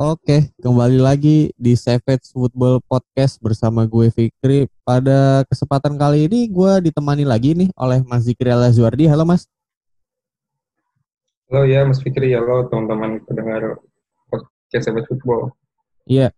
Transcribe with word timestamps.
Oke, 0.00 0.48
kembali 0.64 0.96
lagi 0.96 1.52
di 1.60 1.76
Savage 1.76 2.32
Football 2.32 2.80
Podcast 2.88 3.36
bersama 3.36 3.84
gue 3.84 4.08
Fikri. 4.08 4.64
Pada 4.80 5.44
kesempatan 5.44 6.00
kali 6.00 6.24
ini 6.24 6.48
gue 6.48 6.88
ditemani 6.88 7.28
lagi 7.28 7.52
nih 7.52 7.68
oleh 7.76 8.00
Mas 8.08 8.24
Zikri 8.24 8.48
Alazuardi. 8.48 9.04
Halo 9.04 9.28
Mas. 9.28 9.44
Halo 11.52 11.68
ya 11.68 11.84
Mas 11.84 12.00
Fikri, 12.00 12.32
halo 12.32 12.64
teman-teman 12.72 13.20
pendengar 13.28 13.76
podcast 14.32 14.88
Savage 14.88 15.04
Football. 15.04 15.52
Iya, 16.08 16.32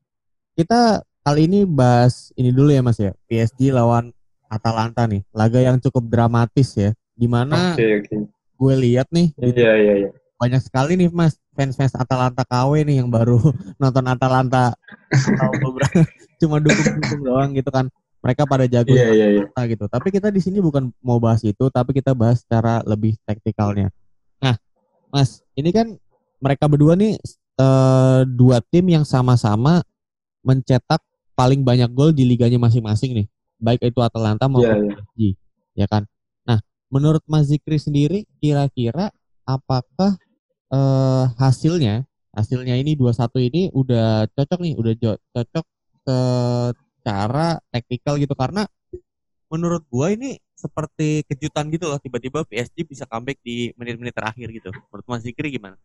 kita 0.58 1.06
kali 1.22 1.46
ini 1.46 1.62
bahas 1.62 2.34
ini 2.34 2.50
dulu 2.50 2.74
ya 2.74 2.82
Mas 2.82 2.98
ya. 2.98 3.14
PSG 3.30 3.70
lawan 3.70 4.10
Atalanta 4.50 5.06
nih, 5.06 5.22
laga 5.30 5.62
yang 5.62 5.78
cukup 5.78 6.10
dramatis 6.10 6.74
ya. 6.74 6.90
Di 7.14 7.30
mana 7.30 7.78
Oke, 7.78 8.02
oke. 8.02 8.26
gue 8.58 8.74
lihat 8.90 9.06
nih 9.14 9.30
Iya, 9.38 9.72
iya, 9.78 9.94
iya. 10.02 10.10
Banyak 10.42 10.58
sekali 10.58 10.98
nih 10.98 11.06
Mas 11.14 11.38
fans-fans 11.54 11.94
Atalanta 11.94 12.42
KW 12.42 12.82
nih 12.82 12.98
yang 12.98 13.06
baru 13.14 13.38
nonton 13.82 14.02
Atalanta 14.10 14.74
beberapa 15.62 16.02
cuma 16.42 16.58
dukung-dukung 16.58 17.22
doang 17.22 17.50
gitu 17.54 17.70
kan. 17.70 17.86
Mereka 18.22 18.46
pada 18.46 18.66
jago 18.70 18.94
iya, 18.94 19.10
iya. 19.10 19.26
Atalanta 19.46 19.62
gitu. 19.70 19.84
Tapi 19.86 20.08
kita 20.14 20.30
di 20.30 20.38
sini 20.42 20.58
bukan 20.62 20.94
mau 21.02 21.18
bahas 21.18 21.42
itu, 21.42 21.66
tapi 21.70 21.90
kita 21.90 22.14
bahas 22.14 22.42
secara 22.42 22.78
lebih 22.86 23.18
taktikalnya. 23.26 23.90
Nah, 24.38 24.54
Mas, 25.10 25.42
ini 25.58 25.74
kan 25.74 25.98
mereka 26.38 26.70
berdua 26.70 26.94
nih 26.94 27.18
eh, 27.58 28.20
dua 28.30 28.62
tim 28.62 28.86
yang 28.86 29.02
sama-sama 29.02 29.82
mencetak 30.46 31.02
paling 31.34 31.66
banyak 31.66 31.90
gol 31.90 32.14
di 32.14 32.22
liganya 32.22 32.62
masing-masing 32.62 33.10
nih. 33.22 33.26
Baik 33.58 33.90
itu 33.90 33.98
Atalanta 33.98 34.46
maupun 34.46 34.70
iya. 34.70 35.02
PSG, 35.02 35.20
ya 35.82 35.86
kan? 35.90 36.06
Nah, 36.46 36.62
menurut 36.94 37.26
Mas 37.26 37.50
Zikri 37.50 37.82
sendiri 37.82 38.22
kira-kira 38.38 39.10
apakah 39.42 40.21
eh, 40.72 41.24
hasilnya 41.36 42.04
hasilnya 42.32 42.74
ini 42.80 42.96
2-1 42.96 43.38
ini 43.44 43.68
udah 43.76 44.24
cocok 44.32 44.58
nih, 44.64 44.74
udah 44.80 44.92
cocok 45.36 45.64
secara 46.02 47.60
taktikal 47.68 48.16
gitu 48.16 48.32
karena 48.32 48.64
menurut 49.52 49.84
gua 49.92 50.16
ini 50.16 50.40
seperti 50.56 51.28
kejutan 51.28 51.68
gitu 51.68 51.92
loh 51.92 52.00
tiba-tiba 52.00 52.46
PSG 52.48 52.88
bisa 52.88 53.04
comeback 53.04 53.36
di 53.44 53.74
menit-menit 53.76 54.16
terakhir 54.16 54.48
gitu. 54.48 54.70
Menurut 54.72 55.06
Mas 55.10 55.22
Zikri 55.26 55.52
gimana? 55.52 55.76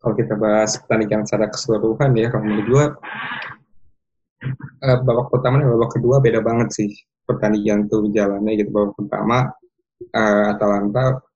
Kalau 0.00 0.16
kita 0.16 0.34
bahas 0.34 0.80
pertandingan 0.80 1.28
secara 1.28 1.52
keseluruhan 1.52 2.16
ya, 2.16 2.32
kalau 2.32 2.44
menurut 2.48 2.66
gua 2.66 2.84
eh, 4.82 4.98
babak 5.06 5.28
pertama 5.30 5.62
dan 5.62 5.70
babak 5.70 5.90
kedua 5.94 6.16
beda 6.18 6.40
banget 6.42 6.68
sih 6.74 6.90
pertandingan 7.28 7.86
tuh 7.86 8.10
jalannya 8.10 8.58
gitu. 8.58 8.74
Babak 8.74 8.98
pertama 8.98 9.54
eh, 10.02 10.44
Atalanta 10.50 11.29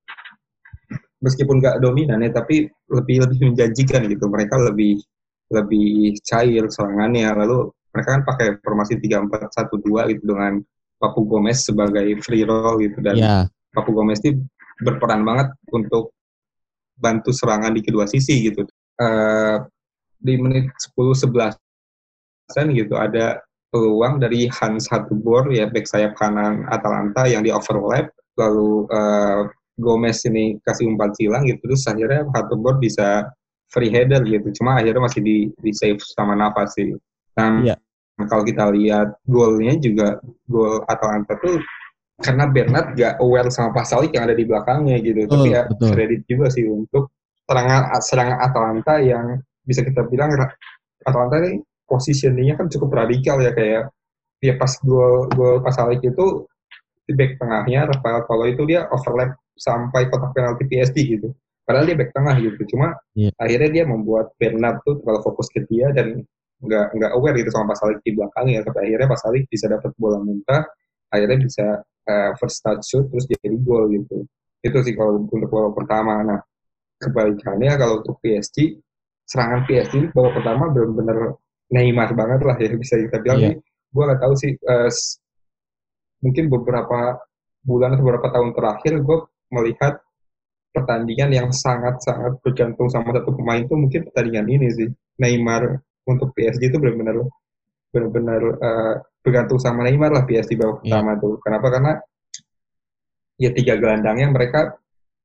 meskipun 1.24 1.64
nggak 1.64 1.80
dominan 1.80 2.20
ya, 2.20 2.30
tapi 2.30 2.68
lebih 2.92 3.24
lebih 3.24 3.38
menjanjikan 3.52 4.04
gitu. 4.04 4.28
Mereka 4.28 4.60
lebih 4.60 5.00
lebih 5.48 6.20
cair 6.20 6.68
serangannya. 6.68 7.32
Lalu 7.32 7.72
mereka 7.94 8.08
kan 8.20 8.22
pakai 8.28 8.48
formasi 8.60 9.00
3-4-1-2 9.00 10.12
gitu 10.12 10.24
dengan 10.34 10.60
Papu 10.98 11.24
Gomez 11.24 11.64
sebagai 11.64 12.06
free 12.20 12.44
roll 12.44 12.82
gitu 12.82 12.98
dan 13.00 13.14
Ya, 13.16 13.36
Papu 13.72 13.94
Gomez 13.94 14.20
ini 14.26 14.42
berperan 14.82 15.22
banget 15.22 15.54
untuk 15.70 16.10
bantu 16.98 17.30
serangan 17.34 17.74
di 17.74 17.82
kedua 17.82 18.06
sisi 18.06 18.50
gitu. 18.50 18.66
Eh, 18.98 19.56
di 20.24 20.34
menit 20.40 20.70
10-11 20.96 21.58
gitu 22.72 22.94
ada 22.96 23.42
peluang 23.68 24.22
dari 24.22 24.46
Hans 24.48 24.86
Hatubor 24.88 25.50
ya 25.50 25.66
back 25.66 25.84
sayap 25.84 26.14
kanan 26.16 26.64
Atalanta 26.70 27.26
yang 27.26 27.42
di 27.42 27.50
overlap 27.50 28.08
lalu 28.38 28.86
eh, 28.88 29.40
Gomez 29.74 30.22
ini 30.30 30.58
kasih 30.62 30.86
umpan 30.86 31.10
silang 31.18 31.42
gitu 31.46 31.58
terus 31.66 31.82
akhirnya 31.90 32.26
Hatubor 32.30 32.78
bisa 32.78 33.26
free 33.70 33.90
header 33.90 34.22
gitu 34.22 34.62
cuma 34.62 34.78
akhirnya 34.78 35.02
masih 35.02 35.20
di, 35.24 35.36
di 35.58 35.70
save 35.74 35.98
sama 36.02 36.38
Navas 36.38 36.78
sih. 36.78 36.94
Dan 37.34 37.66
Iya. 37.66 37.76
kalau 38.30 38.46
kita 38.46 38.70
lihat 38.70 39.18
golnya 39.26 39.74
juga 39.82 40.22
gol 40.46 40.86
Atalanta 40.86 41.34
tuh 41.42 41.58
karena 42.22 42.46
Bernat 42.46 42.94
gak 42.94 43.18
aware 43.18 43.50
sama 43.50 43.74
Pasalik 43.74 44.14
yang 44.14 44.30
ada 44.30 44.38
di 44.38 44.46
belakangnya 44.46 45.02
gitu. 45.02 45.26
Betul, 45.26 45.34
Tapi 45.42 45.48
ya 45.50 45.62
betul. 45.66 45.88
kredit 45.90 46.20
juga 46.30 46.46
sih 46.54 46.62
untuk 46.70 47.10
serangan 47.50 47.82
serangan 47.98 48.38
Atalanta 48.38 48.94
yang 49.02 49.42
bisa 49.66 49.82
kita 49.82 50.06
bilang 50.06 50.30
Atalanta 51.02 51.42
ini 51.42 51.58
positioningnya 51.90 52.54
kan 52.54 52.70
cukup 52.70 52.94
radikal 52.94 53.42
ya 53.42 53.50
kayak 53.50 53.90
dia 54.38 54.54
pas 54.54 54.70
gol 54.86 55.26
gol 55.34 55.58
Pasalik 55.66 55.98
itu 56.06 56.46
di 57.04 57.12
back 57.12 57.36
tengahnya 57.36 57.90
Rafael 57.90 58.24
Tolo 58.24 58.46
itu 58.48 58.62
dia 58.64 58.88
overlap 58.88 59.36
sampai 59.56 60.10
kotak 60.10 60.34
penalti 60.34 60.66
PSG 60.66 60.96
gitu. 61.18 61.28
Padahal 61.64 61.88
dia 61.88 61.96
back 61.96 62.12
tengah 62.12 62.36
gitu. 62.36 62.60
Cuma 62.76 62.92
Iya. 63.16 63.30
akhirnya 63.40 63.70
dia 63.72 63.84
membuat 63.88 64.34
Bernat 64.36 64.84
tuh 64.84 65.00
terlalu 65.00 65.20
fokus 65.24 65.48
ke 65.48 65.64
dia 65.64 65.88
dan 65.96 66.20
nggak 66.60 66.86
nggak 66.96 67.10
aware 67.16 67.36
gitu 67.40 67.50
sama 67.52 67.72
Pasalik 67.72 67.98
di 68.04 68.12
belakangnya. 68.12 68.60
Sampai 68.66 68.82
akhirnya 68.90 69.08
Pasalik 69.08 69.42
bisa 69.48 69.66
dapat 69.72 69.90
bola 69.96 70.20
muntah, 70.20 70.68
akhirnya 71.08 71.38
bisa 71.40 71.66
eh, 72.04 72.30
first 72.36 72.60
touch 72.60 72.84
shoot 72.84 73.08
terus 73.08 73.24
jadi 73.24 73.56
gol 73.64 73.88
gitu. 73.90 74.28
Itu 74.60 74.78
sih 74.84 74.92
kalau 74.92 75.24
untuk 75.24 75.48
babak 75.48 75.72
pertama. 75.84 76.20
Nah, 76.20 76.40
kebalikannya 77.00 77.72
kalau 77.76 78.00
untuk 78.04 78.20
PSG, 78.20 78.76
serangan 79.24 79.64
PSG 79.64 80.12
babak 80.12 80.36
pertama 80.40 80.68
benar-benar 80.68 81.36
Neymar 81.72 82.12
banget 82.12 82.40
lah 82.44 82.56
ya 82.60 82.68
bisa 82.82 83.00
kita 83.00 83.24
bilang. 83.24 83.40
Jadi, 83.40 83.56
gue 83.64 84.02
nggak 84.04 84.20
tahu 84.20 84.34
sih 84.36 84.52
s- 84.92 85.16
mungkin 86.20 86.48
beberapa 86.48 87.20
bulan 87.64 87.96
atau 87.96 88.04
beberapa 88.04 88.28
tahun 88.32 88.52
terakhir 88.52 89.00
gue 89.00 89.18
melihat 89.54 90.02
pertandingan 90.74 91.30
yang 91.30 91.48
sangat-sangat 91.54 92.42
bergantung 92.42 92.90
sama 92.90 93.14
satu 93.14 93.30
pemain 93.30 93.62
tuh 93.64 93.78
mungkin 93.78 94.10
pertandingan 94.10 94.46
ini 94.50 94.66
sih 94.74 94.88
Neymar 95.22 95.78
untuk 96.04 96.34
PSG 96.34 96.74
itu 96.74 96.76
benar-benar 96.82 97.22
benar-benar 97.94 98.42
eh, 98.58 98.94
bergantung 99.22 99.62
sama 99.62 99.86
Neymar 99.86 100.10
lah 100.10 100.26
PSG 100.26 100.58
babak 100.58 100.82
Iya. 100.82 100.98
pertama 100.98 101.10
tuh 101.22 101.32
kenapa 101.40 101.66
karena 101.70 101.92
ya 103.38 103.50
tiga 103.54 103.74
gelandangnya 103.78 104.30
mereka 104.30 104.78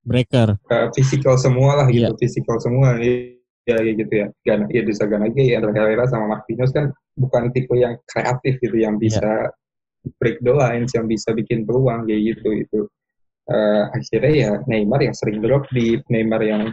breaker. 0.06 0.58
uh, 0.72 0.88
physical 0.96 1.36
semua 1.38 1.84
lah 1.84 1.88
gitu, 1.90 2.10
Iya. 2.10 2.18
physical 2.18 2.58
semua 2.58 2.98
ya 2.98 3.36
kayak 3.70 4.02
gitu 4.02 4.14
ya. 4.26 4.28
Gana, 4.42 4.66
ya 4.74 4.82
bisa 4.82 5.06
Ganage, 5.06 5.44
ya 5.46 5.62
Andre 5.62 5.74
Herrera 5.78 6.06
sama 6.10 6.26
Marquinhos 6.38 6.74
kan 6.74 6.90
bukan 7.14 7.54
tipe 7.54 7.74
yang 7.78 7.94
kreatif 8.10 8.58
gitu 8.64 8.78
yang 8.82 8.98
bisa 8.98 9.54
break 10.18 10.42
the 10.42 10.50
lines, 10.50 10.90
yang 10.98 11.06
bisa 11.06 11.30
bikin 11.38 11.70
peluang 11.70 12.10
kayak 12.10 12.34
gitu 12.34 12.50
itu. 12.56 12.80
Eh, 13.50 13.84
akhirnya 13.98 14.34
ya 14.34 14.52
Neymar 14.70 15.02
yang 15.02 15.16
sering 15.18 15.42
drop 15.42 15.66
di 15.74 15.98
Neymar 16.14 16.42
yang 16.46 16.70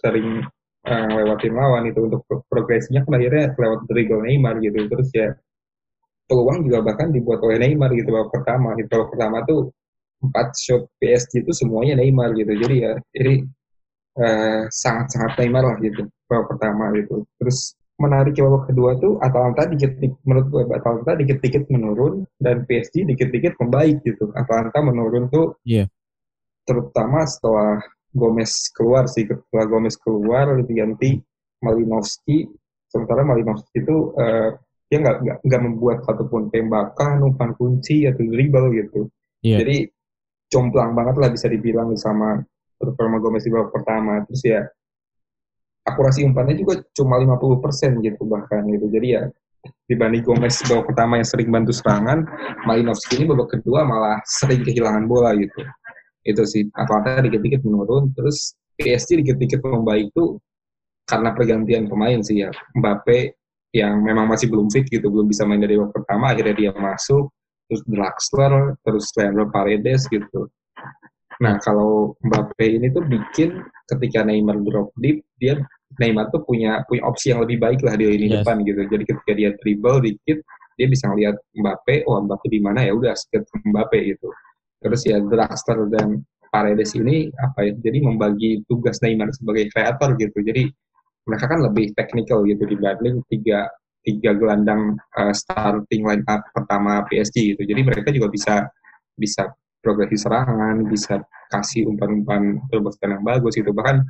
sering 0.00 0.40
eh, 0.88 1.08
lewatin 1.12 1.52
lawan 1.52 1.84
itu 1.88 2.00
untuk 2.00 2.24
pro- 2.24 2.44
progresinya 2.48 3.04
kan 3.04 3.20
akhirnya 3.20 3.52
lewat 3.60 3.80
dribble 3.88 4.24
Neymar 4.24 4.56
gitu. 4.64 4.88
Terus 4.88 5.08
ya 5.12 5.28
peluang 6.24 6.64
juga 6.64 6.80
bahkan 6.80 7.12
dibuat 7.12 7.44
oleh 7.44 7.60
Neymar 7.60 7.92
gitu 7.92 8.08
babak 8.08 8.32
pertama 8.40 8.72
gitu. 8.80 8.88
Babak 8.88 9.08
pertama 9.12 9.36
tuh 9.44 9.60
empat 10.24 10.56
shot 10.56 10.88
PSG 10.96 11.44
itu 11.44 11.52
semuanya 11.52 12.00
Neymar 12.00 12.32
gitu. 12.32 12.52
Jadi 12.56 12.74
ya 12.80 12.92
ini 13.20 13.34
eh, 14.16 14.62
sangat-sangat 14.72 15.36
Neymar 15.44 15.64
lah 15.68 15.76
gitu 15.84 16.08
babak 16.24 16.56
pertama 16.56 16.88
gitu. 16.96 17.28
Terus 17.36 17.76
menarik 18.00 18.34
babak 18.40 18.72
kedua 18.72 18.96
tuh 18.98 19.20
Atalanta 19.22 19.68
dikit 19.70 19.92
menurut 20.26 20.46
gue 20.50 20.62
Atalanta 20.72 21.14
dikit-dikit 21.14 21.70
menurun 21.70 22.24
dan 22.42 22.64
PSG 22.66 23.06
dikit-dikit 23.06 23.60
membaik 23.60 24.00
gitu. 24.02 24.32
Atalanta 24.32 24.80
menurun 24.80 25.28
tuh 25.28 25.54
Iya. 25.68 25.86
Terutama 26.64 27.28
setelah 27.28 27.80
Gomez 28.14 28.70
keluar 28.70 29.10
sih 29.10 29.26
setelah 29.26 29.66
Gomez 29.66 29.98
keluar 29.98 30.54
diganti 30.62 31.18
Malinowski. 31.60 32.46
Sementara 32.86 33.26
Malinowski 33.26 33.82
itu 33.82 34.14
eh, 34.14 34.54
dia 34.86 34.98
nggak 35.02 35.16
nggak 35.24 35.38
nggak 35.42 35.62
membuat 35.66 35.98
satupun 36.06 36.46
tembakan 36.54 37.26
umpan 37.26 37.50
kunci 37.58 38.06
atau 38.06 38.22
dribble 38.22 38.70
gitu. 38.78 39.10
Iya. 39.44 39.60
jadi 39.60 39.76
jomplang 40.48 40.96
banget 40.96 41.20
lah 41.20 41.28
bisa 41.28 41.52
dibilang 41.52 41.92
sama 42.00 42.40
performa 42.80 43.20
Gomez 43.20 43.44
di 43.44 43.50
babak 43.52 43.74
pertama. 43.74 44.22
Terus 44.30 44.42
ya 44.46 44.60
akurasi 45.84 46.24
umpannya 46.24 46.56
juga 46.64 46.80
cuma 46.96 47.20
50% 47.20 48.00
gitu 48.00 48.22
bahkan 48.24 48.62
gitu. 48.70 48.86
Jadi 48.88 49.06
ya 49.10 49.22
dibanding 49.90 50.22
Gomez 50.22 50.54
babak 50.70 50.94
pertama 50.94 51.18
yang 51.18 51.28
sering 51.28 51.48
bantu 51.50 51.74
serangan 51.74 52.22
Malinowski 52.62 53.18
ini 53.18 53.26
babak 53.26 53.58
kedua 53.58 53.82
malah 53.82 54.22
sering 54.22 54.62
kehilangan 54.62 55.04
bola 55.10 55.34
gitu 55.34 55.66
itu 56.24 56.42
sih. 56.48 56.62
Atalanta 56.74 57.20
dikit-dikit 57.22 57.60
menurun. 57.62 58.10
Terus 58.16 58.56
PSG 58.80 59.22
dikit-dikit 59.22 59.60
membaik 59.62 60.10
tuh 60.16 60.40
karena 61.04 61.30
pergantian 61.36 61.84
pemain 61.86 62.18
sih 62.24 62.42
ya. 62.42 62.50
Mbappe 62.74 63.36
yang 63.76 64.00
memang 64.02 64.30
masih 64.30 64.48
belum 64.48 64.70
fit 64.70 64.86
gitu 64.88 65.10
belum 65.10 65.26
bisa 65.28 65.42
main 65.44 65.60
dari 65.60 65.76
babak 65.76 65.92
pertama 66.02 66.32
akhirnya 66.32 66.54
dia 66.56 66.72
masuk. 66.74 67.28
Terus 67.68 67.82
Draxler 67.88 68.76
terus 68.84 69.06
Leandro 69.16 69.48
Paredes 69.52 70.08
gitu. 70.08 70.48
Nah 71.44 71.58
kalau 71.60 72.14
Mbappe 72.24 72.64
ini 72.64 72.88
tuh 72.94 73.04
bikin 73.04 73.60
ketika 73.90 74.24
Neymar 74.24 74.62
drop 74.64 74.90
deep 74.96 75.20
dia 75.36 75.60
Neymar 76.00 76.32
tuh 76.32 76.42
punya 76.46 76.82
punya 76.88 77.02
opsi 77.06 77.30
yang 77.34 77.44
lebih 77.44 77.60
baik 77.60 77.80
lah 77.84 77.94
di 77.94 78.06
lini 78.08 78.26
Yes. 78.32 78.42
depan 78.42 78.56
gitu. 78.64 78.80
Jadi 78.88 79.04
ketika 79.06 79.32
dia 79.36 79.50
dribble 79.60 79.98
dikit 80.02 80.38
dia 80.74 80.86
bisa 80.90 81.06
ngeliat 81.10 81.36
Mbappe 81.54 82.02
oh 82.08 82.18
Mbappe 82.24 82.46
di 82.50 82.58
mana? 82.62 82.82
Ya 82.86 82.92
udah 82.96 83.12
skip 83.14 83.44
Mbappe 83.66 83.98
gitu 84.14 84.30
terus 84.84 85.08
ya 85.08 85.16
Draxler 85.24 85.88
dan 85.88 86.20
Paredes 86.52 86.92
ini 86.94 87.32
apa 87.40 87.66
ya 87.66 87.72
jadi 87.80 87.98
membagi 88.04 88.62
tugas 88.68 89.00
Neymar 89.00 89.32
sebagai 89.32 89.72
kreator 89.72 90.14
gitu 90.20 90.38
jadi 90.44 90.68
mereka 91.24 91.48
kan 91.48 91.64
lebih 91.64 91.96
teknikal 91.96 92.44
gitu 92.44 92.68
dibanding 92.68 93.24
tiga 93.32 93.66
tiga 94.04 94.36
gelandang 94.36 94.94
uh, 95.16 95.32
starting 95.32 96.04
line 96.04 96.22
up 96.28 96.44
pertama 96.52 97.02
PSG 97.08 97.56
gitu. 97.56 97.62
Jadi 97.64 97.80
mereka 97.80 98.12
juga 98.12 98.28
bisa 98.28 98.68
bisa 99.16 99.48
progresi 99.80 100.20
serangan, 100.20 100.84
bisa 100.88 101.24
kasih 101.48 101.88
umpan-umpan 101.88 102.60
terobosan 102.68 103.16
yang 103.16 103.24
bagus 103.24 103.56
gitu. 103.56 103.72
Bahkan 103.72 104.04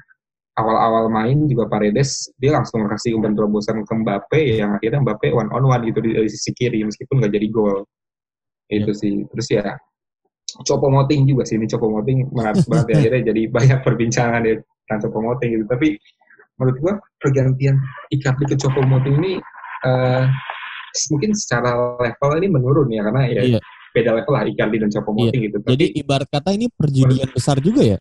awal-awal 0.59 1.11
main 1.11 1.47
juga 1.47 1.71
Paredes 1.71 2.31
dia 2.39 2.55
langsung 2.55 2.87
kasih 2.91 3.15
umpan 3.19 3.39
terobosan 3.39 3.87
ke 3.87 3.95
Mbappe 3.95 4.41
yang 4.59 4.75
akhirnya 4.79 5.01
Mbappe 5.03 5.31
one 5.31 5.51
on 5.55 5.65
one 5.71 5.83
gitu 5.87 6.03
dari 6.03 6.31
sisi 6.31 6.51
kiri 6.55 6.83
meskipun 6.83 7.23
nggak 7.23 7.33
jadi 7.33 7.49
gol. 7.55 7.87
Itu 8.67 8.91
ya. 8.91 8.99
sih. 8.99 9.15
Terus 9.31 9.47
ya 9.51 9.67
Copo 10.45 10.87
Moting 10.87 11.27
juga 11.27 11.43
sih 11.43 11.59
ini 11.59 11.67
Copo 11.67 11.91
Moting 11.91 12.31
menarik 12.31 12.63
banget 12.71 12.87
ya 12.91 12.97
akhirnya 13.03 13.23
jadi 13.35 13.43
banyak 13.51 13.79
perbincangan 13.83 14.43
ya 14.47 14.55
tentang 14.87 15.01
Copo 15.09 15.19
Moting 15.25 15.51
gitu. 15.59 15.65
Tapi 15.67 15.89
menurut 16.61 16.77
gua 16.79 16.95
pergantian 17.19 17.77
Icardi 18.15 18.45
ke 18.47 18.57
Copo 18.61 18.81
Moting 18.87 19.15
ini 19.19 19.33
uh, 19.89 20.25
mungkin 21.11 21.35
secara 21.35 21.99
level 21.99 22.31
ini 22.39 22.49
menurun 22.53 22.89
ya 22.95 23.03
karena 23.03 23.23
ya 23.27 23.43
iya 23.43 23.61
beda 23.95 24.11
level 24.11 24.33
lah 24.35 24.43
Icardi 24.43 24.77
dan 24.83 24.91
Copo 24.91 25.11
Moting 25.15 25.41
iya. 25.41 25.47
gitu. 25.49 25.57
Tapi, 25.63 25.71
Jadi 25.79 25.87
ibarat 26.03 26.29
kata 26.29 26.51
ini 26.51 26.67
perjudian 26.67 27.31
besar 27.31 27.63
juga 27.63 27.83
ya? 27.95 27.99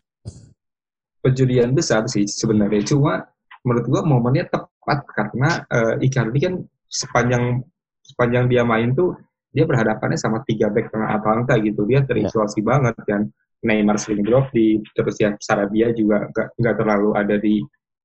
Perjudian 1.22 1.70
besar 1.70 2.10
sih 2.10 2.26
sebenarnya. 2.26 2.82
Cuma 2.82 3.22
menurut 3.62 3.86
gua 3.86 4.02
momennya 4.02 4.50
tepat 4.50 5.06
karena 5.14 5.62
uh, 5.70 5.94
Icardi 6.02 6.38
kan 6.42 6.54
sepanjang 6.90 7.62
sepanjang 8.04 8.50
dia 8.50 8.66
main 8.66 8.92
tuh 8.92 9.14
dia 9.54 9.64
berhadapannya 9.64 10.18
sama 10.18 10.42
tiga 10.42 10.66
back 10.68 10.90
tengah 10.90 11.14
Atalanta 11.14 11.54
gitu. 11.62 11.86
Dia 11.86 12.02
terisolasi 12.02 12.60
ya. 12.60 12.66
banget 12.66 12.96
kan. 13.06 13.22
Neymar 13.64 13.96
sering 13.96 14.20
drop 14.26 14.52
di 14.52 14.76
terus 14.92 15.16
ya 15.16 15.32
Sarabia 15.40 15.88
juga 15.96 16.28
nggak 16.34 16.74
terlalu 16.76 17.16
ada 17.16 17.38
di 17.40 17.62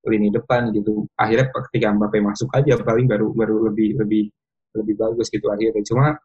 lini 0.08 0.32
depan 0.32 0.72
gitu. 0.72 1.04
Akhirnya 1.20 1.52
ketika 1.52 1.92
Mbappe 1.92 2.22
masuk 2.24 2.48
aja 2.56 2.80
paling 2.80 3.10
baru 3.10 3.36
baru 3.36 3.68
lebih 3.68 4.00
lebih 4.00 4.32
lebih 4.80 4.96
bagus 4.96 5.28
gitu 5.28 5.52
akhirnya. 5.52 5.84
Cuma 5.84 6.16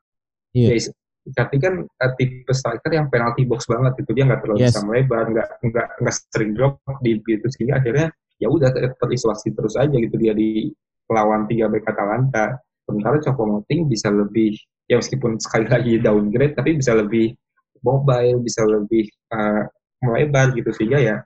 yeah. 0.54 0.76
ya, 0.76 0.92
tapi 1.32 1.56
kan 1.56 1.80
uh, 1.80 2.12
tipe 2.20 2.52
striker 2.52 2.92
yang 2.92 3.08
penalty 3.08 3.48
box 3.48 3.64
banget 3.64 3.96
itu 3.96 4.12
dia 4.12 4.28
nggak 4.28 4.44
terlalu 4.44 4.58
yes. 4.60 4.76
bisa 4.76 4.82
melebar 4.84 5.24
nggak 5.32 5.48
nggak 5.72 5.88
nggak 6.04 6.14
sering 6.30 6.52
drop 6.52 6.76
di 7.00 7.16
itu 7.16 7.46
sehingga 7.48 7.80
akhirnya 7.80 8.12
ya 8.36 8.52
udah 8.52 8.68
terisolasi 9.00 9.56
terus 9.56 9.74
aja 9.80 9.96
gitu 9.96 10.14
dia 10.20 10.36
di 10.36 10.68
lawan 11.08 11.48
tiga 11.48 11.72
back 11.72 11.88
Atalanta 11.88 12.60
sementara 12.84 13.16
Moting 13.24 13.88
bisa 13.88 14.12
lebih 14.12 14.52
ya 14.88 15.00
meskipun 15.00 15.40
sekali 15.40 15.66
lagi 15.68 15.92
downgrade 16.00 16.54
tapi 16.56 16.76
bisa 16.76 16.92
lebih 16.92 17.32
mobile 17.84 18.40
bisa 18.40 18.64
lebih 18.64 19.08
uh, 19.32 19.64
melebar 20.04 20.52
gitu 20.52 20.70
sehingga 20.72 20.98
ya 21.00 21.16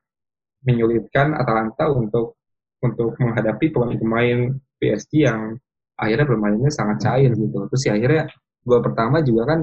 menyulitkan 0.66 1.34
Atalanta 1.38 1.90
untuk 1.90 2.38
untuk 2.82 3.19
menghadapi 3.19 3.75
pemain-pemain 3.75 4.55
PSG 4.78 5.26
yang 5.26 5.58
akhirnya 5.99 6.26
bermainnya 6.31 6.70
sangat 6.70 7.02
cair 7.02 7.31
gitu. 7.34 7.66
Terus 7.75 7.82
ya 7.87 7.93
akhirnya 7.99 8.22
gol 8.62 8.82
pertama 8.82 9.19
juga 9.22 9.55
kan 9.55 9.60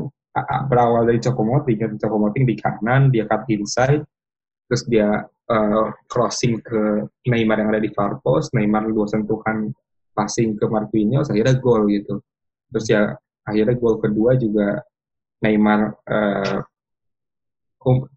berawal 0.67 1.07
dari 1.07 1.19
Cokomoting 1.23 1.77
kan 1.79 1.91
Cokomoting 1.95 2.43
di 2.43 2.55
kanan 2.59 3.07
dia 3.07 3.23
cut 3.23 3.47
inside 3.47 4.03
terus 4.67 4.83
dia 4.91 5.23
uh, 5.23 5.87
crossing 6.11 6.59
ke 6.59 7.07
Neymar 7.31 7.63
yang 7.63 7.69
ada 7.71 7.79
di 7.79 7.87
far 7.95 8.19
post 8.19 8.51
Neymar 8.51 8.91
dua 8.91 9.07
sentuhan 9.07 9.71
passing 10.11 10.59
ke 10.59 10.67
Marquinhos 10.67 11.31
akhirnya 11.31 11.55
gol 11.63 11.87
gitu. 11.87 12.19
Terus 12.71 12.85
ya 12.91 13.01
akhirnya 13.45 13.75
gol 13.77 14.01
kedua 14.01 14.35
juga 14.35 14.81
Neymar 15.45 15.81
uh, 16.09 16.59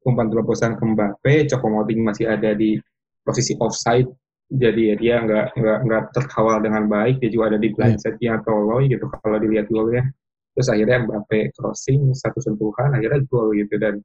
umpan 0.09 0.27
terobosan 0.33 0.81
ke 0.81 0.85
Mbappe 0.85 1.35
Cokomoting 1.53 2.01
masih 2.01 2.33
ada 2.33 2.57
di 2.57 2.81
posisi 3.21 3.53
offside 3.61 4.09
jadi 4.49 4.81
ya 4.81 4.95
dia 4.97 5.15
nggak 5.21 5.47
nggak 5.61 5.79
nggak 5.85 6.03
terkawal 6.17 6.57
dengan 6.65 6.89
baik 6.89 7.21
dia 7.21 7.29
juga 7.29 7.53
ada 7.53 7.59
di 7.61 7.69
iya. 7.69 8.01
side 8.01 8.33
atau 8.33 8.65
loy 8.65 8.89
gitu 8.89 9.05
kalau 9.21 9.37
dilihat 9.37 9.69
golnya 9.69 10.09
terus 10.57 10.73
akhirnya 10.73 11.05
Mbappe 11.05 11.53
crossing 11.53 12.17
satu 12.17 12.41
sentuhan 12.41 12.97
akhirnya 12.97 13.21
gol 13.29 13.53
gitu 13.53 13.77
dan 13.77 14.01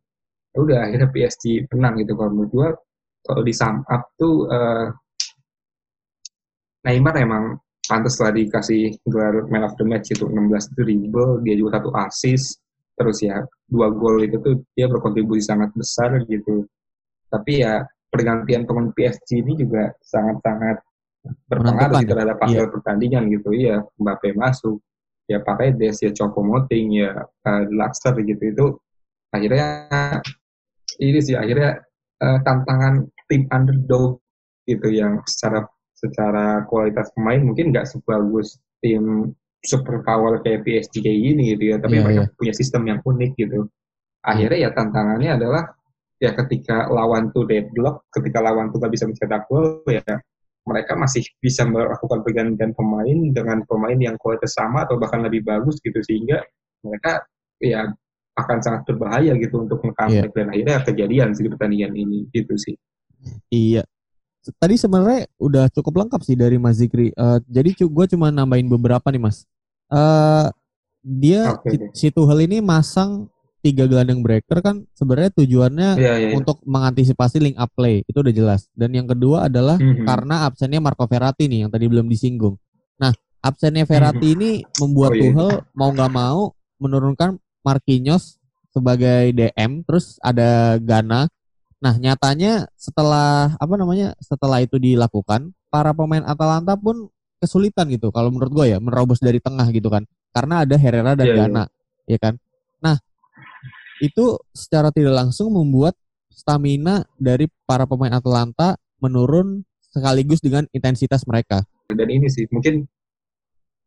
ya 0.52 0.58
udah 0.60 0.80
akhirnya 0.86 1.08
PSG 1.10 1.72
menang 1.72 2.04
gitu 2.04 2.14
kalau 2.20 2.30
menurut 2.36 2.52
gue 2.52 2.70
kalau 3.24 3.42
di 3.48 3.54
sum 3.56 3.88
up 3.88 4.04
tuh 4.20 4.52
uh, 4.52 4.92
Neymar 6.84 7.16
emang 7.24 7.56
pantas 7.84 8.16
lah 8.24 8.32
dikasih 8.32 8.96
gelar 9.04 9.44
man 9.52 9.68
of 9.68 9.76
the 9.76 9.84
match 9.84 10.16
itu 10.16 10.24
16 10.24 10.76
dribble 10.80 11.44
dia 11.44 11.56
juga 11.60 11.80
satu 11.80 11.92
assist 12.00 12.64
terus 12.94 13.26
ya 13.26 13.42
dua 13.68 13.90
gol 13.90 14.22
itu 14.22 14.38
tuh 14.40 14.62
dia 14.78 14.86
berkontribusi 14.86 15.50
sangat 15.50 15.74
besar 15.74 16.14
gitu. 16.30 16.66
Tapi 17.34 17.66
ya 17.66 17.82
pergantian 18.14 18.70
pemain 18.70 18.94
PSG 18.94 19.42
ini 19.42 19.58
juga 19.58 19.90
sangat-sangat 20.06 20.78
berpengaruh 21.50 22.04
gitu 22.06 22.12
terhadap 22.14 22.38
hasil 22.46 22.64
iya. 22.70 22.72
pertandingan 22.72 23.24
gitu. 23.34 23.50
Iya 23.50 23.76
Mbappe 23.98 24.38
masuk 24.38 24.78
ya 25.26 25.42
pakai 25.42 25.74
des 25.74 25.98
ya 25.98 26.12
Choco 26.14 26.46
Moting 26.46 26.88
ya 27.02 27.12
uh, 27.26 27.64
Luxer 27.74 28.14
gitu. 28.22 28.44
Itu 28.54 28.66
akhirnya 29.34 29.90
ini 31.02 31.20
sih 31.20 31.34
akhirnya 31.34 31.82
uh, 32.22 32.38
tantangan 32.46 33.10
tim 33.26 33.50
underdog 33.50 34.22
gitu 34.70 34.94
yang 34.94 35.20
secara 35.26 35.66
secara 36.04 36.68
kualitas 36.68 37.08
pemain 37.16 37.40
mungkin 37.40 37.72
nggak 37.72 37.88
sebagus 37.88 38.60
tim 38.84 39.32
super 39.64 40.04
power 40.04 40.44
kayak 40.44 40.68
PSG 40.68 41.00
kayak 41.00 41.20
gini 41.24 41.44
gitu 41.56 41.64
ya 41.72 41.78
tapi 41.80 41.96
yeah, 41.98 42.04
mereka 42.04 42.24
yeah. 42.28 42.36
punya 42.36 42.54
sistem 42.54 42.84
yang 42.84 43.00
unik 43.00 43.32
gitu 43.40 43.72
akhirnya 44.24 44.60
ya 44.68 44.70
tantangannya 44.76 45.32
adalah 45.40 45.64
ya 46.20 46.36
ketika 46.36 46.92
lawan 46.92 47.32
tuh 47.32 47.48
deadlock 47.48 48.04
ketika 48.12 48.44
lawan 48.44 48.72
tuh 48.76 48.84
gak 48.84 48.92
bisa 48.92 49.08
mencetak 49.08 49.48
gol 49.48 49.84
ya 49.88 50.04
mereka 50.64 50.96
masih 50.96 51.24
bisa 51.44 51.68
melakukan 51.68 52.24
pergantian 52.24 52.72
pemain 52.76 53.18
dengan 53.36 53.64
pemain 53.68 54.00
yang 54.00 54.16
kualitas 54.20 54.56
sama 54.56 54.88
atau 54.88 54.96
bahkan 54.96 55.24
lebih 55.24 55.44
bagus 55.44 55.80
gitu 55.84 56.00
sehingga 56.04 56.40
mereka 56.84 57.24
ya 57.60 57.88
akan 58.34 58.58
sangat 58.64 58.82
berbahaya 58.88 59.36
gitu 59.38 59.64
untuk 59.64 59.84
mengkamp 59.84 60.12
yeah. 60.12 60.28
dan 60.32 60.48
akhirnya 60.50 60.78
kejadian 60.84 61.30
sih 61.36 61.44
di 61.46 61.52
pertandingan 61.52 61.94
ini 61.94 62.26
gitu 62.34 62.56
sih. 62.58 62.76
Iya. 63.54 63.84
Tadi 64.60 64.76
sebenarnya 64.76 65.30
udah 65.40 65.72
cukup 65.72 66.04
lengkap 66.04 66.22
sih 66.26 66.36
dari 66.36 66.60
Mas 66.60 66.82
Zikri. 66.82 67.16
Uh, 67.16 67.40
jadi 67.48 67.72
gue 67.76 68.06
cuma 68.12 68.28
nambahin 68.34 68.68
beberapa 68.68 69.08
nih 69.08 69.22
Mas. 69.22 69.48
Uh, 69.88 70.52
dia 71.04 71.56
okay. 71.60 71.92
si, 71.96 72.12
Tuchel 72.12 72.48
ini 72.48 72.64
masang 72.64 73.28
tiga 73.64 73.88
gelandang 73.88 74.20
breaker 74.20 74.60
kan 74.60 74.84
sebenarnya 74.92 75.32
tujuannya 75.40 75.90
yeah, 75.96 76.16
yeah, 76.20 76.32
yeah. 76.32 76.36
untuk 76.36 76.60
mengantisipasi 76.68 77.40
link 77.40 77.56
up 77.56 77.72
play 77.72 78.04
itu 78.04 78.20
udah 78.20 78.34
jelas. 78.36 78.68
Dan 78.76 78.92
yang 78.92 79.08
kedua 79.08 79.48
adalah 79.48 79.80
mm 79.80 80.04
-hmm. 80.04 80.06
karena 80.08 80.36
absennya 80.48 80.80
Marco 80.84 81.08
Verratti 81.08 81.48
nih 81.48 81.68
yang 81.68 81.72
tadi 81.72 81.88
belum 81.88 82.12
disinggung. 82.12 82.60
Nah 83.00 83.16
absennya 83.40 83.88
Verratti 83.88 84.32
mm 84.32 84.36
-hmm. 84.36 84.44
ini 84.44 84.52
membuat 84.84 85.12
oh, 85.12 85.16
yeah. 85.16 85.24
Tuchel 85.32 85.50
mau 85.72 85.90
nggak 85.96 86.12
mau 86.12 86.42
menurunkan 86.84 87.40
Marquinhos 87.64 88.44
sebagai 88.74 89.32
DM, 89.32 89.86
terus 89.86 90.18
ada 90.20 90.82
Gana. 90.82 91.30
Nah 91.84 92.00
nyatanya 92.00 92.72
setelah 92.80 93.60
apa 93.60 93.76
namanya 93.76 94.16
setelah 94.24 94.64
itu 94.64 94.80
dilakukan 94.80 95.52
para 95.68 95.92
pemain 95.92 96.24
Atalanta 96.24 96.80
pun 96.80 97.12
kesulitan 97.44 97.92
gitu 97.92 98.08
kalau 98.16 98.32
menurut 98.32 98.56
gue 98.56 98.66
ya 98.72 98.80
menerobos 98.80 99.20
dari 99.20 99.44
tengah 99.44 99.68
gitu 99.76 99.92
kan 99.92 100.08
karena 100.32 100.64
ada 100.64 100.80
Herrera 100.80 101.12
dan 101.12 101.28
yeah, 101.28 101.36
Gana 101.36 101.64
yeah. 101.68 101.68
ya 102.16 102.18
kan. 102.24 102.34
Nah 102.80 102.96
itu 104.00 104.40
secara 104.56 104.96
tidak 104.96 105.12
langsung 105.12 105.52
membuat 105.52 106.00
stamina 106.32 107.04
dari 107.20 107.52
para 107.68 107.84
pemain 107.84 108.16
Atlanta 108.16 108.80
menurun 109.04 109.68
sekaligus 109.92 110.40
dengan 110.40 110.64
intensitas 110.72 111.28
mereka. 111.28 111.68
Dan 111.92 112.08
ini 112.08 112.32
sih 112.32 112.48
mungkin 112.48 112.88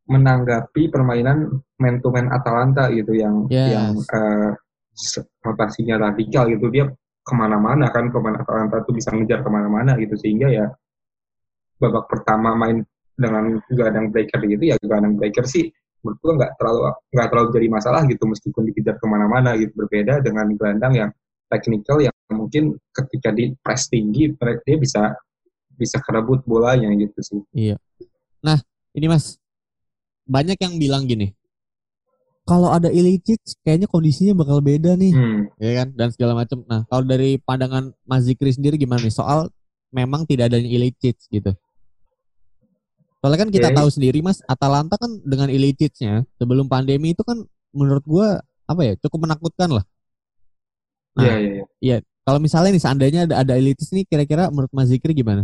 menanggapi 0.06 0.92
permainan 0.92 1.64
man 1.80 1.98
to 2.04 2.12
man 2.12 2.28
Atalanta 2.28 2.92
gitu 2.92 3.16
yang 3.16 3.48
yes. 3.48 3.72
yang 3.72 3.92
uh, 4.12 4.52
rotasinya 5.42 6.12
radikal 6.12 6.46
gitu 6.46 6.68
dia 6.70 6.86
ke 7.26 7.34
mana-mana 7.34 7.90
kan 7.90 8.14
pemain 8.14 8.38
Atalanta 8.38 8.86
tuh 8.86 8.94
bisa 8.94 9.10
ngejar 9.10 9.42
ke 9.42 9.50
mana-mana 9.50 9.98
gitu 9.98 10.14
sehingga 10.14 10.46
ya 10.46 10.66
babak 11.82 12.06
pertama 12.06 12.54
main 12.54 12.86
dengan 13.18 13.58
gelandang 13.66 14.14
breaker 14.14 14.40
gitu 14.46 14.62
ya 14.62 14.76
gelandang 14.78 15.18
breaker 15.18 15.42
sih 15.42 15.66
menurut 16.06 16.18
gue 16.22 16.32
nggak 16.38 16.52
terlalu 16.54 16.80
nggak 17.10 17.28
terlalu 17.34 17.48
jadi 17.50 17.66
masalah 17.66 18.02
gitu 18.06 18.24
meskipun 18.30 18.62
dikejar 18.70 18.94
ke 18.94 19.06
mana-mana 19.10 19.58
gitu 19.58 19.74
berbeda 19.74 20.22
dengan 20.22 20.46
gelandang 20.54 20.92
yang 20.94 21.10
teknikal 21.50 21.98
yang 21.98 22.14
mungkin 22.30 22.78
ketika 22.94 23.34
di 23.34 23.50
press 23.58 23.90
tinggi 23.90 24.30
dia 24.38 24.76
bisa 24.78 25.18
bisa 25.76 25.98
kerebut 26.00 26.46
bolanya 26.46 26.88
gitu 26.94 27.20
sih. 27.20 27.40
Iya. 27.52 27.76
Nah 28.46 28.58
ini 28.94 29.06
mas 29.10 29.36
banyak 30.26 30.58
yang 30.62 30.74
bilang 30.78 31.10
gini 31.10 31.34
kalau 32.46 32.70
ada 32.70 32.88
Ilicic 32.88 33.42
kayaknya 33.66 33.90
kondisinya 33.90 34.38
bakal 34.38 34.62
beda 34.62 34.94
nih 34.94 35.12
hmm. 35.12 35.58
ya 35.58 35.72
kan 35.82 35.88
dan 35.98 36.08
segala 36.14 36.38
macam. 36.38 36.62
Nah 36.64 36.86
kalau 36.86 37.02
dari 37.02 37.42
pandangan 37.42 37.90
Mas 38.06 38.24
Zikri 38.24 38.54
sendiri 38.54 38.78
gimana 38.78 39.02
nih 39.02 39.12
soal 39.12 39.50
memang 39.90 40.22
tidak 40.24 40.54
adanya 40.54 40.70
Ilicic 40.70 41.18
gitu? 41.28 41.52
Soalnya 43.18 43.42
kan 43.42 43.50
kita 43.50 43.68
okay. 43.74 43.76
tahu 43.82 43.88
sendiri 43.90 44.22
Mas, 44.22 44.38
Atalanta 44.46 44.94
kan 44.94 45.10
dengan 45.26 45.50
Ilicic-nya 45.50 46.22
sebelum 46.38 46.70
pandemi 46.70 47.10
itu 47.10 47.26
kan 47.26 47.42
menurut 47.74 48.04
gua 48.06 48.38
apa 48.70 48.82
ya, 48.86 48.94
cukup 49.02 49.26
menakutkan 49.26 49.72
lah. 49.72 49.84
Nah, 51.18 51.24
iya, 51.26 51.34
iya, 51.34 51.50
iya. 51.50 51.64
Iya, 51.82 51.96
kalau 52.22 52.38
misalnya 52.38 52.70
nih 52.76 52.82
seandainya 52.86 53.20
ada 53.26 53.34
ada 53.42 53.54
Ilicic 53.58 53.90
nih 53.90 54.04
kira-kira 54.06 54.46
menurut 54.52 54.70
Mas 54.70 54.94
Zikri 54.94 55.10
gimana? 55.10 55.42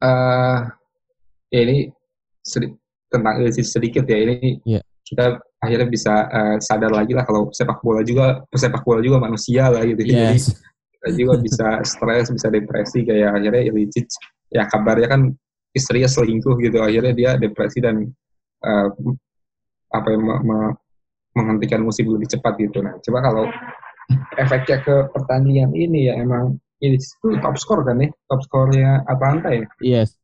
uh, 0.00 0.58
ya 1.52 1.60
ini 1.68 1.92
sedikit 2.40 2.79
tentang 3.10 3.42
illicit 3.42 3.66
sedikit 3.66 4.06
ya. 4.06 4.18
Ini 4.22 4.62
yeah. 4.64 4.82
kita 5.04 5.36
akhirnya 5.60 5.88
bisa 5.90 6.14
uh, 6.30 6.56
sadar 6.62 6.94
lagi 6.94 7.12
lah 7.12 7.26
kalau 7.26 7.50
sepak 7.52 7.82
bola 7.84 8.00
juga 8.06 8.40
pesepak 8.48 8.80
bola 8.86 9.02
juga 9.04 9.20
manusia 9.20 9.68
lah 9.68 9.82
gitu. 9.84 10.00
Yes. 10.06 10.14
jadi 10.14 10.38
kita 10.96 11.08
juga 11.16 11.34
bisa 11.42 11.68
stres 11.84 12.26
bisa 12.32 12.48
depresi 12.48 13.04
kayak 13.04 13.30
akhirnya 13.36 13.62
illicit 13.72 14.06
ya 14.52 14.64
kabarnya 14.70 15.08
kan 15.10 15.22
istrinya 15.74 16.08
selingkuh 16.08 16.56
gitu. 16.62 16.78
Akhirnya 16.80 17.12
dia 17.12 17.30
depresi 17.36 17.82
dan 17.82 18.08
uh, 18.64 18.88
apa 19.90 20.08
yang 20.14 20.22
me 20.22 20.34
me 20.46 20.58
menghentikan 21.30 21.82
musim 21.82 22.10
lebih 22.10 22.26
cepat 22.26 22.58
gitu. 22.58 22.82
Nah 22.82 22.98
coba 23.02 23.18
kalau 23.22 23.44
efeknya 24.34 24.82
ke 24.82 24.96
pertandingan 25.14 25.70
ini 25.78 26.10
ya 26.10 26.18
emang 26.18 26.58
ini 26.82 26.98
itu 26.98 27.28
top 27.38 27.54
skor 27.58 27.86
kan 27.86 28.02
ya? 28.02 28.08
Top 28.26 28.42
skornya 28.42 29.04
Atalanta 29.06 29.50
ya? 29.54 29.66
Yes 29.78 30.19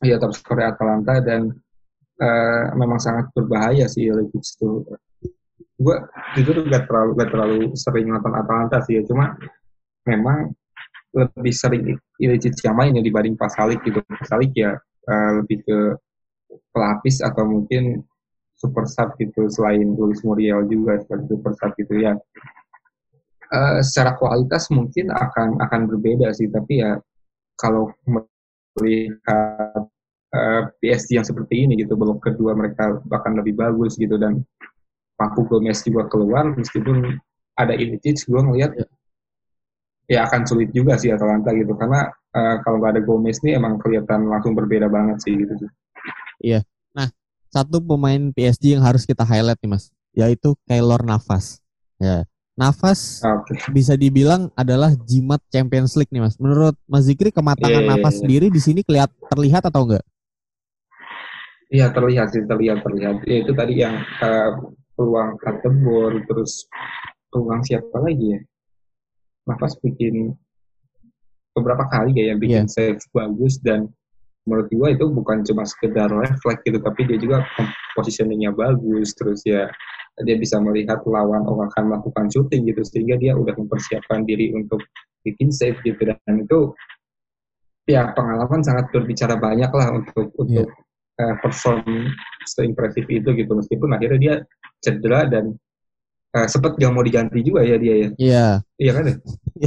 Iya 0.00 0.16
top 0.16 0.32
skor 0.32 0.64
Atalanta 0.64 1.20
dan 1.20 1.52
uh, 2.20 2.64
memang 2.72 2.96
sangat 2.96 3.28
berbahaya 3.36 3.84
sih 3.84 4.08
Ilicic 4.08 4.40
itu. 4.40 4.84
Gue 5.80 5.96
jujur 6.36 6.64
gak 6.68 6.88
terlalu 6.88 7.10
gak 7.20 7.30
terlalu 7.32 7.58
sering 7.76 8.08
nonton 8.08 8.32
Atalanta 8.32 8.80
sih 8.84 9.00
ya, 9.00 9.02
cuma 9.04 9.36
memang 10.08 10.52
lebih 11.12 11.52
sering 11.52 11.84
Ilicic 12.16 12.56
yang 12.64 12.80
main 12.80 12.96
ya 12.96 13.04
dibanding 13.04 13.36
Pasalik 13.36 13.84
gitu. 13.84 14.00
Pasalik 14.08 14.56
ya 14.56 14.72
uh, 15.08 15.30
lebih 15.44 15.68
ke 15.68 15.78
pelapis 16.72 17.20
atau 17.20 17.44
mungkin 17.44 18.00
super 18.56 18.84
sub 18.84 19.16
gitu 19.16 19.48
selain 19.48 19.96
Luis 19.96 20.20
Muriel 20.20 20.64
juga 20.68 21.00
sebagai 21.00 21.32
super 21.32 21.52
sub 21.56 21.72
gitu 21.76 21.94
ya. 21.96 22.16
Uh, 23.50 23.82
secara 23.82 24.14
kualitas 24.14 24.70
mungkin 24.70 25.10
akan 25.10 25.58
akan 25.58 25.80
berbeda 25.90 26.30
sih 26.30 26.46
tapi 26.46 26.86
ya 26.86 26.94
kalau 27.58 27.90
melihat 28.78 29.86
uh, 30.34 30.62
eh, 30.62 30.62
PSG 30.78 31.18
yang 31.18 31.26
seperti 31.26 31.66
ini 31.66 31.80
gitu 31.82 31.98
babak 31.98 32.22
kedua 32.22 32.54
mereka 32.54 33.02
bahkan 33.08 33.34
lebih 33.34 33.58
bagus 33.58 33.98
gitu 33.98 34.14
dan 34.20 34.44
Papu 35.18 35.44
Gomez 35.44 35.82
juga 35.84 36.08
keluar 36.08 36.48
meskipun 36.54 37.18
ada 37.58 37.74
Ilicic 37.76 38.24
gue 38.24 38.40
ngelihat 38.40 38.72
ya. 38.72 38.86
ya 40.10 40.18
akan 40.26 40.48
sulit 40.48 40.72
juga 40.72 40.96
sih 40.96 41.12
Atalanta 41.12 41.52
gitu 41.52 41.76
karena 41.76 42.08
uh, 42.34 42.56
kalau 42.64 42.80
nggak 42.80 42.92
ada 42.98 43.02
Gomez 43.04 43.38
nih 43.44 43.58
emang 43.60 43.76
kelihatan 43.78 44.26
langsung 44.26 44.56
berbeda 44.56 44.88
banget 44.88 45.20
sih 45.22 45.34
gitu. 45.36 45.54
Iya. 46.40 46.64
Nah, 46.96 47.12
satu 47.52 47.84
pemain 47.84 48.32
PSG 48.32 48.78
yang 48.78 48.82
harus 48.82 49.04
kita 49.04 49.28
highlight 49.28 49.60
nih 49.60 49.70
Mas, 49.70 49.92
yaitu 50.16 50.56
Keylor 50.64 51.04
Navas. 51.04 51.60
Ya. 52.00 52.24
Nafas 52.60 53.24
okay. 53.24 53.56
bisa 53.72 53.96
dibilang 53.96 54.52
adalah 54.52 54.92
jimat 55.08 55.40
Champions 55.48 55.96
League 55.96 56.12
nih 56.12 56.20
mas. 56.20 56.36
Menurut 56.36 56.76
Mas 56.84 57.08
Zikri 57.08 57.32
kematangan 57.32 57.80
yeah, 57.80 57.88
iya, 57.88 57.92
Nafas 57.96 58.12
yeah, 58.12 58.20
sendiri 58.20 58.46
di 58.52 58.60
sini 58.60 58.84
kelihat 58.84 59.08
terlihat 59.32 59.64
atau 59.64 59.88
enggak? 59.88 60.04
Iya 61.72 61.88
terlihat 61.88 62.36
sih 62.36 62.44
terlihat 62.44 62.84
terlihat. 62.84 63.24
Ya, 63.24 63.36
itu 63.40 63.52
tadi 63.56 63.80
yang 63.80 63.96
uh, 64.20 64.60
peluang 64.92 65.40
Katebor 65.40 66.20
terus 66.28 66.68
peluang 67.32 67.64
siapa 67.64 67.96
lagi 67.96 68.36
ya? 68.36 68.40
Nafas 69.48 69.80
bikin 69.80 70.36
beberapa 71.56 71.88
kali 71.88 72.12
ya 72.12 72.36
yang 72.36 72.38
bikin 72.44 72.68
yeah. 72.68 72.70
save 72.70 73.00
bagus 73.16 73.56
dan 73.64 73.88
menurut 74.44 74.68
gua 74.76 74.92
itu 74.92 75.08
bukan 75.08 75.40
cuma 75.48 75.64
sekedar 75.64 76.12
refleks 76.12 76.60
gitu 76.60 76.76
tapi 76.76 77.08
dia 77.08 77.16
juga 77.16 77.48
positioningnya 77.96 78.52
bagus 78.52 79.16
terus 79.16 79.40
ya 79.48 79.72
dia 80.20 80.36
bisa 80.36 80.60
melihat 80.60 81.00
lawan 81.06 81.46
orang 81.46 81.68
akan 81.72 81.84
melakukan 81.94 82.26
syuting 82.28 82.68
gitu 82.68 82.82
sehingga 82.84 83.16
dia 83.16 83.32
udah 83.32 83.54
mempersiapkan 83.56 84.26
diri 84.28 84.52
untuk 84.52 84.82
bikin 85.24 85.52
save 85.52 85.78
gitu 85.84 86.00
dan 86.00 86.34
itu 86.40 86.72
ya 87.88 88.12
pengalaman 88.12 88.60
sangat 88.62 88.88
berbicara 88.92 89.36
banyak 89.36 89.70
lah 89.72 89.88
untuk 89.96 90.30
untuk 90.36 90.68
yeah. 91.18 91.22
uh, 91.22 91.34
perform 91.40 92.12
seimpresif 92.46 93.04
itu 93.08 93.28
gitu 93.34 93.52
meskipun 93.52 93.90
akhirnya 93.96 94.18
dia 94.20 94.34
cedera 94.80 95.26
dan 95.26 95.56
uh, 96.36 96.46
sempat 96.46 96.76
gak 96.78 96.92
mau 96.92 97.04
diganti 97.04 97.40
juga 97.42 97.64
ya 97.64 97.76
dia 97.76 97.94
ya 97.94 97.96
iya 97.96 98.08
yeah. 98.16 98.52
iya 98.78 98.90
kan 98.94 99.04
ya 99.08 99.16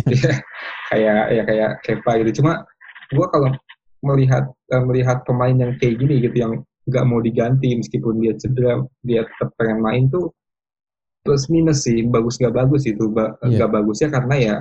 yeah. 0.07 0.37
kayak 0.93 1.21
ya 1.33 1.43
kayak 1.43 1.71
Kepa 1.81 2.11
gitu 2.23 2.41
cuma 2.41 2.63
gua 3.13 3.27
kalau 3.29 3.49
melihat 4.03 4.49
uh, 4.73 4.83
melihat 4.83 5.23
pemain 5.27 5.55
yang 5.55 5.73
kayak 5.79 5.99
gini 5.99 6.23
gitu 6.23 6.35
yang 6.37 6.53
nggak 6.83 7.05
mau 7.07 7.19
diganti 7.23 7.79
meskipun 7.79 8.19
dia 8.19 8.33
cedera 8.35 8.83
dia 9.03 9.23
tetap 9.23 9.55
pengen 9.55 9.79
main 9.79 10.03
tuh 10.11 10.31
plus 11.23 11.47
minus 11.47 11.87
sih 11.87 12.03
bagus 12.03 12.35
nggak 12.35 12.51
bagus 12.51 12.83
itu 12.83 13.07
ba 13.07 13.31
yeah. 13.47 13.67
bagusnya 13.67 14.11
karena 14.11 14.35
ya 14.35 14.55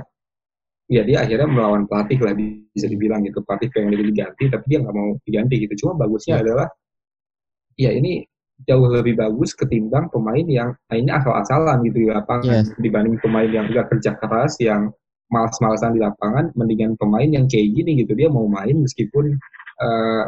ya 0.86 1.02
dia 1.02 1.18
akhirnya 1.26 1.48
melawan 1.50 1.82
pelatih 1.90 2.22
lah 2.22 2.34
bisa 2.36 2.86
dibilang 2.86 3.26
gitu 3.26 3.42
pelatih 3.42 3.68
pengen 3.74 3.98
dia 3.98 4.06
diganti 4.06 4.44
tapi 4.46 4.64
dia 4.70 4.78
nggak 4.86 4.94
mau 4.94 5.10
diganti 5.26 5.54
gitu 5.66 5.74
cuma 5.82 6.06
bagusnya 6.06 6.38
yeah. 6.38 6.44
adalah 6.46 6.68
ya 7.74 7.90
ini 7.90 8.22
jauh 8.62 8.86
lebih 8.86 9.18
bagus 9.18 9.58
ketimbang 9.58 10.06
pemain 10.14 10.46
yang 10.46 10.70
mainnya 10.86 11.18
asal-asalan 11.18 11.82
gitu 11.90 12.06
ya 12.06 12.22
apa 12.22 12.38
yeah. 12.46 12.62
dibanding 12.78 13.18
pemain 13.18 13.50
yang 13.50 13.66
nggak 13.66 13.90
kerja 13.90 14.14
keras 14.22 14.54
yang 14.62 14.94
malas-malasan 15.32 15.96
di 15.96 16.00
lapangan 16.04 16.52
mendingan 16.54 16.94
pemain 17.00 17.26
yang 17.26 17.48
kayak 17.48 17.72
gini 17.72 18.04
gitu 18.04 18.12
dia 18.14 18.28
mau 18.28 18.46
main 18.46 18.84
meskipun 18.84 19.34
uh, 19.80 20.24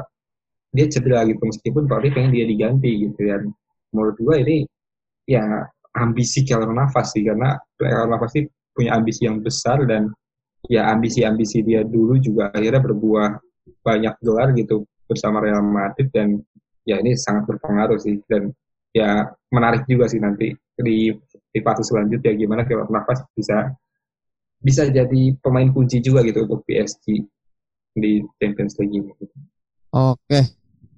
dia 0.75 0.87
cedera 0.91 1.23
gitu 1.25 1.39
meskipun 1.39 1.87
pelatih 1.87 2.11
pengen 2.11 2.35
dia 2.35 2.45
diganti 2.45 3.09
gitu 3.09 3.21
ya. 3.23 3.39
Menurut 3.95 4.17
gua 4.19 4.43
ini 4.43 4.67
ya 5.31 5.65
ambisi 5.95 6.43
Keller 6.43 6.75
Nafas 6.75 7.15
sih 7.15 7.23
karena 7.23 7.55
Keller 7.79 8.11
Nafas 8.11 8.35
sih 8.35 8.45
punya 8.75 8.99
ambisi 8.99 9.25
yang 9.25 9.39
besar 9.39 9.87
dan 9.87 10.11
ya 10.67 10.91
ambisi-ambisi 10.91 11.63
dia 11.63 11.87
dulu 11.87 12.19
juga 12.19 12.51
akhirnya 12.51 12.83
berbuah 12.83 13.39
banyak 13.87 14.15
gelar 14.19 14.51
gitu 14.59 14.83
bersama 15.07 15.39
Real 15.39 15.63
Madrid 15.63 16.11
dan 16.11 16.43
ya 16.83 16.99
ini 16.99 17.15
sangat 17.15 17.47
berpengaruh 17.47 17.97
sih. 18.03 18.19
Dan 18.27 18.51
ya 18.91 19.31
menarik 19.55 19.87
juga 19.87 20.11
sih 20.11 20.19
nanti 20.19 20.51
di 20.75 21.15
di 21.55 21.59
fase 21.63 21.87
selanjutnya 21.87 22.35
gimana 22.35 22.67
Keller 22.67 22.91
Nafas 22.91 23.23
bisa 23.39 23.71
bisa 24.59 24.89
jadi 24.89 25.37
pemain 25.39 25.71
kunci 25.71 26.03
juga 26.03 26.25
gitu 26.27 26.49
untuk 26.49 26.67
PSG 26.67 27.23
di 27.95 28.25
Champions 28.43 28.75
League 28.81 28.97
ini. 28.97 29.13
Oke, 29.95 30.41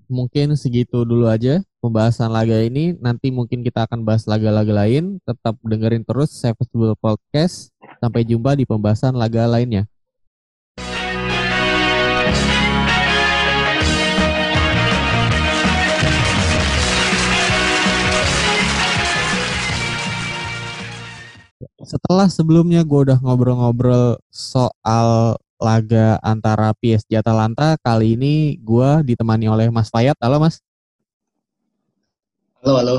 mungkin 0.06 0.54
segitu 0.54 1.02
dulu 1.02 1.26
aja 1.26 1.62
pembahasan 1.82 2.30
laga 2.30 2.58
ini. 2.62 2.94
Nanti 2.98 3.30
mungkin 3.30 3.62
kita 3.62 3.86
akan 3.86 4.02
bahas 4.02 4.26
laga-laga 4.26 4.72
lain. 4.72 5.22
Tetap 5.22 5.54
dengerin 5.62 6.02
terus 6.02 6.34
Save 6.34 6.58
Football 6.58 6.98
Podcast. 6.98 7.70
Sampai 8.02 8.26
jumpa 8.26 8.54
di 8.58 8.66
pembahasan 8.66 9.14
laga 9.14 9.46
lainnya. 9.46 9.86
Setelah 21.86 22.26
sebelumnya 22.26 22.82
gue 22.82 23.00
udah 23.06 23.18
ngobrol-ngobrol 23.22 24.18
soal 24.26 25.38
laga 25.56 26.20
antara 26.20 26.72
PSG 26.76 27.16
Atalanta. 27.16 27.80
Kali 27.80 28.16
ini 28.16 28.60
gue 28.60 29.04
ditemani 29.04 29.48
oleh 29.48 29.68
Mas 29.72 29.88
Fayat. 29.88 30.16
Halo 30.20 30.40
Mas. 30.40 30.60
Halo, 32.60 32.72
halo. 32.82 32.96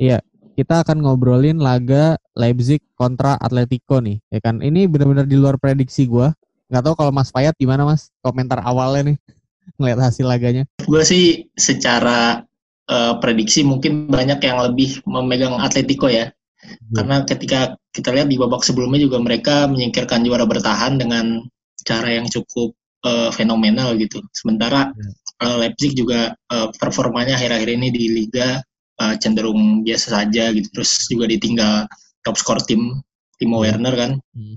Iya, 0.00 0.20
kita 0.56 0.84
akan 0.84 1.04
ngobrolin 1.04 1.60
laga 1.60 2.16
Leipzig 2.36 2.80
kontra 2.96 3.36
Atletico 3.36 4.00
nih. 4.00 4.20
Ya 4.32 4.40
kan, 4.40 4.60
ini 4.60 4.84
benar-benar 4.84 5.24
di 5.24 5.36
luar 5.36 5.56
prediksi 5.56 6.04
gue. 6.04 6.28
Nggak 6.70 6.82
tahu 6.86 6.94
kalau 6.94 7.12
Mas 7.12 7.32
Fayat 7.34 7.56
gimana 7.58 7.82
Mas? 7.82 8.12
Komentar 8.22 8.62
awalnya 8.62 9.12
nih, 9.12 9.16
ngeliat 9.80 10.00
hasil 10.10 10.24
laganya. 10.28 10.64
Gue 10.86 11.02
sih 11.02 11.48
secara 11.58 12.44
uh, 12.88 13.14
prediksi 13.18 13.66
mungkin 13.66 14.06
banyak 14.08 14.38
yang 14.40 14.58
lebih 14.70 15.02
memegang 15.08 15.58
Atletico 15.58 16.06
ya. 16.06 16.30
Hmm. 16.60 16.92
Karena 16.92 17.16
ketika 17.24 17.60
kita 17.90 18.14
lihat 18.14 18.28
di 18.30 18.36
babak 18.38 18.62
sebelumnya 18.62 19.00
juga 19.02 19.18
mereka 19.18 19.66
menyingkirkan 19.66 20.22
juara 20.22 20.46
bertahan 20.46 21.00
dengan 21.00 21.48
cara 21.84 22.08
yang 22.20 22.26
cukup 22.28 22.74
uh, 23.04 23.30
fenomenal 23.32 23.96
gitu. 23.96 24.20
Sementara 24.32 24.92
uh, 25.40 25.56
Leipzig 25.60 25.96
juga 25.96 26.34
uh, 26.52 26.68
performanya 26.76 27.36
akhir-akhir 27.36 27.68
ini 27.68 27.88
di 27.92 28.04
liga 28.12 28.60
uh, 29.00 29.14
cenderung 29.16 29.82
biasa 29.84 30.20
saja 30.20 30.52
gitu. 30.52 30.68
Terus 30.72 31.08
juga 31.08 31.24
ditinggal 31.28 31.88
top 32.24 32.36
skor 32.36 32.60
tim 32.64 33.00
Timo 33.40 33.64
yeah. 33.64 33.72
Werner 33.72 33.94
kan. 33.96 34.12
Hmm. 34.36 34.56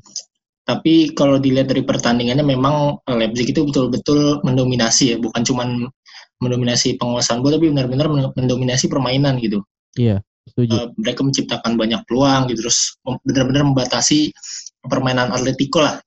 Tapi 0.64 1.12
kalau 1.12 1.44
dilihat 1.44 1.68
dari 1.68 1.84
pertandingannya 1.84 2.44
memang 2.48 3.04
Leipzig 3.12 3.52
itu 3.52 3.68
betul-betul 3.68 4.40
mendominasi 4.48 5.12
ya, 5.12 5.18
bukan 5.20 5.44
cuma 5.44 5.68
mendominasi 6.40 6.96
penguasaan 6.96 7.44
bola 7.44 7.60
tapi 7.60 7.72
benar-benar 7.72 8.08
mendominasi 8.36 8.88
permainan 8.88 9.40
gitu. 9.44 9.60
Iya, 10.00 10.24
setuju. 10.48 10.72
Uh, 10.72 10.88
mereka 10.96 11.20
menciptakan 11.24 11.76
banyak 11.76 12.00
peluang 12.08 12.48
gitu 12.52 12.68
terus 12.68 12.96
benar-benar 13.28 13.64
membatasi 13.76 14.32
permainan 14.88 15.36
Atletico 15.36 15.84
lah. 15.84 16.00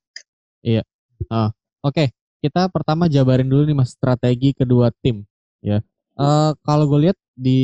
Iya. 0.64 0.84
Uh, 1.30 1.50
Oke, 1.84 1.92
okay. 1.92 2.08
kita 2.42 2.66
pertama 2.70 3.06
jabarin 3.06 3.46
dulu 3.46 3.62
nih 3.66 3.76
mas 3.76 3.94
strategi 3.94 4.54
kedua 4.56 4.90
tim 5.02 5.22
ya. 5.62 5.82
Uh, 6.16 6.56
kalau 6.64 6.88
gue 6.88 7.10
lihat 7.10 7.18
di 7.36 7.62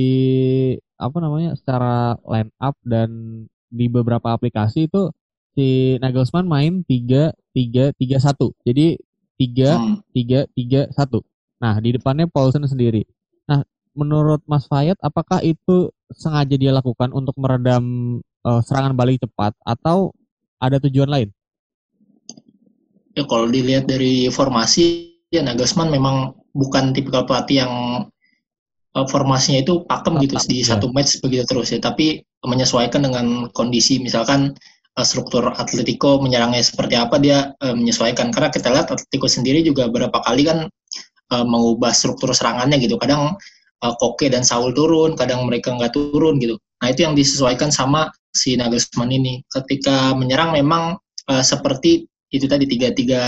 apa 1.00 1.16
namanya 1.18 1.56
secara 1.56 2.20
line 2.28 2.52
up 2.60 2.76
dan 2.84 3.10
di 3.72 3.88
beberapa 3.88 4.36
aplikasi 4.36 4.86
itu 4.86 5.10
si 5.56 5.96
Nagelsmann 5.98 6.46
main 6.46 6.84
tiga 6.84 7.32
tiga 7.56 7.90
tiga 7.96 8.20
satu. 8.20 8.52
Jadi 8.62 9.00
tiga 9.42 9.70
hmm. 9.74 9.96
tiga 10.14 10.40
tiga 10.54 10.86
satu 10.94 11.26
nah 11.58 11.78
di 11.82 11.94
depannya 11.98 12.30
Paulsen 12.30 12.62
sendiri 12.62 13.02
nah 13.50 13.66
menurut 13.98 14.38
Mas 14.46 14.70
Fayat 14.70 14.94
apakah 15.02 15.42
itu 15.42 15.90
sengaja 16.14 16.54
dia 16.54 16.70
lakukan 16.70 17.10
untuk 17.10 17.34
meredam 17.34 18.18
uh, 18.46 18.62
serangan 18.62 18.94
balik 18.94 19.18
cepat 19.18 19.58
atau 19.66 20.14
ada 20.62 20.78
tujuan 20.86 21.10
lain 21.10 21.28
ya 23.12 23.24
kalau 23.28 23.48
dilihat 23.48 23.88
dari 23.88 24.28
formasi 24.32 25.12
ya 25.32 25.40
Nagelsmann 25.40 25.88
memang 25.88 26.36
bukan 26.52 26.92
tipikal 26.92 27.24
pelatih 27.24 27.64
yang 27.64 27.72
uh, 28.96 29.06
formasinya 29.08 29.64
itu 29.64 29.84
pakem 29.88 30.20
gitu 30.20 30.36
di 30.48 30.60
ya. 30.60 30.76
satu 30.76 30.92
match 30.92 31.18
begitu 31.24 31.44
terus 31.48 31.72
ya. 31.72 31.80
Tapi 31.80 32.20
menyesuaikan 32.44 33.04
dengan 33.04 33.48
kondisi 33.56 33.98
misalkan 34.00 34.52
uh, 34.96 35.04
struktur 35.04 35.48
Atletico 35.56 36.20
menyerangnya 36.20 36.60
seperti 36.60 36.94
apa 36.96 37.16
dia 37.18 37.52
uh, 37.64 37.74
menyesuaikan. 37.74 38.30
Karena 38.30 38.48
kita 38.52 38.68
lihat 38.72 38.92
Atletico 38.92 39.26
sendiri 39.28 39.64
juga 39.64 39.88
berapa 39.88 40.20
kali 40.24 40.44
kan 40.44 40.68
uh, 41.32 41.44
mengubah 41.48 41.92
struktur 41.96 42.32
serangannya 42.36 42.76
gitu. 42.80 43.00
Kadang 43.00 43.36
uh, 43.82 43.94
Koke 43.96 44.28
dan 44.28 44.44
Saul 44.44 44.76
turun 44.76 45.16
kadang 45.16 45.48
mereka 45.48 45.72
nggak 45.72 45.96
turun 45.96 46.36
gitu. 46.38 46.60
Nah 46.84 46.88
itu 46.92 47.06
yang 47.08 47.16
disesuaikan 47.16 47.72
sama 47.72 48.12
si 48.32 48.56
Nagelsmann 48.56 49.12
ini. 49.12 49.40
Ketika 49.48 50.12
menyerang 50.12 50.52
memang 50.52 51.00
uh, 51.32 51.44
seperti 51.44 52.11
itu 52.32 52.48
tadi 52.48 52.64
tiga 52.64 52.88
tiga 52.96 53.22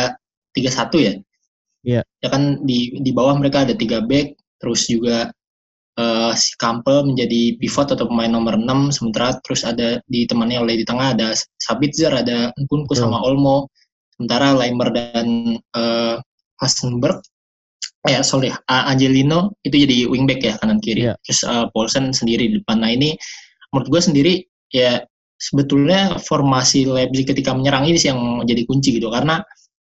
tiga 0.57 0.71
satu 0.73 0.99
ya 0.99 1.15
Iya. 1.85 2.01
Ya 2.25 2.29
kan 2.33 2.65
di 2.65 2.97
di 2.99 3.11
bawah 3.13 3.37
mereka 3.37 3.63
ada 3.69 3.77
tiga 3.77 4.01
back, 4.01 4.35
terus 4.59 4.89
juga 4.89 5.29
uh, 6.01 6.33
si 6.33 6.57
Kampel 6.57 7.05
menjadi 7.05 7.61
pivot 7.61 7.93
atau 7.93 8.09
pemain 8.09 8.33
nomor 8.33 8.57
6 8.57 8.97
sementara 8.97 9.37
terus 9.45 9.63
ada 9.69 10.01
ditemani 10.09 10.57
oleh 10.57 10.81
di 10.81 10.85
tengah 10.89 11.13
ada 11.13 11.37
Sabitzer, 11.61 12.11
ada 12.11 12.51
Nkunku 12.57 12.97
sama 12.97 13.21
Olmo. 13.21 13.69
Sementara 14.17 14.57
Leimer 14.57 14.89
dan 14.95 15.59
uh, 15.77 16.17
Hasenberg 16.63 17.21
ya 18.05 18.21
sorry 18.21 18.53
Angelino 18.69 19.57
itu 19.65 19.81
jadi 19.89 20.07
wingback 20.07 20.41
ya 20.41 20.55
kanan 20.63 20.79
kiri. 20.81 21.13
Yeah. 21.13 21.17
Terus 21.27 21.41
uh, 21.45 21.67
Paulsen 21.75 22.15
sendiri 22.17 22.49
di 22.49 22.63
depan. 22.63 22.81
Nah 22.81 22.95
ini 22.95 23.19
menurut 23.75 23.91
gue 23.91 24.01
sendiri 24.01 24.35
ya 24.71 25.03
sebetulnya 25.39 26.17
formasi 26.23 26.87
Leipzig 26.89 27.35
ketika 27.35 27.53
menyerang 27.53 27.85
ini 27.85 27.99
sih 27.99 28.11
yang 28.11 28.43
jadi 28.47 28.63
kunci 28.65 28.97
gitu 28.97 29.11
karena 29.11 29.43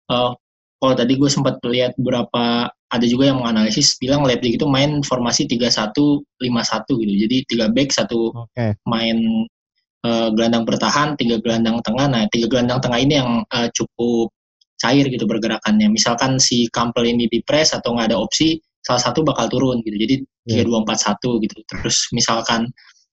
uh, 0.08 0.32
kalau 0.80 0.94
tadi 0.96 1.12
gue 1.20 1.28
sempat 1.28 1.60
lihat 1.68 1.92
beberapa 2.00 2.72
ada 2.90 3.06
juga 3.06 3.30
yang 3.30 3.38
menganalisis 3.38 4.00
bilang 4.02 4.26
Leipzig 4.26 4.58
itu 4.58 4.66
main 4.66 5.04
formasi 5.06 5.46
3-1 5.46 5.94
5-1 6.42 7.02
gitu. 7.04 7.12
Jadi 7.28 7.36
tiga 7.46 7.66
back 7.70 7.94
satu 7.94 8.34
okay. 8.34 8.74
main 8.88 9.46
uh, 10.02 10.28
gelandang 10.34 10.66
bertahan, 10.66 11.14
tiga 11.14 11.38
gelandang 11.38 11.78
tengah. 11.86 12.10
Nah, 12.10 12.26
tiga 12.34 12.50
gelandang 12.50 12.82
tengah 12.82 12.98
ini 12.98 13.14
yang 13.20 13.30
uh, 13.54 13.68
cukup 13.70 14.34
cair 14.82 15.06
gitu 15.06 15.28
bergerakannya. 15.28 15.86
Misalkan 15.92 16.42
si 16.42 16.66
Campbell 16.74 17.06
ini 17.06 17.30
di 17.30 17.38
press 17.46 17.76
atau 17.76 17.94
nggak 17.94 18.10
ada 18.10 18.18
opsi, 18.18 18.58
salah 18.82 18.98
satu 18.98 19.22
bakal 19.22 19.46
turun 19.46 19.84
gitu. 19.86 19.94
Jadi 19.94 20.14
tiga 20.50 20.62
dua 20.66 20.82
empat 20.82 20.98
satu 20.98 21.38
gitu. 21.44 21.62
Terus 21.70 22.10
misalkan 22.10 22.66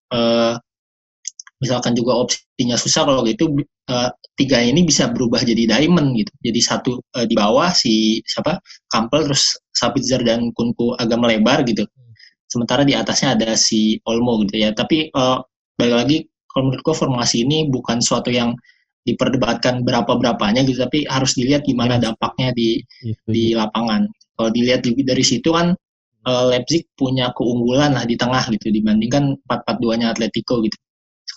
uh, 0.09 0.57
misalkan 1.57 1.97
juga 1.97 2.13
opsinya 2.21 2.77
susah 2.77 3.05
kalau 3.05 3.25
gitu 3.25 3.49
uh, 3.89 4.09
tiga 4.37 4.61
ini 4.61 4.85
bisa 4.85 5.09
berubah 5.09 5.41
jadi 5.41 5.65
diamond 5.65 6.13
gitu. 6.13 6.31
Jadi 6.45 6.59
satu 6.61 6.91
uh, 7.17 7.25
di 7.25 7.33
bawah 7.33 7.73
si 7.73 8.21
siapa 8.23 8.61
Kampel 8.93 9.29
terus 9.29 9.57
Sabitzer 9.73 10.21
dan 10.21 10.53
Kunku 10.53 10.93
agak 10.97 11.17
melebar 11.17 11.65
gitu. 11.65 11.85
Sementara 12.47 12.85
di 12.85 12.93
atasnya 12.93 13.35
ada 13.35 13.57
si 13.57 13.97
Olmo 14.05 14.37
gitu 14.45 14.61
ya. 14.61 14.69
Tapi 14.71 15.09
uh, 15.11 15.41
balik 15.77 15.95
lagi 15.97 16.17
kalau 16.49 16.73
menurut 16.73 16.85
formasi 16.93 17.45
ini 17.45 17.69
bukan 17.69 18.01
suatu 18.01 18.29
yang 18.29 18.53
diperdebatkan 19.07 19.87
berapa 19.87 20.19
berapanya 20.19 20.67
gitu 20.67 20.83
tapi 20.83 21.07
harus 21.07 21.31
dilihat 21.39 21.63
gimana 21.63 21.95
iya. 21.95 22.11
dampaknya 22.11 22.49
di 22.53 22.83
di 23.25 23.55
lapangan. 23.57 24.05
Kalau 24.37 24.49
dilihat 24.53 24.85
dari 24.85 25.25
situ 25.25 25.49
kan 25.49 25.73
uh, 26.27 26.45
Leipzig 26.51 26.85
punya 26.93 27.33
keunggulan 27.33 27.97
lah 27.97 28.05
di 28.05 28.13
tengah 28.19 28.45
gitu 28.53 28.69
dibandingkan 28.69 29.33
4-4-2 29.49 29.99
nya 30.03 30.07
Atletico 30.13 30.61
gitu 30.61 30.77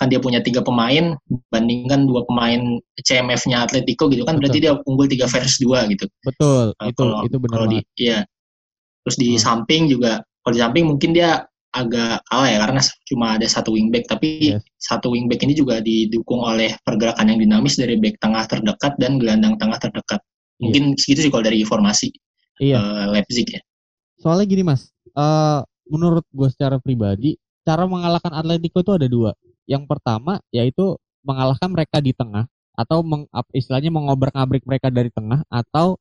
kan 0.01 0.09
dia 0.09 0.17
punya 0.17 0.41
tiga 0.41 0.65
pemain 0.65 1.13
bandingkan 1.53 2.09
dua 2.09 2.25
pemain 2.25 2.81
CMF-nya 3.05 3.69
Atletico 3.69 4.09
gitu 4.09 4.25
kan 4.25 4.41
Betul. 4.41 4.49
berarti 4.49 4.59
dia 4.65 4.73
unggul 4.89 5.07
tiga 5.13 5.29
versus 5.29 5.61
dua 5.61 5.85
gitu. 5.93 6.09
Betul. 6.25 6.73
Uh, 6.81 6.89
itu 6.89 7.01
kalau, 7.05 7.21
itu 7.29 7.37
benar. 7.37 7.53
Kalau 7.53 7.67
di 7.69 7.79
iya. 8.01 8.19
Terus 9.05 9.17
di 9.21 9.29
hmm. 9.37 9.41
samping 9.45 9.83
juga 9.93 10.25
kalau 10.41 10.55
di 10.57 10.61
samping 10.65 10.85
mungkin 10.89 11.13
dia 11.13 11.45
agak 11.71 12.25
kalah 12.27 12.49
ya 12.49 12.59
karena 12.67 12.81
cuma 13.07 13.27
ada 13.39 13.47
satu 13.47 13.77
wingback 13.77 14.09
tapi 14.11 14.57
yes. 14.57 14.65
satu 14.81 15.13
wingback 15.13 15.45
ini 15.47 15.55
juga 15.55 15.79
didukung 15.79 16.43
oleh 16.43 16.75
pergerakan 16.83 17.31
yang 17.31 17.39
dinamis 17.39 17.79
dari 17.79 17.95
back 18.01 18.19
tengah 18.19 18.43
terdekat 18.49 18.97
dan 18.97 19.21
gelandang 19.21 19.61
tengah 19.61 19.77
terdekat. 19.77 20.19
Iya. 20.19 20.61
Mungkin 20.65 20.83
yeah. 20.97 20.99
segitu 20.99 21.21
sih 21.29 21.31
kalau 21.31 21.45
dari 21.45 21.61
informasi 21.61 22.09
iya. 22.65 22.81
uh, 22.81 23.05
Leipzig 23.13 23.53
ya. 23.53 23.61
Soalnya 24.17 24.49
gini 24.49 24.65
mas, 24.65 24.89
uh, 25.13 25.61
menurut 25.85 26.25
gue 26.33 26.49
secara 26.49 26.81
pribadi 26.81 27.37
cara 27.69 27.85
mengalahkan 27.85 28.33
Atletico 28.33 28.81
itu 28.81 28.93
ada 28.97 29.05
dua 29.05 29.37
yang 29.71 29.87
pertama 29.87 30.43
yaitu 30.51 30.99
mengalahkan 31.23 31.71
mereka 31.71 32.03
di 32.03 32.11
tengah 32.11 32.51
atau 32.75 33.07
meng, 33.07 33.31
istilahnya 33.55 33.95
mengobrak-abrik 33.95 34.67
mereka 34.67 34.91
dari 34.91 35.15
tengah 35.15 35.47
atau 35.47 36.01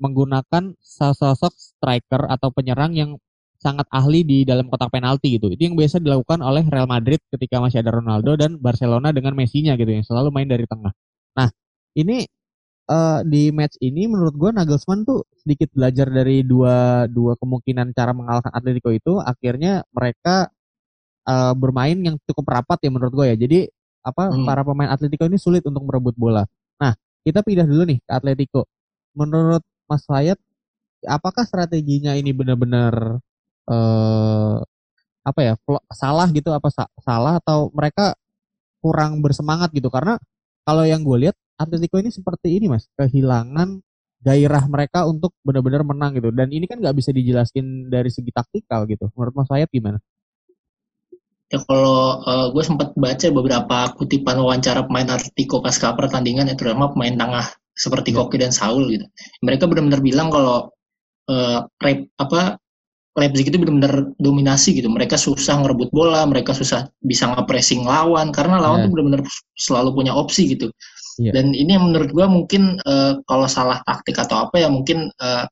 menggunakan 0.00 0.76
sosok 0.80 1.52
striker 1.56 2.28
atau 2.28 2.48
penyerang 2.52 2.96
yang 2.96 3.10
sangat 3.56 3.88
ahli 3.88 4.20
di 4.22 4.38
dalam 4.44 4.68
kotak 4.68 4.92
penalti 4.92 5.36
gitu. 5.40 5.48
Itu 5.48 5.72
yang 5.72 5.76
biasa 5.76 5.98
dilakukan 5.98 6.44
oleh 6.44 6.64
Real 6.68 6.88
Madrid 6.88 7.18
ketika 7.32 7.58
masih 7.58 7.80
ada 7.80 7.92
Ronaldo 7.96 8.36
dan 8.36 8.60
Barcelona 8.60 9.10
dengan 9.10 9.32
Messi-nya 9.32 9.74
gitu 9.80 9.88
yang 9.88 10.04
selalu 10.04 10.28
main 10.30 10.48
dari 10.48 10.68
tengah. 10.68 10.92
Nah, 11.36 11.48
ini 11.96 12.28
uh, 12.90 13.20
di 13.26 13.50
match 13.50 13.80
ini 13.82 14.06
menurut 14.06 14.34
gue 14.36 14.50
Nagelsmann 14.52 15.08
tuh 15.08 15.26
sedikit 15.40 15.72
belajar 15.74 16.06
dari 16.12 16.44
dua 16.46 17.08
dua 17.10 17.34
kemungkinan 17.40 17.96
cara 17.96 18.12
mengalahkan 18.12 18.52
Atletico 18.54 18.92
itu 18.92 19.18
akhirnya 19.18 19.82
mereka 19.90 20.52
uh, 21.26 21.52
bermain 21.52 21.98
yang 21.98 22.16
cukup 22.24 22.46
rapat 22.48 22.78
ya 22.86 22.90
menurut 22.90 23.12
gue 23.12 23.26
ya. 23.34 23.36
Jadi 23.36 23.58
apa 24.06 24.30
hmm. 24.30 24.46
para 24.46 24.62
pemain 24.62 24.90
Atletico 24.94 25.26
ini 25.26 25.36
sulit 25.36 25.66
untuk 25.66 25.82
merebut 25.82 26.14
bola. 26.14 26.46
Nah, 26.78 26.94
kita 27.26 27.42
pindah 27.42 27.66
dulu 27.66 27.82
nih 27.84 27.98
ke 28.00 28.12
Atletico. 28.14 28.70
Menurut 29.18 29.62
Mas 29.90 30.06
Fayat, 30.06 30.38
apakah 31.04 31.42
strateginya 31.42 32.14
ini 32.14 32.30
benar-benar 32.30 33.18
uh, 33.66 34.56
apa 35.26 35.40
ya 35.42 35.54
salah 35.90 36.30
gitu 36.30 36.54
apa 36.54 36.70
sa 36.70 36.86
salah 37.02 37.42
atau 37.42 37.66
mereka 37.74 38.14
kurang 38.78 39.18
bersemangat 39.18 39.74
gitu 39.74 39.90
karena 39.90 40.14
kalau 40.62 40.86
yang 40.86 41.02
gue 41.02 41.26
lihat 41.26 41.36
Atletico 41.58 41.98
ini 41.98 42.14
seperti 42.14 42.54
ini 42.54 42.70
mas 42.70 42.86
kehilangan 42.94 43.82
gairah 44.22 44.64
mereka 44.70 45.02
untuk 45.02 45.34
benar-benar 45.42 45.82
menang 45.82 46.14
gitu 46.14 46.30
dan 46.30 46.54
ini 46.54 46.70
kan 46.70 46.78
nggak 46.78 46.94
bisa 46.94 47.10
dijelaskan 47.10 47.90
dari 47.90 48.10
segi 48.10 48.30
taktikal 48.30 48.86
gitu 48.86 49.10
menurut 49.14 49.34
Mas 49.34 49.48
Fayat 49.50 49.70
gimana? 49.70 49.98
Ya 51.46 51.62
kalau 51.62 52.26
uh, 52.26 52.50
gue 52.50 52.62
sempat 52.66 52.90
baca 52.98 53.26
beberapa 53.30 53.78
kutipan 53.94 54.42
wawancara 54.42 54.82
pemain 54.82 55.06
Atletico 55.14 55.62
pasca 55.62 55.94
pertandingan 55.94 56.50
ya 56.50 56.58
terutama 56.58 56.90
pemain 56.90 57.14
tengah 57.14 57.46
seperti 57.76 58.10
yeah. 58.10 58.18
Koki 58.26 58.36
dan 58.42 58.50
Saul 58.50 58.90
gitu. 58.90 59.06
Mereka 59.46 59.70
benar-benar 59.70 60.02
bilang 60.02 60.28
kalau 60.34 60.74
uh, 61.30 61.62
rep, 61.78 62.10
apa 62.18 62.58
Leipzig 63.16 63.48
itu 63.48 63.56
benar-benar 63.56 64.12
dominasi 64.20 64.76
gitu. 64.76 64.90
Mereka 64.92 65.16
susah 65.16 65.62
ngerebut 65.62 65.88
bola, 65.94 66.26
mereka 66.28 66.52
susah 66.52 66.90
bisa 67.00 67.32
nge-pressing 67.32 67.86
lawan 67.86 68.28
karena 68.34 68.60
lawan 68.60 68.82
yeah. 68.82 68.84
tuh 68.84 68.90
benar-benar 68.92 69.22
selalu 69.56 69.90
punya 70.02 70.12
opsi 70.12 70.52
gitu. 70.52 70.68
Yeah. 71.16 71.32
Dan 71.32 71.56
ini 71.56 71.78
yang 71.78 71.88
menurut 71.88 72.12
gue 72.12 72.26
mungkin 72.28 72.76
uh, 72.84 73.22
kalau 73.24 73.48
salah 73.48 73.80
taktik 73.88 74.20
atau 74.20 74.50
apa 74.50 74.60
ya 74.60 74.68
mungkin 74.68 75.08
uh, 75.16 75.48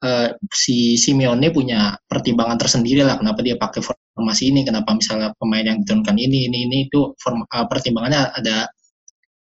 uh, 0.00 0.28
si 0.48 0.96
Simeone 0.96 1.52
punya 1.52 1.92
pertimbangan 2.08 2.56
tersendiri 2.56 3.04
lah 3.04 3.20
kenapa 3.20 3.44
dia 3.44 3.60
pakai 3.60 3.84
formasi 4.12 4.52
ini, 4.52 4.64
kenapa 4.64 4.92
misalnya 4.92 5.32
pemain 5.40 5.64
yang 5.64 5.80
diturunkan 5.84 6.16
ini, 6.20 6.48
ini, 6.48 6.58
ini 6.68 6.76
itu 6.88 7.16
form, 7.20 7.44
uh, 7.48 7.66
pertimbangannya 7.68 8.28
ada 8.36 8.68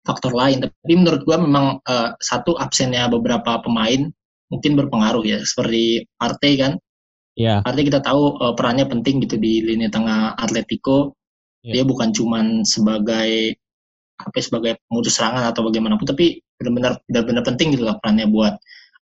faktor 0.06 0.34
lain. 0.34 0.62
Tapi 0.62 0.94
menurut 0.94 1.22
gua 1.26 1.38
memang 1.38 1.78
uh, 1.86 2.14
satu 2.18 2.54
absennya 2.58 3.10
beberapa 3.10 3.58
pemain 3.62 4.10
mungkin 4.50 4.72
berpengaruh 4.78 5.24
ya, 5.26 5.38
seperti 5.42 6.06
Arte 6.22 6.50
kan. 6.58 6.72
Yeah. 7.34 7.64
Arte 7.64 7.82
kita 7.88 8.04
tahu 8.04 8.36
uh, 8.38 8.52
perannya 8.52 8.84
penting 8.84 9.24
gitu 9.24 9.40
di 9.40 9.64
lini 9.64 9.88
tengah 9.88 10.36
Atletico. 10.36 11.16
Yeah. 11.64 11.80
Dia 11.80 11.84
bukan 11.86 12.10
cuman 12.12 12.66
sebagai 12.66 13.56
apa 14.22 14.34
ya, 14.38 14.42
sebagai 14.44 14.72
pemutus 14.86 15.18
serangan 15.18 15.50
atau 15.50 15.66
bagaimanapun, 15.66 16.06
tapi 16.06 16.38
benar-benar 16.54 17.02
benar-benar 17.10 17.42
penting 17.42 17.74
gitu 17.74 17.82
lah 17.82 17.98
perannya 17.98 18.30
buat 18.30 18.54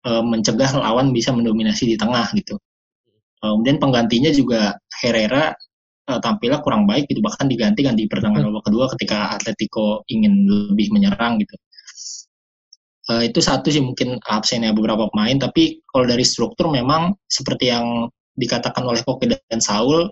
uh, 0.06 0.22
mencegah 0.22 0.78
lawan 0.78 1.10
bisa 1.10 1.34
mendominasi 1.34 1.90
di 1.90 1.96
tengah 1.98 2.30
gitu. 2.38 2.60
Uh, 3.42 3.58
kemudian 3.58 3.78
penggantinya 3.78 4.30
juga 4.34 4.78
Herrera 5.04 5.54
uh, 6.08 6.20
tampilnya 6.24 6.64
kurang 6.64 6.88
baik 6.88 7.08
gitu 7.12 7.20
bahkan 7.20 7.52
diganti 7.52 7.84
di 7.84 8.06
pertengahan 8.08 8.48
babak 8.50 8.68
kedua 8.72 8.86
ketika 8.96 9.36
Atletico 9.36 10.02
ingin 10.08 10.48
lebih 10.48 10.90
menyerang 10.96 11.38
gitu. 11.44 11.56
Uh, 13.08 13.24
itu 13.24 13.40
satu 13.40 13.72
sih 13.72 13.80
mungkin 13.80 14.20
absennya 14.28 14.76
beberapa 14.76 15.08
pemain 15.08 15.40
tapi 15.40 15.80
kalau 15.88 16.04
dari 16.04 16.28
struktur 16.28 16.68
memang 16.68 17.16
seperti 17.32 17.72
yang 17.72 18.12
dikatakan 18.36 18.84
oleh 18.84 19.00
Koke 19.08 19.32
dan 19.32 19.64
Saul 19.64 20.12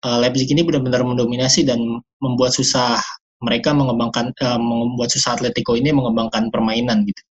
uh, 0.00 0.18
Leipzig 0.20 0.48
ini 0.48 0.64
benar-benar 0.64 1.04
mendominasi 1.04 1.68
dan 1.68 2.00
membuat 2.24 2.56
susah 2.56 2.96
mereka 3.44 3.76
mengembangkan 3.76 4.32
uh, 4.40 4.56
membuat 4.56 5.12
susah 5.12 5.36
Atletico 5.36 5.76
ini 5.76 5.92
mengembangkan 5.92 6.48
permainan 6.48 7.04
gitu. 7.04 7.22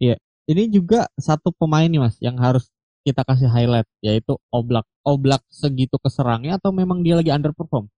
Iya, 0.00 0.16
ini 0.50 0.66
juga 0.66 1.06
satu 1.14 1.54
pemain 1.54 1.86
nih 1.86 2.00
mas 2.02 2.16
yang 2.18 2.34
harus 2.40 2.66
kita 3.02 3.24
kasih 3.24 3.48
highlight 3.48 3.88
yaitu 4.04 4.36
Oblak. 4.52 4.84
Oblak 5.04 5.42
segitu 5.48 5.96
keserangnya 5.96 6.60
atau 6.60 6.70
memang 6.70 7.00
dia 7.00 7.16
lagi 7.16 7.32
underperform? 7.32 7.88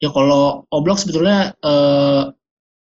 Ya 0.00 0.08
kalau 0.08 0.64
Oblak 0.72 0.96
sebetulnya 0.96 1.52
eh, 1.60 2.22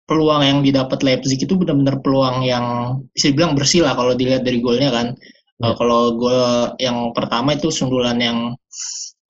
peluang 0.05 0.41
yang 0.45 0.59
didapat 0.61 1.01
Leipzig 1.01 1.41
itu 1.41 1.53
benar-benar 1.57 1.99
peluang 2.05 2.45
yang 2.45 2.97
bisa 3.17 3.33
dibilang 3.33 3.57
bersih 3.57 3.81
lah 3.81 3.97
kalau 3.97 4.13
dilihat 4.13 4.45
dari 4.45 4.61
golnya 4.61 4.93
kan. 4.93 5.07
Ya. 5.61 5.71
Uh, 5.71 5.75
kalau 5.79 6.01
gol 6.19 6.75
yang 6.83 7.15
pertama 7.15 7.55
itu 7.55 7.71
sundulan 7.71 8.19
yang 8.19 8.53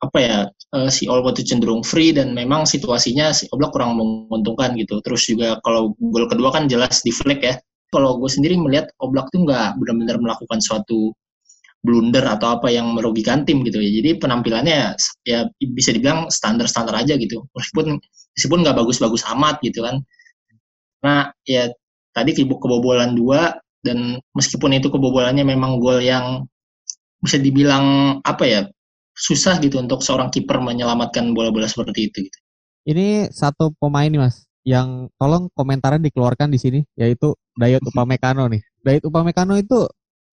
apa 0.04 0.18
ya 0.20 0.38
uh, 0.76 0.90
si 0.92 1.08
Olmo 1.08 1.32
itu 1.32 1.46
cenderung 1.48 1.86
free 1.86 2.12
dan 2.12 2.36
memang 2.36 2.68
situasinya 2.68 3.32
si 3.32 3.48
Oblak 3.56 3.72
kurang 3.72 3.96
menguntungkan 3.96 4.76
gitu. 4.76 5.00
Terus 5.06 5.24
juga 5.30 5.62
kalau 5.64 5.96
gol 6.12 6.28
kedua 6.28 6.52
kan 6.52 6.68
jelas 6.68 7.02
di 7.06 7.14
flag 7.16 7.40
ya. 7.40 7.56
Kalau 7.94 8.20
gue 8.20 8.28
sendiri 8.28 8.60
melihat 8.60 8.92
Oblak 9.00 9.32
tuh 9.32 9.48
nggak 9.48 9.80
benar-benar 9.80 10.20
melakukan 10.20 10.60
suatu 10.60 11.16
blunder 11.86 12.26
atau 12.26 12.58
apa 12.58 12.74
yang 12.74 12.98
merugikan 12.98 13.46
tim 13.46 13.62
gitu 13.62 13.78
ya. 13.78 14.02
Jadi 14.02 14.18
penampilannya 14.18 14.98
ya 15.24 15.46
bisa 15.62 15.94
dibilang 15.94 16.34
standar-standar 16.34 16.98
aja 16.98 17.14
gitu. 17.16 17.46
Meskipun 17.54 18.02
meskipun 18.34 18.66
nggak 18.66 18.76
bagus-bagus 18.82 19.22
amat 19.38 19.62
gitu 19.62 19.86
kan. 19.86 20.02
Nah 21.06 21.30
ya 21.46 21.70
tadi 22.18 22.34
kebobolan 22.34 23.14
dua 23.14 23.54
dan 23.86 24.18
meskipun 24.34 24.74
itu 24.74 24.90
kebobolannya 24.90 25.46
memang 25.46 25.78
gol 25.78 26.02
yang 26.02 26.50
bisa 27.22 27.38
dibilang 27.38 28.18
apa 28.26 28.44
ya 28.50 28.62
susah 29.16 29.62
gitu 29.62 29.80
untuk 29.80 30.02
seorang 30.02 30.34
kiper 30.34 30.60
menyelamatkan 30.60 31.32
bola-bola 31.32 31.70
seperti 31.70 32.10
itu 32.10 32.26
gitu. 32.28 32.38
Ini 32.86 33.30
satu 33.30 33.72
pemain 33.78 34.10
nih 34.10 34.20
Mas 34.20 34.46
yang 34.66 35.14
tolong 35.22 35.48
komentarnya 35.54 36.02
dikeluarkan 36.10 36.50
di 36.50 36.58
sini 36.58 36.80
yaitu 36.98 37.38
Dayot 37.54 37.86
Upamecano 37.86 38.50
nih. 38.50 38.62
Dayot 38.82 39.06
Upamecano 39.06 39.56
itu 39.58 39.86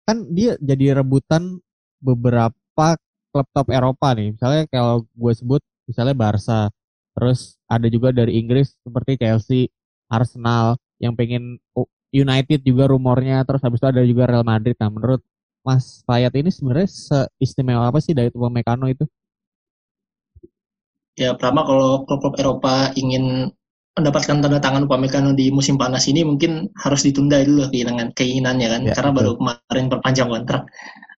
kan 0.09 0.25
dia 0.33 0.57
jadi 0.57 1.05
rebutan 1.05 1.61
beberapa 2.01 2.97
klub 3.29 3.47
top 3.53 3.69
Eropa 3.69 4.17
nih. 4.17 4.33
Misalnya 4.33 4.65
kalau 4.73 5.05
gue 5.05 5.33
sebut 5.37 5.61
misalnya 5.85 6.17
Barca, 6.17 6.73
terus 7.13 7.61
ada 7.69 7.85
juga 7.93 8.09
dari 8.17 8.41
Inggris 8.41 8.73
seperti 8.81 9.21
Chelsea, 9.21 9.69
Arsenal 10.09 10.81
yang 10.97 11.13
pengen 11.13 11.61
United 12.09 12.65
juga 12.65 12.89
rumornya, 12.89 13.45
terus 13.45 13.61
habis 13.61 13.85
itu 13.85 13.89
ada 13.93 14.01
juga 14.01 14.25
Real 14.25 14.49
Madrid. 14.49 14.73
Nah, 14.81 14.89
menurut 14.89 15.21
Mas 15.61 16.01
Fayat 16.09 16.33
ini 16.41 16.49
sebenarnya 16.49 16.89
seistimewa 16.89 17.93
apa 17.93 18.01
sih 18.01 18.17
dari 18.17 18.33
Upamecano 18.33 18.89
itu? 18.89 19.05
Ya, 21.21 21.37
pertama 21.37 21.69
kalau 21.69 22.09
klub-klub 22.09 22.39
Eropa 22.41 22.97
ingin 22.97 23.53
mendapatkan 24.01 24.39
tanda 24.41 24.59
tangan 24.63 24.87
Upamecano 24.87 25.35
di 25.35 25.51
musim 25.51 25.75
panas 25.75 26.07
ini 26.07 26.23
mungkin 26.23 26.71
harus 26.79 27.03
ditunda 27.03 27.43
dulu 27.43 27.69
keinginan 27.71 28.15
keinginannya 28.15 28.69
kan 28.71 28.83
ya, 28.87 28.93
karena 28.95 29.11
betul. 29.13 29.19
baru 29.19 29.33
kemarin 29.39 29.87
perpanjang 29.91 30.29
kontrak. 30.31 30.63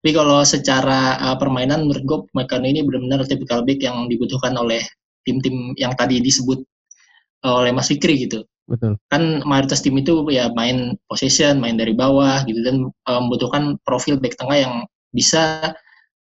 Tapi 0.01 0.11
kalau 0.17 0.41
secara 0.43 1.01
uh, 1.21 1.37
permainan 1.37 1.85
menurut 1.85 2.03
gue 2.05 2.19
Upamecano 2.27 2.67
ini 2.67 2.81
benar-benar 2.81 3.29
tipikal 3.29 3.61
back 3.63 3.81
yang 3.85 4.09
dibutuhkan 4.09 4.57
oleh 4.57 4.81
tim-tim 5.29 5.77
yang 5.77 5.93
tadi 5.95 6.19
disebut 6.25 6.65
uh, 7.45 7.61
oleh 7.61 7.71
Mas 7.71 7.93
Fikri 7.93 8.25
gitu. 8.25 8.43
Betul. 8.71 8.97
Kan 9.11 9.45
mayoritas 9.45 9.83
tim 9.83 9.99
itu 9.99 10.25
ya 10.31 10.49
main 10.55 10.95
possession, 11.11 11.59
main 11.59 11.77
dari 11.77 11.93
bawah 11.93 12.43
gitu 12.49 12.65
dan 12.65 12.89
uh, 13.11 13.21
membutuhkan 13.21 13.77
profil 13.85 14.17
back 14.17 14.39
tengah 14.41 14.57
yang 14.57 14.75
bisa 15.11 15.75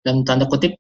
dan 0.07 0.23
tanda 0.23 0.47
kutip 0.47 0.79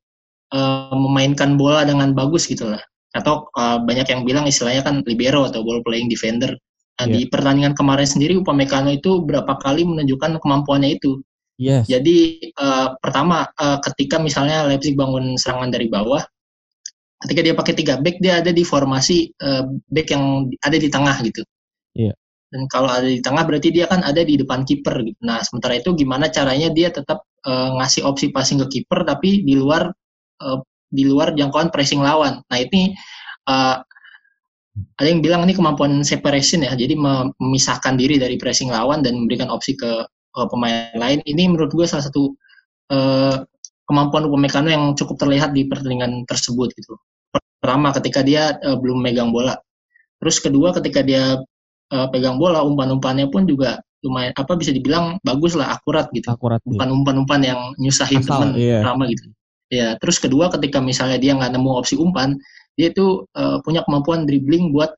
uh, 0.55 0.95
memainkan 0.95 1.59
bola 1.59 1.85
dengan 1.85 2.15
bagus 2.15 2.47
gitu 2.47 2.73
lah 2.73 2.83
atau 3.16 3.49
uh, 3.57 3.81
banyak 3.81 4.09
yang 4.09 4.23
bilang 4.29 4.44
istilahnya 4.44 4.85
kan 4.85 5.01
libero 5.09 5.49
atau 5.49 5.64
ball 5.64 5.81
playing 5.85 6.12
defender. 6.12 6.53
Nah, 6.99 7.07
yeah. 7.07 7.14
di 7.14 7.21
pertandingan 7.31 7.79
kemarin 7.79 8.09
sendiri 8.11 8.35
Upamecano 8.35 8.90
itu 8.90 9.23
berapa 9.23 9.55
kali 9.62 9.87
menunjukkan 9.87 10.42
kemampuannya 10.42 10.99
itu. 10.99 11.23
Yes. 11.59 11.90
Jadi 11.90 12.51
uh, 12.59 12.94
pertama 12.99 13.47
uh, 13.59 13.79
ketika 13.83 14.18
misalnya 14.18 14.66
Leipzig 14.66 14.94
bangun 14.94 15.38
serangan 15.38 15.71
dari 15.71 15.90
bawah, 15.90 16.23
ketika 17.27 17.40
dia 17.42 17.55
pakai 17.55 17.75
tiga 17.75 17.99
back 17.99 18.23
dia 18.23 18.38
ada 18.38 18.55
di 18.55 18.62
formasi 18.62 19.31
uh, 19.42 19.66
back 19.90 20.09
yang 20.11 20.47
ada 20.62 20.77
di 20.79 20.88
tengah 20.90 21.16
gitu. 21.23 21.42
Iya. 21.99 22.14
Yeah. 22.14 22.16
Dan 22.49 22.64
kalau 22.73 22.88
ada 22.88 23.05
di 23.05 23.21
tengah 23.21 23.44
berarti 23.44 23.68
dia 23.68 23.85
kan 23.85 24.01
ada 24.01 24.25
di 24.25 24.40
depan 24.40 24.64
kiper 24.64 25.05
gitu. 25.05 25.21
Nah 25.21 25.44
sementara 25.44 25.77
itu 25.77 25.92
gimana 25.92 26.33
caranya 26.33 26.73
dia 26.73 26.88
tetap 26.88 27.27
uh, 27.44 27.77
ngasih 27.77 28.09
opsi 28.09 28.33
passing 28.33 28.59
ke 28.64 28.81
kiper 28.81 29.05
tapi 29.05 29.44
di 29.44 29.55
luar 29.59 29.92
uh, 30.40 30.59
di 30.88 31.05
luar 31.05 31.37
jangkauan 31.37 31.68
pressing 31.68 32.01
lawan. 32.01 32.40
Nah 32.48 32.59
ini 32.59 32.96
uh, 33.48 33.81
ada 34.98 35.09
yang 35.11 35.20
bilang 35.22 35.42
ini 35.42 35.55
kemampuan 35.55 36.07
separation 36.07 36.62
ya, 36.62 36.72
jadi 36.74 36.94
memisahkan 36.94 37.98
diri 37.98 38.18
dari 38.18 38.38
pressing 38.38 38.70
lawan 38.70 39.03
dan 39.03 39.18
memberikan 39.18 39.51
opsi 39.51 39.74
ke 39.74 40.07
uh, 40.07 40.46
pemain 40.51 40.94
lain. 40.94 41.18
Ini 41.27 41.51
menurut 41.51 41.74
gue 41.74 41.87
salah 41.87 42.07
satu 42.07 42.35
uh, 42.94 43.42
kemampuan 43.88 44.29
Upamecano 44.29 44.68
yang 44.68 44.85
cukup 44.94 45.18
terlihat 45.18 45.57
di 45.57 45.66
pertandingan 45.66 46.22
tersebut 46.29 46.70
gitu. 46.77 46.94
Pertama 47.59 47.90
ketika 47.96 48.22
dia 48.22 48.55
uh, 48.62 48.79
belum 48.79 49.03
megang 49.03 49.35
bola. 49.35 49.59
Terus 50.22 50.38
kedua 50.38 50.70
ketika 50.74 51.03
dia 51.03 51.42
uh, 51.90 52.07
pegang 52.11 52.38
bola 52.38 52.62
umpan-umpannya 52.62 53.31
pun 53.33 53.48
juga 53.48 53.83
lumayan 54.07 54.31
apa 54.38 54.55
bisa 54.55 54.70
dibilang 54.70 55.18
bagus 55.27 55.59
lah 55.59 55.74
akurat 55.74 56.07
gitu. 56.14 56.31
Akurat. 56.31 56.62
Iya. 56.62 56.87
Umpan-umpan 56.87 57.40
yang 57.42 57.61
nyusahin 57.83 58.22
teman 58.22 58.55
iya. 58.55 58.87
Gitu. 59.11 59.35
Ya, 59.69 60.01
terus 60.01 60.17
kedua 60.17 60.49
ketika 60.49 60.81
misalnya 60.81 61.21
dia 61.21 61.37
nggak 61.37 61.53
nemu 61.53 61.71
opsi 61.77 62.01
umpan, 62.01 62.37
dia 62.73 62.89
itu 62.89 63.29
uh, 63.37 63.61
punya 63.61 63.85
kemampuan 63.85 64.25
dribbling 64.25 64.73
buat 64.73 64.97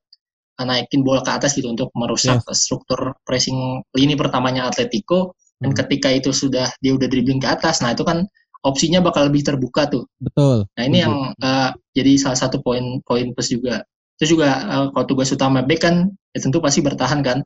uh, 0.63 0.65
naikin 0.65 1.03
bola 1.03 1.27
ke 1.27 1.31
atas 1.35 1.59
gitu 1.59 1.67
untuk 1.75 1.91
merusak 1.99 2.39
yes. 2.47 2.71
struktur 2.71 3.19
pressing 3.27 3.83
lini 3.99 4.15
pertamanya 4.15 4.71
Atletico. 4.71 5.35
Dan 5.61 5.75
hmm. 5.75 5.79
ketika 5.85 6.09
itu 6.09 6.31
sudah 6.33 6.73
dia 6.81 6.97
udah 6.97 7.05
dribbling 7.11 7.43
ke 7.43 7.49
atas, 7.51 7.85
nah 7.85 7.93
itu 7.93 8.07
kan 8.07 8.25
opsinya 8.65 9.01
bakal 9.01 9.29
lebih 9.29 9.45
terbuka 9.45 9.89
tuh. 9.89 10.05
Betul. 10.21 10.65
Nah 10.77 10.83
ini 10.87 11.01
Betul. 11.01 11.05
yang 11.05 11.15
uh, 11.43 11.71
jadi 11.93 12.13
salah 12.17 12.39
satu 12.39 12.63
poin 12.65 13.03
poin 13.05 13.33
plus 13.35 13.53
juga. 13.53 13.85
Terus 14.17 14.37
juga 14.37 14.49
uh, 14.69 14.87
kalau 14.93 15.05
tugas 15.09 15.33
utama 15.33 15.65
back 15.65 15.81
kan 15.85 16.09
ya 16.37 16.39
tentu 16.41 16.63
pasti 16.63 16.81
bertahan 16.85 17.21
kan. 17.25 17.41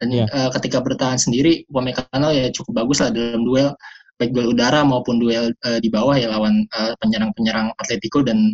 Dan 0.00 0.08
yeah. 0.16 0.26
Iya. 0.32 0.48
uh, 0.48 0.50
ketika 0.56 0.80
bertahan 0.80 1.20
sendiri, 1.20 1.68
Upamecano 1.68 2.32
ya 2.32 2.48
cukup 2.48 2.82
bagus 2.82 3.04
lah 3.04 3.12
dalam 3.12 3.44
duel 3.44 3.76
baik 4.20 4.36
duel 4.36 4.52
udara 4.52 4.84
maupun 4.84 5.16
duel 5.16 5.56
uh, 5.64 5.80
di 5.80 5.88
bawah 5.88 6.12
ya 6.12 6.28
lawan 6.28 6.68
eh, 6.68 6.92
penyerang-penyerang 7.00 7.72
Atletico 7.80 8.20
dan 8.20 8.52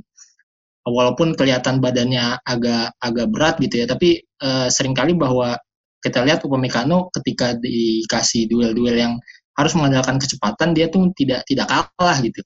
walaupun 0.87 1.35
kelihatan 1.35 1.83
badannya 1.83 2.39
agak 2.47 2.95
agak 3.03 3.27
berat 3.35 3.59
gitu 3.59 3.83
ya 3.83 3.87
tapi 3.91 4.23
uh, 4.47 4.71
sering 4.71 4.95
kali 4.95 5.19
bahwa 5.19 5.59
kita 5.99 6.23
lihat 6.23 6.47
Upamecano 6.47 7.11
ketika 7.11 7.59
dikasih 7.59 8.47
duel-duel 8.47 8.95
yang 8.95 9.19
harus 9.59 9.75
mengandalkan 9.75 10.23
kecepatan 10.23 10.71
dia 10.71 10.87
tuh 10.87 11.11
tidak 11.19 11.43
tidak 11.51 11.67
kalah 11.67 12.19
gitu. 12.23 12.39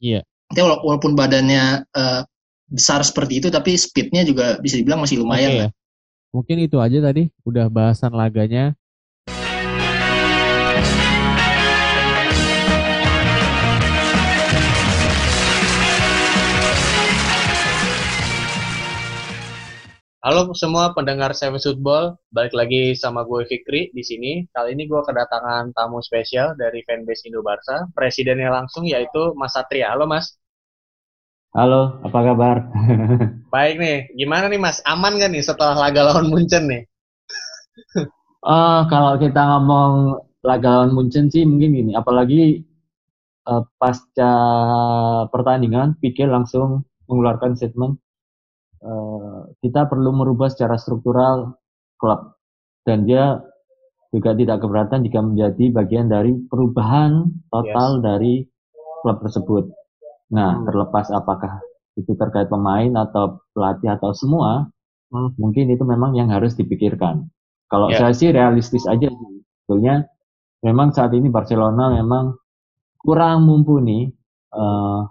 Iya. 0.00 0.24
Yeah. 0.24 0.64
walaupun 0.80 1.12
badannya 1.12 1.84
uh, 1.92 2.24
besar 2.72 3.04
seperti 3.04 3.44
itu 3.44 3.48
tapi 3.52 3.76
speednya 3.76 4.24
juga 4.24 4.56
bisa 4.64 4.80
dibilang 4.80 5.04
masih 5.04 5.20
lumayan. 5.20 5.50
Okay, 5.52 5.60
ya. 5.60 5.68
Mungkin 6.32 6.56
itu 6.64 6.80
aja 6.80 6.98
tadi 7.04 7.28
udah 7.44 7.68
bahasan 7.68 8.16
laganya. 8.16 8.72
Halo 20.22 20.54
semua 20.54 20.94
pendengar 20.94 21.34
Seven 21.34 21.58
Football, 21.58 22.14
balik 22.30 22.54
lagi 22.54 22.94
sama 22.94 23.26
gue 23.26 23.42
Fikri 23.42 23.90
di 23.90 24.06
sini. 24.06 24.46
Kali 24.54 24.70
ini 24.70 24.86
gue 24.86 25.02
kedatangan 25.02 25.74
tamu 25.74 25.98
spesial 25.98 26.54
dari 26.54 26.78
fanbase 26.86 27.26
Indo 27.26 27.42
Barca, 27.42 27.90
presidennya 27.90 28.46
langsung 28.54 28.86
yaitu 28.86 29.34
Mas 29.34 29.50
Satria. 29.58 29.90
Halo 29.90 30.06
Mas. 30.06 30.38
Halo, 31.58 31.98
apa 32.06 32.18
kabar? 32.22 32.56
Baik 33.54 33.82
nih, 33.82 33.98
gimana 34.14 34.46
nih 34.46 34.62
Mas? 34.62 34.78
Aman 34.86 35.18
gak 35.18 35.34
nih 35.34 35.42
setelah 35.42 35.74
laga 35.74 36.14
lawan 36.14 36.30
Munchen 36.30 36.70
nih? 36.70 36.86
uh, 38.46 38.86
kalau 38.86 39.18
kita 39.18 39.42
ngomong 39.42 40.22
laga 40.46 40.86
lawan 40.86 40.94
Munchen 40.94 41.34
sih 41.34 41.42
mungkin 41.42 41.74
gini, 41.74 41.92
apalagi 41.98 42.62
uh, 43.50 43.66
pasca 43.74 44.32
pertandingan, 45.34 45.98
pikir 45.98 46.30
langsung 46.30 46.86
mengeluarkan 47.10 47.58
statement 47.58 47.98
Eh, 48.82 49.40
kita 49.62 49.86
perlu 49.86 50.10
merubah 50.10 50.50
secara 50.50 50.74
struktural 50.74 51.54
klub 52.02 52.34
dan 52.82 53.06
dia 53.06 53.38
juga 54.10 54.34
tidak 54.34 54.58
keberatan 54.58 55.06
jika 55.06 55.22
menjadi 55.22 55.70
bagian 55.70 56.10
dari 56.10 56.34
perubahan 56.50 57.30
total 57.46 57.90
yes. 57.98 58.02
dari 58.02 58.34
klub 59.06 59.22
tersebut. 59.22 59.64
Nah, 60.34 60.58
hmm. 60.58 60.66
terlepas 60.66 61.14
apakah 61.14 61.62
itu 61.94 62.10
terkait 62.18 62.50
pemain 62.50 62.90
atau 63.06 63.38
pelatih 63.54 63.94
atau 63.94 64.10
semua, 64.18 64.66
hmm. 65.14 65.38
mungkin 65.38 65.70
itu 65.70 65.86
memang 65.86 66.18
yang 66.18 66.26
harus 66.34 66.58
dipikirkan. 66.58 67.30
Kalau 67.70 67.86
yeah. 67.86 68.02
saya 68.02 68.14
sih 68.18 68.34
realistis 68.34 68.82
aja 68.90 69.06
sebetulnya 69.06 70.10
memang 70.66 70.90
saat 70.90 71.14
ini 71.14 71.30
Barcelona 71.30 71.94
memang 71.94 72.34
kurang 72.98 73.46
mumpuni 73.46 74.10
uh, 74.50 75.06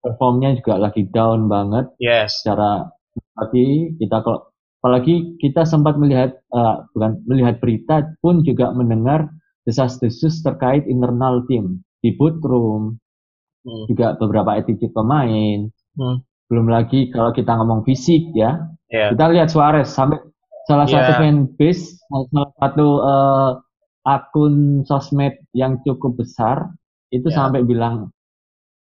performnya 0.00 0.56
juga 0.56 0.80
lagi 0.80 1.04
down 1.12 1.46
banget 1.48 1.86
yes. 2.00 2.40
secara 2.40 2.88
tapi 3.36 3.94
kita 4.00 4.20
kalau 4.24 4.40
apalagi 4.80 5.36
kita 5.36 5.68
sempat 5.68 6.00
melihat 6.00 6.40
uh, 6.56 6.84
bukan 6.96 7.20
melihat 7.28 7.60
berita 7.60 8.08
pun 8.24 8.40
juga 8.40 8.72
mendengar 8.72 9.28
desas-desus 9.68 10.40
terkait 10.40 10.88
internal 10.88 11.44
tim 11.44 11.84
di 12.00 12.16
boot 12.16 12.40
room, 12.40 12.96
Hmm. 13.60 13.84
juga 13.92 14.16
beberapa 14.16 14.56
attitude 14.56 14.88
pemain. 14.96 15.68
Hmm. 15.92 16.24
Belum 16.48 16.64
lagi 16.72 17.12
kalau 17.12 17.28
kita 17.28 17.60
ngomong 17.60 17.84
fisik 17.84 18.32
ya, 18.32 18.56
Ya. 18.88 19.12
kita 19.12 19.28
lihat 19.36 19.52
Suarez 19.52 19.92
sampai 19.92 20.16
salah 20.64 20.88
Iya. 20.88 20.96
satu 20.96 21.12
fanbase, 21.20 22.00
salah 22.08 22.48
satu 22.56 22.86
eh, 23.04 23.50
akun 24.08 24.80
sosmed 24.88 25.36
yang 25.52 25.76
cukup 25.84 26.16
besar 26.24 26.72
itu 27.12 27.28
Iya. 27.28 27.36
sampai 27.36 27.60
bilang 27.68 28.08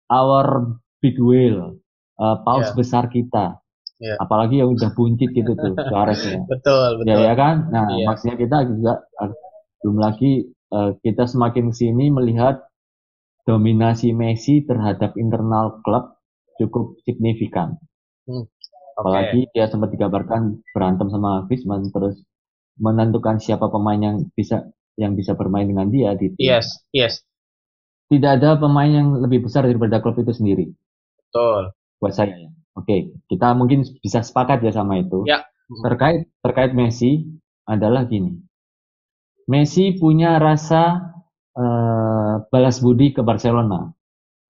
our 0.09 0.73
big 1.03 1.19
whale, 1.19 1.75
eh, 2.17 2.37
paus 2.47 2.71
Iya. 2.71 2.75
besar 2.79 3.03
kita. 3.11 3.59
Iya. 3.99 4.15
Apalagi 4.19 4.63
yang 4.63 4.71
udah 4.73 4.89
buncit 4.95 5.31
gitu 5.35 5.53
tuh. 5.53 5.75
Betul, 6.49 7.03
ya 7.05 7.15
betul. 7.15 7.19
ya 7.27 7.33
kan 7.35 7.55
nah 7.69 7.85
Iya. 7.91 8.05
maksudnya 8.09 8.35
kita 8.39 8.57
juga 8.71 8.93
eh, 9.21 9.31
belum 9.83 9.97
lagi 9.99 10.31
eh, 10.49 10.91
kita 11.03 11.23
semakin 11.27 11.75
sini 11.75 12.07
melihat 12.09 12.63
dominasi 13.43 14.15
Messi 14.15 14.63
terhadap 14.63 15.19
internal 15.19 15.83
klub 15.83 16.15
cukup 16.55 16.95
signifikan 17.03 17.75
Oke. 18.23 18.47
apalagi 18.95 19.39
dia 19.51 19.67
sempat 19.67 19.91
digambarkan 19.91 20.63
berantem 20.71 21.11
sama 21.11 21.43
Griezmann 21.49 21.91
terus 21.91 22.23
menentukan 22.79 23.37
siapa 23.43 23.67
pemain 23.67 23.99
yang 23.99 24.17
bisa 24.33 24.63
yang 24.95 25.17
bisa 25.17 25.33
bermain 25.33 25.65
dengan 25.65 25.89
dia 25.89 26.13
di 26.15 26.29
tim. 26.37 26.45
Yes, 26.53 26.85
yes. 26.93 27.25
tidak 28.07 28.37
ada 28.41 28.55
pemain 28.55 28.89
yang 28.89 29.07
lebih 29.19 29.43
besar 29.45 29.65
daripada 29.65 29.99
klub 29.99 30.15
itu 30.21 30.31
sendiri 30.31 30.65
Betul. 31.33 31.73
buat 31.97 32.13
saya 32.13 32.37
ya 32.37 32.49
oke 32.77 33.25
kita 33.25 33.57
mungkin 33.57 33.81
bisa 33.99 34.21
sepakat 34.21 34.61
ya 34.61 34.69
sama 34.69 35.01
itu 35.01 35.25
Ya. 35.25 35.41
terkait 35.81 36.29
terkait 36.39 36.71
Messi 36.71 37.25
adalah 37.65 38.05
gini 38.05 38.37
Messi 39.49 39.97
punya 39.97 40.37
rasa 40.37 41.09
eh, 41.53 42.33
balas 42.47 42.77
budi 42.79 43.11
ke 43.11 43.21
Barcelona 43.21 43.89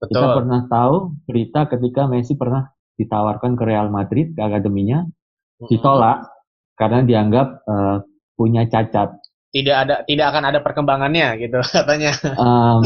kita 0.03 0.11
Betul. 0.19 0.35
pernah 0.43 0.61
tahu 0.67 0.95
berita 1.23 1.71
ketika 1.71 2.05
Messi 2.05 2.35
pernah 2.35 2.67
ditawarkan 2.93 3.55
ke 3.55 3.63
Real 3.63 3.87
Madrid 3.87 4.35
ke 4.35 4.41
akademinya 4.43 5.01
Mm-mm. 5.01 5.69
ditolak 5.71 6.27
karena 6.75 6.99
dianggap 7.01 7.47
eh, 7.63 7.97
punya 8.35 8.67
cacat 8.67 9.13
Tidak 9.53 9.77
ada 9.77 10.01
tidak 10.03 10.33
akan 10.33 10.43
ada 10.49 10.59
perkembangannya 10.65 11.37
gitu 11.37 11.61
katanya. 11.77 12.09
Em, 12.33 12.81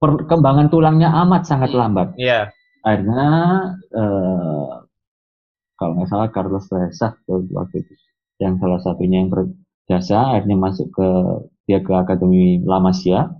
perkembangan 0.00 0.72
tulangnya 0.72 1.12
amat 1.22 1.44
sangat 1.44 1.70
lambat 1.70 2.16
Iya. 2.16 2.48
Akhirnya 2.86 3.28
eh, 4.00 4.70
kalau 5.78 5.92
nggak 5.96 6.08
salah 6.12 6.28
Carlos 6.34 6.66
Reza 6.70 7.08
waktu 7.56 7.76
itu 7.82 7.94
yang 8.42 8.56
salah 8.60 8.80
satunya 8.80 9.24
yang 9.24 9.30
berjasa 9.32 10.36
akhirnya 10.36 10.56
masuk 10.56 10.88
ke 10.92 11.08
dia 11.66 11.78
ke 11.84 11.92
akademi 11.94 12.60
La 12.64 12.78
Masia 12.82 13.30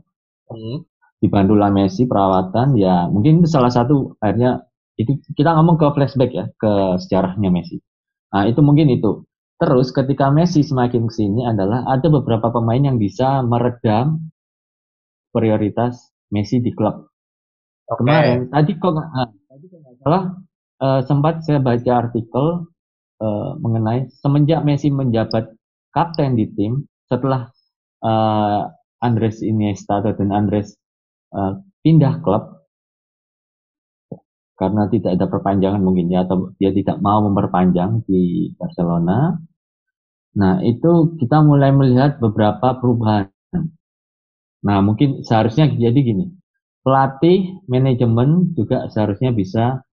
Hmm. 0.50 0.82
dibantu 1.22 1.54
La 1.54 1.70
Messi 1.70 2.10
perawatan 2.10 2.74
ya 2.74 3.06
mungkin 3.06 3.38
itu 3.38 3.48
salah 3.54 3.70
satu 3.70 4.18
akhirnya 4.18 4.66
itu 4.98 5.16
kita 5.38 5.54
ngomong 5.56 5.78
ke 5.78 5.86
flashback 5.94 6.30
ya 6.34 6.44
ke 6.58 6.72
sejarahnya 7.00 7.48
Messi. 7.54 7.78
Nah 8.34 8.44
itu 8.50 8.60
mungkin 8.60 8.90
itu. 8.92 9.24
Terus 9.60 9.94
ketika 9.94 10.28
Messi 10.34 10.66
semakin 10.66 11.06
ke 11.06 11.14
sini 11.14 11.46
adalah 11.46 11.86
ada 11.86 12.08
beberapa 12.10 12.50
pemain 12.50 12.82
yang 12.82 12.98
bisa 12.98 13.46
meredam 13.46 14.32
prioritas 15.30 16.10
Messi 16.34 16.58
di 16.62 16.70
klub 16.74 17.09
Oke. 17.90 18.06
kemarin 18.06 18.46
tadi 18.54 18.72
kok 18.78 18.94
ah, 18.94 19.28
tadi 19.50 19.64
kok 19.66 19.78
nggak 19.82 19.94
salah 20.06 20.24
eh, 20.78 21.00
sempat 21.10 21.34
saya 21.42 21.58
baca 21.58 21.92
artikel 22.06 22.46
eh, 23.18 23.50
mengenai 23.58 24.06
semenjak 24.22 24.62
Messi 24.62 24.94
menjabat 24.94 25.50
kapten 25.90 26.38
di 26.38 26.46
tim 26.54 26.86
setelah 27.10 27.50
eh, 28.06 28.62
Andres 29.02 29.42
Iniesta 29.42 30.06
dan 30.06 30.30
Andres 30.30 30.78
eh, 31.34 31.52
pindah 31.82 32.22
klub 32.22 32.62
karena 34.54 34.86
tidak 34.92 35.16
ada 35.16 35.26
perpanjangan 35.26 35.80
mungkin 35.80 36.12
ya 36.12 36.28
atau 36.28 36.52
dia 36.60 36.68
tidak 36.70 37.00
mau 37.00 37.24
memperpanjang 37.24 38.04
di 38.04 38.52
Barcelona. 38.60 39.40
Nah, 40.36 40.60
itu 40.60 41.16
kita 41.16 41.40
mulai 41.40 41.72
melihat 41.72 42.20
beberapa 42.20 42.76
perubahan. 42.76 43.32
Nah, 44.60 44.78
mungkin 44.84 45.24
seharusnya 45.24 45.72
jadi 45.72 45.96
gini 45.96 46.39
pelatih 46.80 47.60
manajemen 47.68 48.52
juga 48.56 48.88
seharusnya 48.88 49.30
bisa 49.34 49.84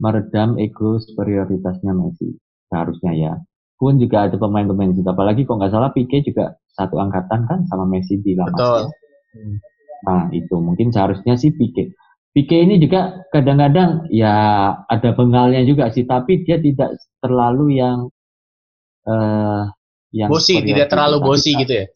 meredam 0.00 0.56
ego 0.56 0.96
superioritasnya 1.02 1.92
Messi. 1.92 2.34
Seharusnya 2.70 3.12
ya. 3.14 3.32
Pun 3.80 3.96
juga 3.96 4.28
ada 4.28 4.36
pemain-pemain 4.36 4.92
juga 4.92 5.16
apalagi 5.16 5.48
kok 5.48 5.56
nggak 5.56 5.72
salah 5.72 5.90
Pique 5.90 6.20
juga 6.20 6.52
satu 6.76 7.00
angkatan 7.00 7.48
kan 7.48 7.64
sama 7.68 7.88
Messi 7.88 8.20
di 8.20 8.36
La 8.36 8.48
Betul. 8.48 8.88
Masia 8.88 9.68
nah 10.00 10.32
itu. 10.32 10.56
Mungkin 10.56 10.92
seharusnya 10.92 11.36
sih 11.36 11.52
Pique. 11.52 11.92
Pique 12.30 12.56
ini 12.62 12.78
juga 12.78 13.26
kadang-kadang 13.34 14.06
ya 14.08 14.32
ada 14.86 15.10
bengalnya 15.12 15.60
juga 15.66 15.90
sih. 15.92 16.06
Tapi 16.06 16.46
dia 16.46 16.56
tidak 16.62 16.96
terlalu 17.20 17.80
yang 17.80 18.08
eh 19.08 19.64
yang 20.10 20.28
Bosi, 20.30 20.58
tidak 20.62 20.90
terlalu 20.90 21.22
bosi 21.22 21.54
gitu 21.54 21.72
ya. 21.84 21.86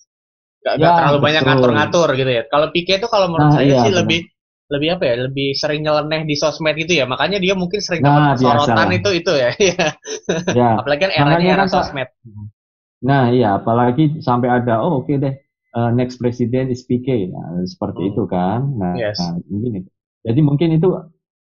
Gak, 0.65 0.81
Ya, 0.81 0.97
terlalu 0.97 1.19
banyak 1.21 1.43
betul. 1.45 1.51
ngatur-ngatur 1.53 2.09
gitu 2.17 2.31
ya. 2.33 2.43
Kalau 2.49 2.67
Pique 2.73 2.97
itu 2.97 3.07
kalau 3.07 3.27
menurut 3.29 3.53
Nah, 3.53 3.57
saya 3.61 3.69
iya, 3.69 3.81
sih 3.85 3.93
benar. 3.93 4.01
lebih 4.01 4.21
lebih 4.73 4.89
apa 4.97 5.05
ya? 5.05 5.15
Lebih 5.29 5.49
sering 5.61 5.81
nyeleneh 5.85 6.21
di 6.25 6.35
sosmed 6.41 6.75
gitu 6.81 6.93
ya. 6.97 7.05
Makanya 7.05 7.37
dia 7.37 7.53
mungkin 7.53 7.85
sering 7.85 8.01
Nah, 8.01 8.33
dapat 8.33 8.41
sorotan 8.41 8.89
itu 8.97 9.11
itu 9.13 9.33
ya. 9.37 9.51
Iya. 9.61 9.87
ya 10.57 10.71
Apalagi 10.81 11.01
kan 11.05 11.11
eranya 11.13 11.53
era 11.53 11.65
kan, 11.69 11.69
sosmed. 11.69 12.09
Nah, 13.05 13.29
iya, 13.29 13.61
apalagi 13.61 14.25
sampai 14.25 14.49
ada, 14.49 14.81
oh 14.81 15.05
oke 15.05 15.13
deh, 15.21 15.35
uh, 15.77 15.93
next 15.93 16.17
president 16.17 16.73
is 16.73 16.81
PK, 16.89 17.29
nah, 17.29 17.61
seperti 17.69 18.01
Hmm. 18.01 18.11
itu 18.17 18.23
kan. 18.25 18.61
Nah, 18.81 18.97
Yes. 18.97 19.21
nah, 19.21 19.37
mungkin 19.45 19.85
itu. 19.85 19.89
Jadi 20.25 20.41
mungkin 20.41 20.69
itu 20.73 20.89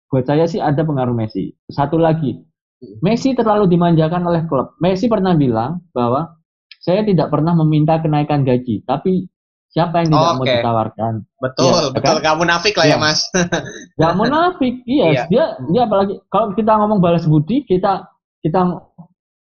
buat 0.08 0.24
saya 0.24 0.48
sih 0.48 0.56
ada 0.56 0.80
pengaruh 0.80 1.12
Messi. 1.12 1.52
Satu 1.68 2.00
lagi, 2.00 2.40
Hmm. 2.80 2.96
Messi 3.04 3.36
terlalu 3.36 3.68
dimanjakan 3.68 4.24
oleh 4.24 4.48
klub. 4.48 4.72
Messi 4.80 5.04
pernah 5.04 5.36
bilang 5.36 5.84
bahwa 5.92 6.39
saya 6.80 7.04
tidak 7.04 7.28
pernah 7.28 7.52
meminta 7.52 8.00
kenaikan 8.00 8.40
gaji, 8.42 8.80
tapi 8.88 9.28
siapa 9.68 10.00
yang 10.02 10.10
tidak 10.10 10.32
mau 10.34 10.42
Oke. 10.42 10.54
ditawarkan? 10.58 11.12
Betul, 11.38 11.64
Iya, 11.70 11.80
betul. 11.92 12.16
kan? 12.18 12.24
Kamu 12.24 12.42
nafik 12.48 12.74
lah 12.74 12.86
ya, 12.88 12.96
Iya. 12.96 12.96
Mas. 12.98 13.20
Ya 14.00 14.08
munafik, 14.16 14.74
iya. 14.88 15.06
Iya. 15.12 15.22
Dia, 15.28 15.44
dia 15.68 15.82
apalagi 15.84 16.18
kalau 16.32 16.56
kita 16.56 16.72
ngomong 16.74 16.98
balas 16.98 17.28
budi, 17.28 17.62
kita 17.68 18.08
kita 18.40 18.60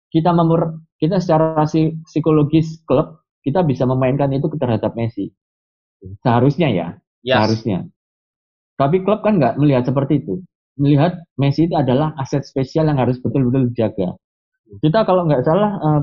kita 0.09 0.31
memur, 0.33 0.81
kita 0.96 1.20
secara 1.20 1.61
psi- 1.68 1.92
psikologis 2.09 2.81
klub 2.88 3.20
kita 3.44 3.61
bisa 3.62 3.85
memainkan 3.85 4.33
itu 4.33 4.49
terhadap 4.57 4.96
Messi. 4.96 5.29
Seharusnya 6.25 6.68
ya, 6.72 6.87
Yes. 7.20 7.37
seharusnya. 7.37 7.79
Tapi 8.77 9.05
klub 9.05 9.20
kan 9.20 9.37
nggak 9.37 9.57
melihat 9.61 9.85
seperti 9.85 10.25
itu. 10.25 10.40
Melihat 10.77 11.20
Messi 11.37 11.68
itu 11.68 11.77
adalah 11.77 12.12
aset 12.16 12.44
spesial 12.44 12.88
yang 12.88 12.96
harus 12.96 13.16
betul-betul 13.20 13.72
dijaga. 13.72 14.16
Kita 14.81 15.05
kalau 15.05 15.25
nggak 15.29 15.44
salah 15.46 15.72
eh, 15.79 16.01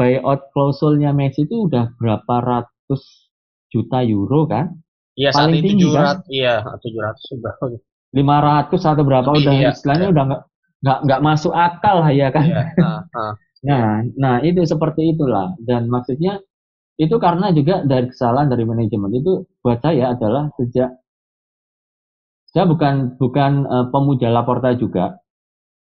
buyout 0.00 0.48
klausulnya 0.56 1.12
Messi 1.12 1.44
itu 1.44 1.68
udah 1.68 1.92
berapa 2.00 2.34
ratus 2.40 3.28
juta 3.68 4.00
euro 4.00 4.48
kan? 4.48 4.72
Iya, 5.12 5.36
saat 5.36 5.52
paling 5.52 5.60
itu 5.60 5.68
tinggi, 5.76 5.86
kan? 5.92 6.24
700, 6.24 6.32
iya, 6.32 6.54
700 6.64 7.28
sudah. 7.28 7.54
500 8.16 8.80
atau 8.80 9.04
berapa 9.04 9.28
Lebih, 9.28 9.42
udah 9.44 9.54
iya. 9.60 9.70
istilahnya 9.76 10.08
udah 10.08 10.24
nggak 10.24 10.42
nggak 10.80 10.98
nggak 11.04 11.20
masuk 11.20 11.52
akal 11.52 12.08
ya 12.08 12.32
kan. 12.32 12.46
Iya. 12.48 12.62
Nah, 12.80 13.00
nah. 13.12 13.32
Nah, 13.60 14.00
nah 14.16 14.34
itu 14.40 14.64
seperti 14.64 15.12
itulah 15.12 15.52
dan 15.60 15.84
maksudnya 15.92 16.40
itu 16.96 17.12
karena 17.20 17.52
juga 17.52 17.84
dari 17.84 18.08
kesalahan 18.08 18.48
dari 18.48 18.64
manajemen 18.64 19.12
itu 19.12 19.44
buat 19.60 19.84
saya 19.84 20.16
adalah 20.16 20.48
sejak 20.56 20.96
saya 22.48 22.64
bukan 22.64 23.20
bukan 23.20 23.68
eh, 23.68 23.86
pemuja 23.92 24.32
Laporta 24.32 24.72
juga, 24.72 25.20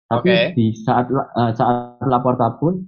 tapi 0.10 0.26
Oke. 0.26 0.58
di 0.58 0.74
saat 0.74 1.06
eh, 1.14 1.52
saat 1.54 2.02
Laporta 2.02 2.58
pun 2.58 2.82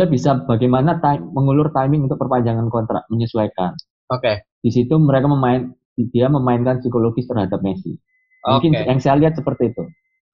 dia 0.00 0.08
bisa 0.08 0.40
bagaimana 0.48 0.96
time, 1.04 1.28
mengulur 1.36 1.68
timing 1.76 2.08
untuk 2.08 2.16
perpanjangan 2.16 2.72
kontrak 2.72 3.04
menyesuaikan. 3.12 3.76
Oke. 4.08 4.48
Di 4.64 4.72
situ 4.72 4.96
mereka 4.96 5.28
memain 5.28 5.76
dia 6.08 6.32
memainkan 6.32 6.80
psikologis 6.80 7.28
terhadap 7.28 7.60
Messi. 7.60 8.00
Mungkin 8.40 8.72
yang 8.72 8.96
saya 8.96 9.20
lihat 9.20 9.36
seperti 9.36 9.76
itu. 9.76 9.84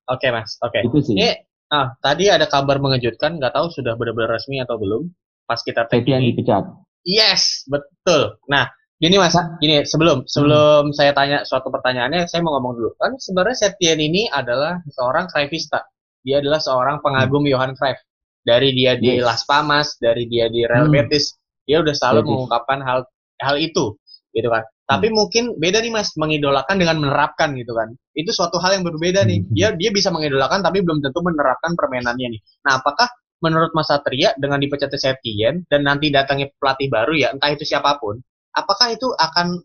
Oke, 0.07 0.31
Mas. 0.31 0.55
Oke. 0.63 0.87
Itu 0.87 1.03
sih. 1.03 1.19
Ini 1.19 1.35
ah, 1.75 1.99
tadi 1.99 2.31
ada 2.31 2.47
kabar 2.47 2.79
mengejutkan, 2.79 3.43
nggak 3.43 3.59
tahu 3.59 3.75
sudah 3.75 3.99
benar-benar 3.99 4.39
resmi 4.39 4.63
atau 4.63 4.79
belum. 4.79 5.11
Pas 5.51 5.59
kita 5.59 5.91
tag 5.91 6.07
Setian 6.07 6.23
ini. 6.23 6.31
dipecat. 6.31 6.63
Yes, 7.03 7.67
betul. 7.67 8.39
Nah, 8.47 8.71
gini 9.03 9.19
Mas, 9.19 9.35
gini 9.59 9.83
sebelum 9.83 10.31
sebelum 10.31 10.95
saya 10.95 11.11
tanya 11.11 11.43
suatu 11.43 11.75
pertanyaannya, 11.75 12.31
saya 12.31 12.39
mau 12.47 12.55
ngomong 12.55 12.79
dulu. 12.79 12.91
Kan 13.03 13.19
sebenarnya 13.19 13.67
Setien 13.67 13.99
ini 13.99 14.31
adalah 14.31 14.79
seorang 14.95 15.27
Cruyffista. 15.27 15.83
Dia 16.23 16.39
adalah 16.39 16.63
seorang 16.63 17.03
pengagum 17.03 17.43
Johan 17.51 17.75
Cruyff. 17.75 17.99
Dari 18.47 18.71
dia 18.71 18.95
di 18.95 19.19
Yes. 19.19 19.27
Las 19.27 19.43
Palmas, 19.43 19.99
dari 19.99 20.31
dia 20.31 20.47
di 20.47 20.63
Real 20.63 20.87
Hmm. 20.87 20.95
Betis, 20.95 21.35
dia 21.67 21.83
udah 21.83 21.91
selalu 21.91 22.21
Betis. 22.23 22.31
mengungkapkan 22.31 22.79
hal 22.87 22.99
hal 23.43 23.57
itu, 23.59 23.99
gitu 24.31 24.49
kan. 24.49 24.63
Tapi 24.87 25.11
mungkin 25.11 25.59
beda 25.59 25.83
nih 25.83 25.91
Mas, 25.91 26.15
mengidolakan 26.15 26.79
dengan 26.79 27.03
menerapkan 27.03 27.59
gitu 27.59 27.75
kan. 27.75 27.91
Itu 28.15 28.31
suatu 28.31 28.63
hal 28.63 28.79
yang 28.79 28.87
berbeda 28.87 29.27
nih. 29.27 29.43
Hmm. 29.43 29.51
Dia 29.51 29.69
dia 29.75 29.91
bisa 29.91 30.15
mengidolakan 30.15 30.63
tapi 30.63 30.79
belum 30.79 31.03
tentu 31.03 31.19
menerapkan 31.27 31.75
permainannya 31.75 32.39
nih. 32.39 32.41
Nah, 32.71 32.79
apakah 32.79 33.11
menurut 33.43 33.75
Mas 33.75 33.91
Satria 33.91 34.31
dengan 34.39 34.63
dipecatnya 34.63 34.97
Setien 34.97 35.67
dan 35.67 35.83
nanti 35.85 36.09
datangnya 36.15 36.49
pelatih 36.57 36.87
baru 36.87 37.13
ya, 37.19 37.29
entah 37.35 37.51
itu 37.51 37.67
siapa 37.67 37.99
pun, 37.99 38.17
apakah 38.55 38.95
itu 38.95 39.11
akan 39.19 39.59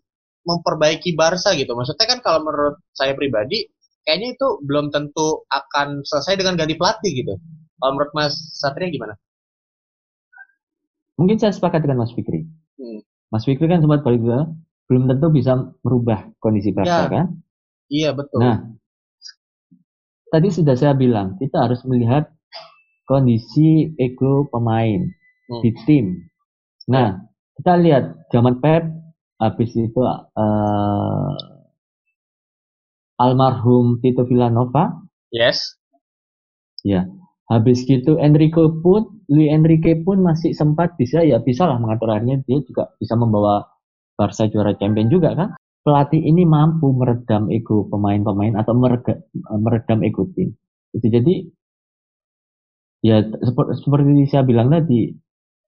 memperbaiki 0.44 1.14
Barca 1.14 1.54
gitu? 1.54 1.72
Maksudnya 1.78 2.10
kan 2.10 2.20
kalau 2.26 2.42
menurut 2.44 2.82
saya 2.98 3.14
pribadi, 3.14 3.70
kayaknya 4.04 4.34
itu 4.36 4.48
belum 4.66 4.90
tentu 4.90 5.46
akan 5.48 6.02
selesai 6.02 6.34
dengan 6.42 6.58
ganti 6.58 6.76
pelatih 6.76 7.12
gitu. 7.14 7.38
Kalau 7.82 7.98
menurut 7.98 8.14
Mas 8.14 8.38
Satria 8.54 8.94
gimana? 8.94 9.18
Mungkin 11.18 11.42
saya 11.42 11.50
sepakat 11.54 11.82
dengan 11.82 12.06
Mas 12.06 12.14
Fikri. 12.14 12.46
Hmm. 12.78 13.02
Mas 13.34 13.44
Fikri 13.44 13.66
kan 13.66 13.82
sempat 13.82 14.06
balik 14.06 14.22
bilang, 14.22 14.62
belum 14.86 15.10
tentu 15.10 15.34
bisa 15.34 15.74
merubah 15.82 16.30
kondisi 16.38 16.70
Barca 16.70 17.06
Ya. 17.06 17.10
kan? 17.10 17.28
Iya 17.90 18.10
betul. 18.14 18.40
Nah, 18.40 18.58
tadi 20.30 20.48
sudah 20.54 20.78
saya 20.78 20.94
bilang 20.94 21.36
kita 21.38 21.58
harus 21.68 21.82
melihat 21.84 22.30
kondisi 23.06 23.92
ego 23.98 24.48
pemain 24.48 25.10
Hmm. 25.52 25.60
di 25.60 25.70
tim. 25.84 26.06
Nah, 26.88 27.20
kita 27.60 27.76
lihat 27.76 28.04
zaman 28.32 28.64
Pep 28.64 28.88
habis 29.36 29.76
itu 29.76 30.00
eh, 30.02 31.34
almarhum 33.20 34.00
Tito 34.00 34.24
Villanova, 34.24 34.96
yes. 35.30 35.76
ya. 36.82 37.06
Habis 37.52 37.84
gitu 37.84 38.16
Enrico 38.16 38.80
pun, 38.80 39.28
Luis 39.28 39.52
Enrique 39.52 40.00
pun 40.08 40.24
masih 40.24 40.56
sempat 40.56 40.96
bisa 40.96 41.20
ya 41.20 41.44
bisa 41.44 41.68
lah 41.68 41.76
mengatur 41.84 42.16
akhirnya 42.16 42.40
dia 42.48 42.64
juga 42.64 42.96
bisa 42.96 43.20
membawa 43.20 43.68
Barca 44.16 44.48
juara 44.48 44.72
champion 44.80 45.12
juga 45.12 45.36
kan. 45.36 45.60
Pelatih 45.84 46.24
ini 46.24 46.48
mampu 46.48 46.96
meredam 46.96 47.52
ego 47.52 47.90
pemain-pemain 47.92 48.56
atau 48.56 48.72
merega- 48.72 49.20
meredam 49.52 50.00
ego 50.08 50.32
tim. 50.32 50.56
Itu 50.96 51.12
jadi 51.12 51.52
ya 53.04 53.20
seperti, 53.20 53.84
seperti 53.84 54.30
saya 54.32 54.48
bilang 54.48 54.72
tadi 54.72 55.12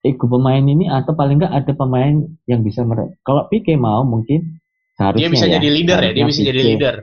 ego 0.08 0.30
pemain 0.32 0.64
ini 0.64 0.88
atau 0.88 1.18
paling 1.18 1.42
enggak 1.42 1.52
ada 1.52 1.74
pemain 1.76 2.24
yang 2.48 2.64
bisa 2.64 2.88
meredam. 2.88 3.18
Kalau 3.28 3.52
Pique 3.52 3.76
mau 3.76 4.08
mungkin 4.08 4.62
seharusnya 4.96 5.28
Dia 5.28 5.34
bisa 5.36 5.46
ya, 5.50 5.54
jadi 5.60 5.68
leader 5.68 6.00
ya, 6.00 6.12
dia 6.16 6.26
bisa 6.30 6.42
jadi 6.48 6.62
Pique. 6.62 6.70
leader. 6.72 6.96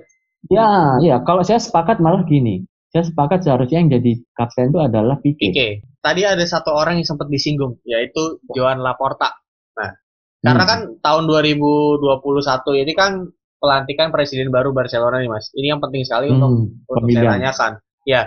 Ya, 0.49 0.97
ya. 1.05 1.17
Kalau 1.21 1.45
saya 1.45 1.61
sepakat 1.61 2.01
malah 2.01 2.25
gini. 2.25 2.65
Saya 2.91 3.07
sepakat 3.07 3.47
seharusnya 3.47 3.79
yang 3.79 3.91
jadi 3.93 4.13
kapten 4.35 4.75
itu 4.75 4.81
adalah 4.83 5.17
Pique. 5.17 5.47
Oke. 5.47 5.69
Tadi 6.01 6.21
ada 6.27 6.43
satu 6.43 6.75
orang 6.75 6.99
yang 6.99 7.07
sempat 7.07 7.31
disinggung, 7.31 7.79
yaitu 7.87 8.43
Joan 8.51 8.83
Laporta. 8.83 9.31
Nah, 9.79 9.95
karena 10.41 10.65
Hmm. 10.65 10.71
kan 10.71 10.81
tahun 10.99 11.25
2021 11.29 12.75
ini 12.75 12.93
kan 12.93 13.31
pelantikan 13.57 14.11
presiden 14.11 14.49
baru 14.49 14.73
Barcelona 14.73 15.21
nih 15.21 15.31
Mas. 15.31 15.53
Ini 15.53 15.71
yang 15.71 15.81
penting 15.81 16.03
sekali 16.03 16.33
untuk 16.33 16.51
Hmm, 16.51 16.67
untuk 16.83 16.89
saya 16.89 17.03
pemilihan. 17.05 17.33
tanyakan. 17.39 17.73
Ya, 18.03 18.23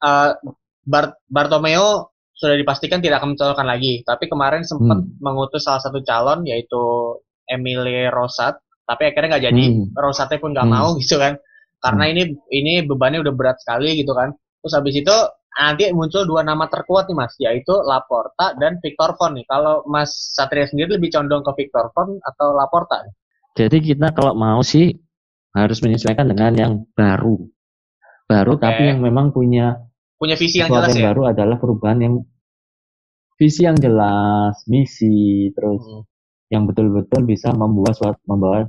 eh, 0.00 0.30
Bar- 0.82 1.20
Bartomeu 1.28 2.08
sudah 2.32 2.56
dipastikan 2.56 2.98
tidak 2.98 3.20
akan 3.20 3.36
mencalonkan 3.36 3.66
lagi, 3.66 4.00
tapi 4.02 4.26
kemarin 4.26 4.64
sempat 4.64 4.98
Hmm. 4.98 5.14
mengutus 5.20 5.62
salah 5.62 5.78
satu 5.78 6.00
calon 6.00 6.42
yaitu 6.42 6.80
Emile 7.44 8.08
Rosat, 8.08 8.56
tapi 8.82 9.06
akhirnya 9.06 9.36
nggak 9.36 9.44
jadi. 9.46 9.64
Hmm. 9.68 9.92
Rosatnya 9.92 10.40
pun 10.40 10.56
nggak 10.56 10.64
Hmm. 10.64 10.74
mau 10.74 10.88
gitu 11.02 11.20
kan, 11.20 11.36
karena 11.78 12.04
ini 12.10 12.22
ini 12.50 12.72
bebannya 12.84 13.22
udah 13.22 13.34
berat 13.34 13.56
sekali 13.62 13.98
gitu 13.98 14.12
kan. 14.12 14.34
Terus 14.62 14.74
habis 14.74 14.94
itu 14.98 15.16
nanti 15.58 15.90
muncul 15.90 16.22
dua 16.26 16.42
nama 16.46 16.66
terkuat 16.70 17.10
nih 17.10 17.16
mas, 17.18 17.34
yaitu 17.38 17.74
Laporta 17.82 18.54
dan 18.58 18.78
Victor 18.78 19.14
Fon 19.18 19.34
nih. 19.34 19.46
Kalau 19.46 19.82
Mas 19.86 20.34
Satria 20.34 20.66
sendiri 20.66 20.98
lebih 20.98 21.10
condong 21.14 21.42
ke 21.42 21.52
Victor 21.64 21.90
Fon 21.94 22.18
atau 22.22 22.54
Laporta? 22.54 23.02
Jadi 23.58 23.78
kita 23.82 24.14
kalau 24.14 24.38
mau 24.38 24.62
sih 24.62 24.94
harus 25.56 25.78
menyesuaikan 25.82 26.30
dengan 26.30 26.52
yang 26.54 26.72
baru. 26.94 27.42
Baru 28.28 28.54
Oke. 28.54 28.62
tapi 28.62 28.92
yang 28.92 29.00
memang 29.02 29.32
punya 29.32 29.82
Punya 30.18 30.34
visi 30.34 30.58
yang 30.58 30.70
jelas 30.70 30.94
yang 30.94 31.02
ya. 31.02 31.06
baru 31.14 31.22
adalah 31.30 31.56
perubahan 31.62 31.98
yang 32.02 32.14
visi 33.38 33.62
yang 33.64 33.78
jelas, 33.78 34.66
misi, 34.66 35.48
terus 35.54 35.78
Hmm. 35.78 36.02
yang 36.50 36.62
betul-betul 36.66 37.22
bisa 37.22 37.54
membawa 37.54 37.94
suatu 37.94 38.18
membawa 38.26 38.66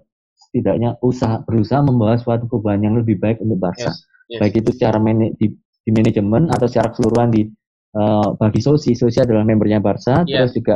setidaknya 0.50 0.98
usaha 1.06 1.46
berusaha 1.46 1.86
membawa 1.86 2.18
suatu 2.18 2.50
perubahan 2.50 2.82
yang 2.82 2.98
lebih 2.98 3.22
baik 3.22 3.38
untuk 3.40 3.62
Barca. 3.62 3.94
Yes, 3.94 4.02
yes. 4.34 4.40
Baik 4.42 4.54
itu 4.66 4.70
secara 4.74 4.98
mana- 4.98 5.30
di, 5.38 5.54
di 5.56 5.90
manajemen 5.94 6.50
atau 6.50 6.66
secara 6.66 6.90
keseluruhan 6.90 7.30
di 7.30 7.46
eh, 7.90 8.28
bagi 8.38 8.62
Sosi, 8.62 8.94
Sosi 8.94 9.18
adalah 9.22 9.46
membernya 9.46 9.78
Barca, 9.78 10.26
Iya. 10.26 10.46
terus 10.46 10.54
juga 10.58 10.76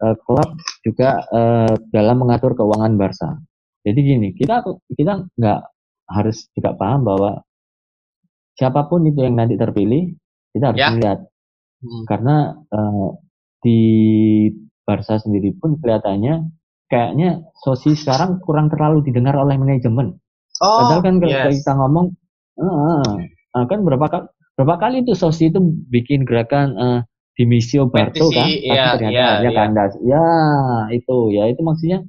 eh, 0.00 0.14
klub 0.22 0.48
juga 0.86 1.10
eh, 1.26 1.74
dalam 1.90 2.22
mengatur 2.22 2.54
keuangan 2.54 2.94
Barca. 2.94 3.34
Jadi 3.82 3.98
gini, 3.98 4.28
kita 4.34 4.62
kita 4.92 5.26
nggak 5.34 5.60
harus 6.10 6.46
juga 6.54 6.74
paham 6.74 7.06
bahwa 7.06 7.42
siapa 8.54 8.86
pun 8.86 9.06
itu 9.06 9.22
yang 9.22 9.38
nanti 9.38 9.54
terpilih, 9.56 10.14
kita 10.52 10.70
harus 10.70 10.80
Ya. 10.80 10.90
melihat 10.92 11.18
Hmm. 11.80 12.04
karena 12.04 12.36
eh, 12.68 13.08
di 13.64 13.78
Barca 14.84 15.16
sendiri 15.16 15.56
pun 15.56 15.80
kelihatannya 15.80 16.44
kayaknya 16.90 17.40
Sosi 17.62 17.94
sekarang 17.94 18.42
kurang 18.42 18.68
terlalu 18.68 19.06
didengar 19.06 19.38
oleh 19.38 19.54
manajemen. 19.54 20.18
Oh, 20.60 20.84
Padahal 20.84 21.00
kan 21.00 21.14
kalau 21.22 21.32
yes. 21.32 21.62
kita 21.62 21.72
ngomong, 21.78 22.06
eh, 22.60 23.10
eh, 23.56 23.64
kan 23.64 23.78
berapa 23.86 24.06
kali 24.10 24.26
berapa 24.58 24.74
kali 24.76 24.96
itu 25.06 25.12
Sosi 25.16 25.48
itu 25.48 25.62
bikin 25.88 26.26
gerakan 26.28 26.76
eh, 26.76 27.00
Dimisio 27.38 27.88
Barto 27.88 28.28
kan, 28.28 28.44
tapi 28.44 28.60
ternyata 28.68 29.08
iya, 29.08 29.24
akhirnya 29.24 29.48
iya. 29.48 29.56
kandas. 29.56 29.92
Ya 30.04 30.26
itu, 30.92 31.16
ya 31.32 31.48
itu 31.48 31.60
maksudnya, 31.64 32.04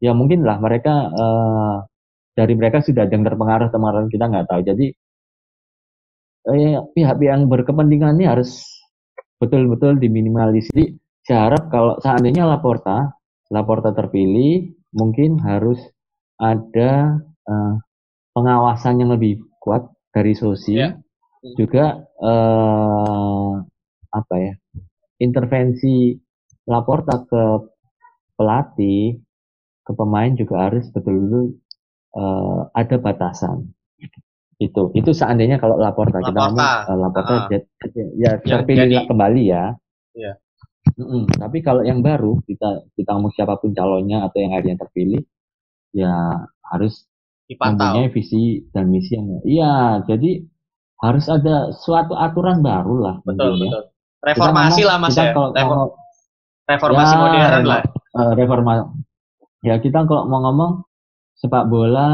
ya 0.00 0.16
mungkin 0.16 0.46
lah 0.46 0.56
mereka 0.62 1.12
eh, 1.12 1.76
dari 2.38 2.54
mereka 2.56 2.80
sudah 2.80 3.04
ada 3.04 3.12
yang 3.12 3.26
terpengaruh 3.26 3.68
terpengaruh 3.68 4.08
kita 4.08 4.24
nggak 4.30 4.46
tahu. 4.48 4.60
Jadi 4.64 4.86
eh, 6.54 6.78
pihak-pihak 6.94 7.18
yang 7.20 7.50
berkepentingan 7.50 8.16
ini 8.16 8.24
harus 8.30 8.64
betul-betul 9.42 10.00
diminimalisir. 10.00 10.96
Saya 11.26 11.50
harap 11.50 11.68
kalau 11.68 11.98
seandainya 11.98 12.46
Laporta, 12.46 13.15
Laporta 13.46 13.90
terpilih, 13.90 14.74
mungkin 14.90 15.38
harus 15.38 15.78
ada 16.36 17.16
eh, 17.22 17.74
pengawasan 18.32 19.00
yang 19.00 19.14
lebih 19.14 19.38
kuat 19.62 19.86
dari 20.10 20.34
Sosi, 20.34 20.76
Ya. 20.76 20.98
juga 21.54 22.02
eh, 22.18 23.52
apa 24.10 24.34
ya 24.36 24.54
intervensi 25.18 26.16
Laporta 26.66 27.22
ke 27.22 27.42
pelatih, 28.34 29.16
ke 29.80 29.92
pemain 29.94 30.34
juga 30.34 30.66
harus 30.66 30.90
betul-betul 30.90 31.54
eh, 32.18 32.60
ada 32.74 32.96
batasan. 32.98 33.70
Itu 34.58 34.88
itu 34.92 35.12
seandainya 35.12 35.60
kalau 35.60 35.76
Laporta, 35.76 36.18
kita 36.18 36.32
Laporta. 36.32 36.50
ngomong 36.50 36.72
eh, 36.90 36.96
Laporta 36.98 37.32
Ah. 37.32 37.46
jad- 37.46 37.70
ya 38.16 38.30
Yang 38.34 38.42
terpilih 38.42 38.82
jadi- 38.90 39.06
kembali 39.06 39.42
ya. 39.46 39.64
Iya. 40.16 40.32
Mm-mm. 40.92 41.26
Tapi 41.28 41.58
kalau 41.60 41.82
yang 41.82 42.00
baru 42.00 42.38
kita 42.42 42.86
kita 42.94 43.10
ngomong 43.10 43.32
siapa 43.32 43.56
pun 43.56 43.70
calonnya 43.70 44.22
atau 44.22 44.38
yang 44.38 44.52
akhirnya 44.52 44.78
terpilih, 44.78 45.22
ya 45.90 46.14
harus 46.64 47.04
dipantau. 47.44 47.94
mempunyai 47.94 48.10
visi 48.10 48.42
dan 48.70 48.86
misi 48.86 49.12
yang 49.12 49.26
iya. 49.42 49.74
Jadi 50.02 50.46
harus 50.96 51.26
ada 51.26 51.70
suatu 51.74 52.14
aturan 52.14 52.60
baru 52.60 52.94
lah 52.98 53.16
Betul, 53.20 53.58
ya. 53.58 53.68
betul. 53.68 53.82
Reformasi 54.22 54.80
Kita 54.80 54.88
lah 54.88 54.96
mas 54.96 55.10
kita 55.10 55.22
ya. 55.22 55.32
kalau 55.32 55.48
Revo- 55.52 55.76
mau- 55.76 55.94
reformasi 56.66 57.12
Ya, 57.12 57.20
modern 57.20 57.62
lah. 57.64 57.80
eh, 57.86 58.32
reforma 58.34 58.72
ya 59.60 59.76
kita 59.76 60.02
kalau 60.02 60.24
mau 60.24 60.40
ngomong 60.42 60.72
sepak 61.36 61.68
bola 61.68 62.08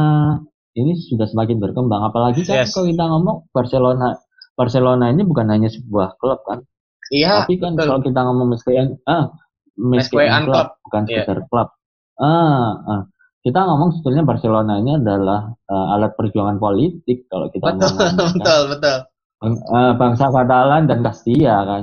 ini 0.73 0.93
sudah 0.99 1.25
semakin 1.25 1.57
berkembang 1.57 2.03
apalagi 2.03 2.43
kan 2.43 2.61
Yes. 2.61 2.73
kalau 2.73 2.85
kita 2.87 3.05
ngomong 3.07 3.37
Barcelona 3.49 4.19
Barcelona 4.53 5.09
ini 5.09 5.23
bukan 5.23 5.47
hanya 5.47 5.69
sebuah 5.69 6.17
klub 6.17 6.43
kan 6.43 6.67
Iya, 7.13 7.45
tapi 7.45 7.61
kan 7.61 7.77
betul. 7.77 7.87
kalau 7.93 8.01
kita 8.01 8.21
ngomong 8.25 8.49
Meskean 8.49 8.89
ah 9.05 9.29
klub 9.77 10.49
Club. 10.49 10.69
bukan 10.89 11.03
Iya. 11.05 11.23
sekedar 11.25 11.39
klub 11.47 11.69
ah, 12.17 12.73
ah. 12.89 13.03
kita 13.45 13.61
ngomong 13.69 13.89
sebetulnya 13.93 14.25
Barcelona 14.25 14.81
ini 14.81 14.97
adalah 14.97 15.53
eh, 15.53 15.87
alat 15.93 16.17
perjuangan 16.17 16.57
politik 16.57 17.29
kalau 17.29 17.53
kita 17.53 17.69
Betul, 17.69 17.93
ngomong 17.93 17.99
kan. 18.01 18.13
betul, 18.33 18.61
betul. 18.73 18.99
Bang- 19.43 19.59
eh, 19.61 19.93
bangsa 19.99 20.25
Katalan 20.31 20.83
dan 20.87 20.99
Castilla 21.03 21.67
kan. 21.67 21.83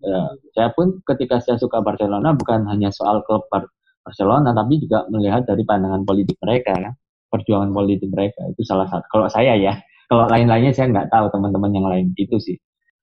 Ya, 0.00 0.20
saya 0.54 0.68
pun 0.72 1.02
ketika 1.04 1.42
saya 1.42 1.58
suka 1.58 1.82
Barcelona 1.82 2.32
bukan 2.32 2.64
hanya 2.70 2.88
soal 2.88 3.20
klub 3.26 3.44
Bar- 3.50 3.68
Barcelona 4.00 4.54
tapi 4.54 4.80
juga 4.80 5.04
melihat 5.10 5.44
dari 5.44 5.60
pandangan 5.66 6.06
politik 6.06 6.38
mereka 6.40 6.72
kan. 6.72 6.94
Perjuangan 7.28 7.74
politik 7.74 8.08
mereka 8.08 8.46
itu 8.48 8.62
salah 8.62 8.86
satu. 8.86 9.04
Kalau 9.10 9.26
saya 9.26 9.58
ya, 9.58 9.74
kalau 10.06 10.30
lain-lainnya 10.30 10.70
saya 10.70 10.88
nggak 10.88 11.10
tahu 11.10 11.26
teman-teman 11.34 11.70
yang 11.74 11.86
lain 11.90 12.06
itu 12.14 12.38
sih. 12.38 12.56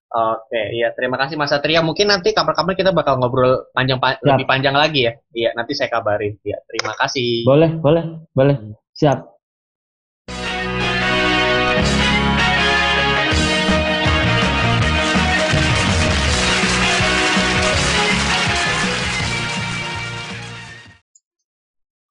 Oke, 0.08 0.62
iya 0.72 0.95
terima 0.95 1.20
kasih 1.20 1.36
Mas 1.36 1.51
Satria. 1.51 1.84
Mungkin 1.84 2.08
nanti 2.08 2.32
kapan-kapan 2.32 2.80
kita 2.80 2.91
bakal 2.95 3.20
ngobrol 3.20 3.68
panjang 3.76 3.99
pa- 3.99 4.16
Siap. 4.16 4.24
lebih 4.24 4.47
panjang 4.47 4.72
lagi 4.72 5.03
ya. 5.03 5.14
Iya, 5.36 5.49
nanti 5.51 5.76
saya 5.76 5.91
kabarin. 5.91 6.39
Iya, 6.47 6.64
terima 6.64 6.95
kasih. 6.95 7.43
Boleh, 7.43 7.76
boleh, 7.76 8.03
boleh. 8.32 8.55
Siap. 8.95 9.20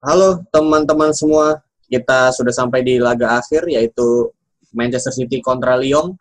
Halo 0.05 0.45
teman-teman 0.53 1.09
semua, 1.17 1.65
kita 1.89 2.29
sudah 2.29 2.53
sampai 2.53 2.85
di 2.85 3.01
laga 3.01 3.41
akhir 3.41 3.65
yaitu 3.67 4.29
Manchester 4.69 5.09
City 5.09 5.41
kontra 5.41 5.73
Lyon. 5.73 6.13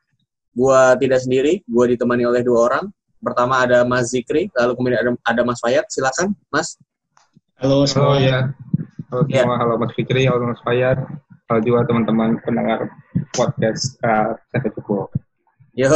Gua 0.57 0.97
tidak 0.97 1.21
sendiri, 1.21 1.61
gua 1.69 1.85
ditemani 1.85 2.25
oleh 2.25 2.41
dua 2.41 2.73
orang. 2.73 2.85
Pertama 3.21 3.61
ada 3.61 3.85
Mas 3.85 4.09
Zikri, 4.09 4.49
lalu 4.57 4.73
kemudian 4.73 5.01
ada, 5.05 5.11
ada 5.29 5.43
Mas 5.45 5.61
Fayat. 5.61 5.85
Silakan, 5.93 6.33
Mas. 6.49 6.81
Halo 7.61 7.85
Oh 7.85 7.87
semua. 7.89 8.17
ya, 8.21 8.39
Halo 9.13 9.23
Ya. 9.29 9.45
semua, 9.45 9.57
halo 9.61 9.75
Mas 9.77 9.93
Fikri, 9.93 10.25
halo 10.25 10.49
Mas 10.49 10.61
Fayad, 10.65 10.97
halo 11.49 11.59
juga 11.61 11.85
teman-teman 11.85 12.41
pendengar 12.41 12.89
podcast 13.33 14.01
uh, 14.01 14.33
Sampai 14.49 14.73
Cukup. 14.73 15.13
Yo, 15.77 15.93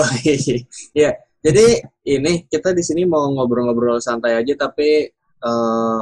ya. 0.92 1.16
Jadi 1.40 1.66
ini 2.04 2.44
kita 2.52 2.76
di 2.76 2.84
sini 2.84 3.08
mau 3.08 3.24
ngobrol-ngobrol 3.32 3.96
santai 3.96 4.36
aja, 4.36 4.52
tapi 4.60 5.08
eh, 5.40 6.00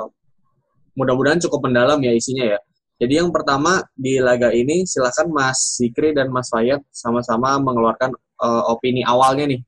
mudah-mudahan 0.99 1.39
cukup 1.47 1.71
mendalam 1.71 2.03
ya 2.03 2.11
isinya 2.11 2.43
ya. 2.43 2.59
Jadi 2.99 3.23
yang 3.23 3.31
pertama 3.31 3.79
di 3.95 4.19
laga 4.19 4.51
ini 4.51 4.83
silakan 4.83 5.31
Mas 5.31 5.79
Zikri 5.79 6.11
dan 6.11 6.35
Mas 6.35 6.51
Fayad 6.51 6.83
sama-sama 6.91 7.55
mengeluarkan 7.63 8.11
eh, 8.39 8.62
opini 8.70 9.03
awalnya 9.03 9.51
nih 9.51 9.61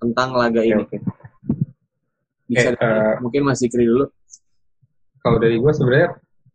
tentang 0.00 0.32
laga 0.36 0.60
Oke, 0.60 0.68
ini. 0.68 0.82
oke. 0.84 0.96
Bisa 2.44 2.68
Eh, 2.70 2.76
eh, 2.76 3.12
mungkin 3.24 3.40
Mas 3.48 3.58
Zikri 3.64 3.88
dulu. 3.88 4.04
Kalau 5.24 5.40
dari 5.40 5.56
gue 5.56 5.72
sebenarnya 5.72 6.12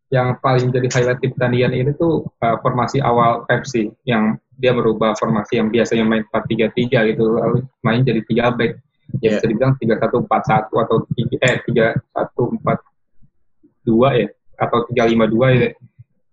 yang 0.09 0.37
paling 0.41 0.69
jadi 0.69 0.89
highlight 0.89 1.21
di 1.21 1.29
pertandingan 1.33 1.73
ini 1.73 1.91
tuh 1.93 2.25
uh, 2.41 2.57
formasi 2.65 2.97
awal 3.01 3.45
Pepsi 3.45 3.89
yang 4.09 4.37
dia 4.57 4.73
merubah 4.73 5.13
formasi 5.17 5.57
yang 5.61 5.69
biasanya 5.69 6.01
main 6.05 6.25
4-3-3 6.33 7.13
gitu 7.13 7.37
lalu 7.37 7.61
main 7.81 8.01
jadi 8.05 8.21
3 8.25 8.57
back. 8.57 8.73
Ya 8.77 8.81
Yeah. 9.09 9.41
bisa 9.41 9.49
dibilang 9.49 9.73
3-1-4-1 9.81 10.69
atau 10.69 11.01
3, 11.17 11.41
eh 11.41 11.57
3-1-4-2 11.65 14.21
ya 14.21 14.27
atau 14.61 14.85
3-5-2 14.85 15.49
ya. 15.57 15.73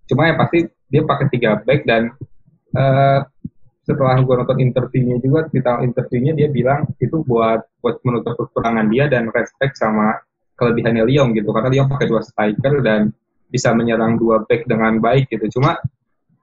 Cuma 0.06 0.28
yang 0.28 0.36
pasti 0.36 0.68
dia 0.92 1.00
pakai 1.00 1.26
3 1.32 1.64
back 1.64 1.80
dan 1.88 2.12
eh, 2.76 3.18
setelah 3.86 4.18
gue 4.18 4.34
nonton 4.34 4.58
interviewnya 4.58 5.16
juga 5.22 5.46
kita 5.46 5.78
interviewnya 5.86 6.34
dia 6.34 6.50
bilang 6.50 6.90
itu 6.98 7.22
buat 7.22 7.62
buat 7.78 8.02
menutup 8.02 8.34
kekurangan 8.34 8.90
dia 8.90 9.06
dan 9.06 9.30
respect 9.30 9.78
sama 9.78 10.18
kelebihannya 10.58 11.06
Lyon 11.06 11.30
gitu. 11.38 11.54
Karena 11.54 11.70
Lyon 11.70 11.86
pakai 11.86 12.10
dua 12.10 12.20
striker 12.26 12.82
dan 12.82 13.14
bisa 13.46 13.70
menyerang 13.70 14.18
dua 14.18 14.42
back 14.42 14.66
dengan 14.66 14.98
baik 14.98 15.30
gitu. 15.30 15.58
Cuma 15.58 15.78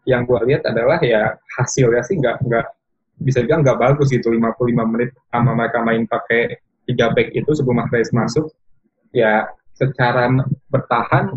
yang 0.08 0.24
gue 0.24 0.40
lihat 0.48 0.64
adalah 0.64 1.04
ya 1.04 1.36
hasilnya 1.60 2.00
sih 2.08 2.16
nggak 2.16 2.48
nggak 2.48 2.66
bisa 3.20 3.44
bilang 3.44 3.60
nggak 3.68 3.76
bagus 3.76 4.08
gitu. 4.08 4.32
55 4.32 4.64
menit 4.96 5.12
sama 5.28 5.52
mereka 5.52 5.84
main 5.84 6.08
pakai 6.08 6.64
tiga 6.88 7.12
back 7.12 7.36
itu 7.36 7.52
sebelum 7.52 7.84
Mahrez 7.84 8.08
masuk 8.16 8.56
ya 9.12 9.52
secara 9.76 10.32
bertahan 10.72 11.28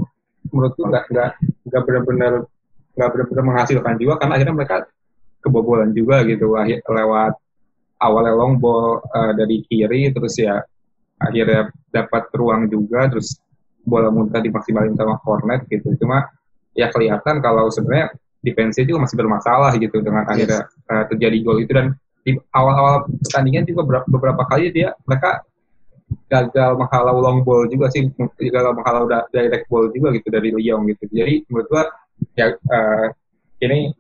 menurut 0.55 0.73
gue 0.79 0.87
nggak 0.87 1.05
nggak 1.11 1.31
nggak 1.67 1.83
benar-benar 1.83 2.33
nggak 2.95 3.11
benar-benar 3.11 3.45
menghasilkan 3.45 3.95
juga 3.99 4.15
karena 4.23 4.33
akhirnya 4.39 4.55
mereka 4.55 4.77
kebobolan 5.41 5.91
juga 5.93 6.23
gitu. 6.27 6.57
Akhir 6.57 6.83
lewat 6.85 7.33
awalnya 8.01 8.35
long 8.37 8.61
ball 8.61 9.01
eh, 9.03 9.33
dari 9.37 9.57
kiri 9.65 10.13
terus 10.13 10.37
ya 10.37 10.61
akhirnya 11.17 11.73
dapat 11.89 12.29
ruang 12.37 12.69
juga 12.69 13.09
terus 13.09 13.41
bola 13.87 14.11
muntah 14.13 14.43
dimaksimalin 14.43 14.99
sama 14.99 15.17
Hornet 15.23 15.65
gitu. 15.71 15.95
Cuma 15.97 16.27
ya 16.77 16.93
kelihatan 16.93 17.41
kalau 17.41 17.71
sebenarnya 17.73 18.13
defense 18.45 18.83
juga 18.85 19.09
masih 19.09 19.17
bermasalah 19.17 19.73
gitu 19.81 20.03
dengan 20.03 20.27
akhirnya 20.29 20.67
eh, 20.67 21.05
terjadi 21.09 21.37
gol 21.41 21.59
itu. 21.63 21.73
Dan 21.73 21.97
di 22.27 22.35
awal-awal 22.51 23.07
pertandingan 23.23 23.65
juga 23.65 23.87
beberapa, 23.87 24.07
beberapa 24.11 24.43
kali 24.51 24.75
dia 24.75 24.91
mereka 25.07 25.47
gagal 26.27 26.79
menghalau 26.79 27.19
long 27.19 27.43
ball 27.43 27.67
juga 27.67 27.91
sih 27.91 28.07
gagal 28.19 28.75
menghalau 28.75 29.07
direct 29.31 29.67
ball 29.71 29.91
juga 29.95 30.15
gitu 30.15 30.29
dari 30.31 30.51
Lyon 30.51 30.87
gitu. 30.91 31.07
Jadi 31.11 31.47
menurut 31.47 31.67
gua 31.71 31.85
ya 32.35 32.51
eh, 32.51 33.07
ini 33.63 33.95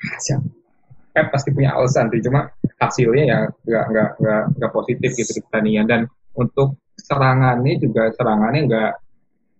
hasil 0.00 0.59
Pep 1.10 1.26
pasti 1.34 1.50
punya 1.50 1.74
alasan 1.74 2.06
sih 2.14 2.22
cuma 2.22 2.46
hasilnya 2.78 3.24
ya 3.26 3.38
nggak 3.50 3.84
nggak 3.90 4.08
nggak 4.22 4.42
nggak 4.56 4.72
positif 4.72 5.10
gitu 5.18 5.30
di 5.36 5.40
pertandingan. 5.46 5.86
Dan 5.90 6.00
untuk 6.38 6.78
serangannya 6.96 7.74
juga 7.82 8.14
serangannya 8.14 8.60
nggak 8.70 8.90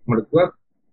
menurut 0.07 0.25
gua 0.31 0.45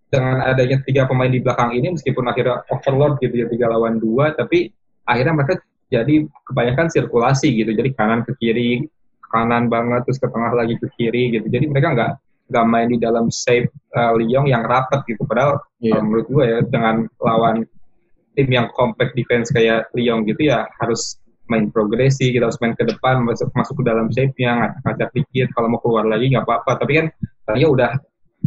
dengan 0.09 0.41
adanya 0.41 0.81
tiga 0.83 1.05
pemain 1.05 1.29
di 1.29 1.39
belakang 1.39 1.71
ini 1.77 1.93
meskipun 1.93 2.25
akhirnya 2.25 2.65
overload 2.73 3.21
gitu 3.21 3.45
ya 3.45 3.47
tiga 3.47 3.69
lawan 3.69 4.01
dua 4.01 4.33
tapi 4.33 4.73
akhirnya 5.05 5.33
mereka 5.37 5.53
jadi 5.89 6.25
kebanyakan 6.45 6.87
sirkulasi 6.93 7.49
gitu. 7.55 7.71
Jadi 7.73 7.89
kanan 7.97 8.21
ke 8.25 8.33
kiri 8.37 8.85
kanan 9.29 9.69
banget 9.69 10.05
terus 10.09 10.17
ke 10.17 10.27
tengah 10.29 10.53
lagi 10.53 10.75
ke 10.77 10.87
kiri 10.97 11.37
gitu. 11.37 11.45
Jadi 11.49 11.65
mereka 11.69 11.93
nggak 11.93 12.11
nggak 12.49 12.65
main 12.65 12.89
di 12.89 12.97
dalam 12.97 13.29
shape 13.29 13.69
uh, 13.93 14.13
Lyon 14.17 14.49
yang 14.49 14.65
rapat 14.65 15.05
gitu. 15.05 15.21
Padahal 15.25 15.61
Iya. 15.79 15.95
kalau 15.95 16.03
menurut 16.09 16.27
gue 16.27 16.43
ya 16.43 16.59
dengan 16.65 16.95
lawan 17.21 17.55
tim 18.39 18.47
yang 18.47 18.71
compact 18.71 19.11
defense 19.19 19.51
kayak 19.51 19.91
Lyon 19.91 20.23
gitu 20.23 20.47
ya 20.47 20.63
harus 20.79 21.19
main 21.51 21.67
progresi 21.67 22.31
kita 22.31 22.47
harus 22.47 22.55
main 22.63 22.71
ke 22.71 22.87
depan 22.87 23.19
masuk 23.27 23.51
masuk 23.51 23.83
ke 23.83 23.83
dalam 23.83 24.07
shape-nya 24.07 24.55
ngacak-ngacak 24.55 25.09
dikit 25.11 25.47
kalau 25.51 25.67
mau 25.67 25.83
keluar 25.83 26.07
lagi 26.07 26.31
nggak 26.31 26.47
apa-apa. 26.47 26.79
Tapi 26.79 26.91
kan 26.95 27.05
Lyon 27.51 27.75
udah 27.75 27.91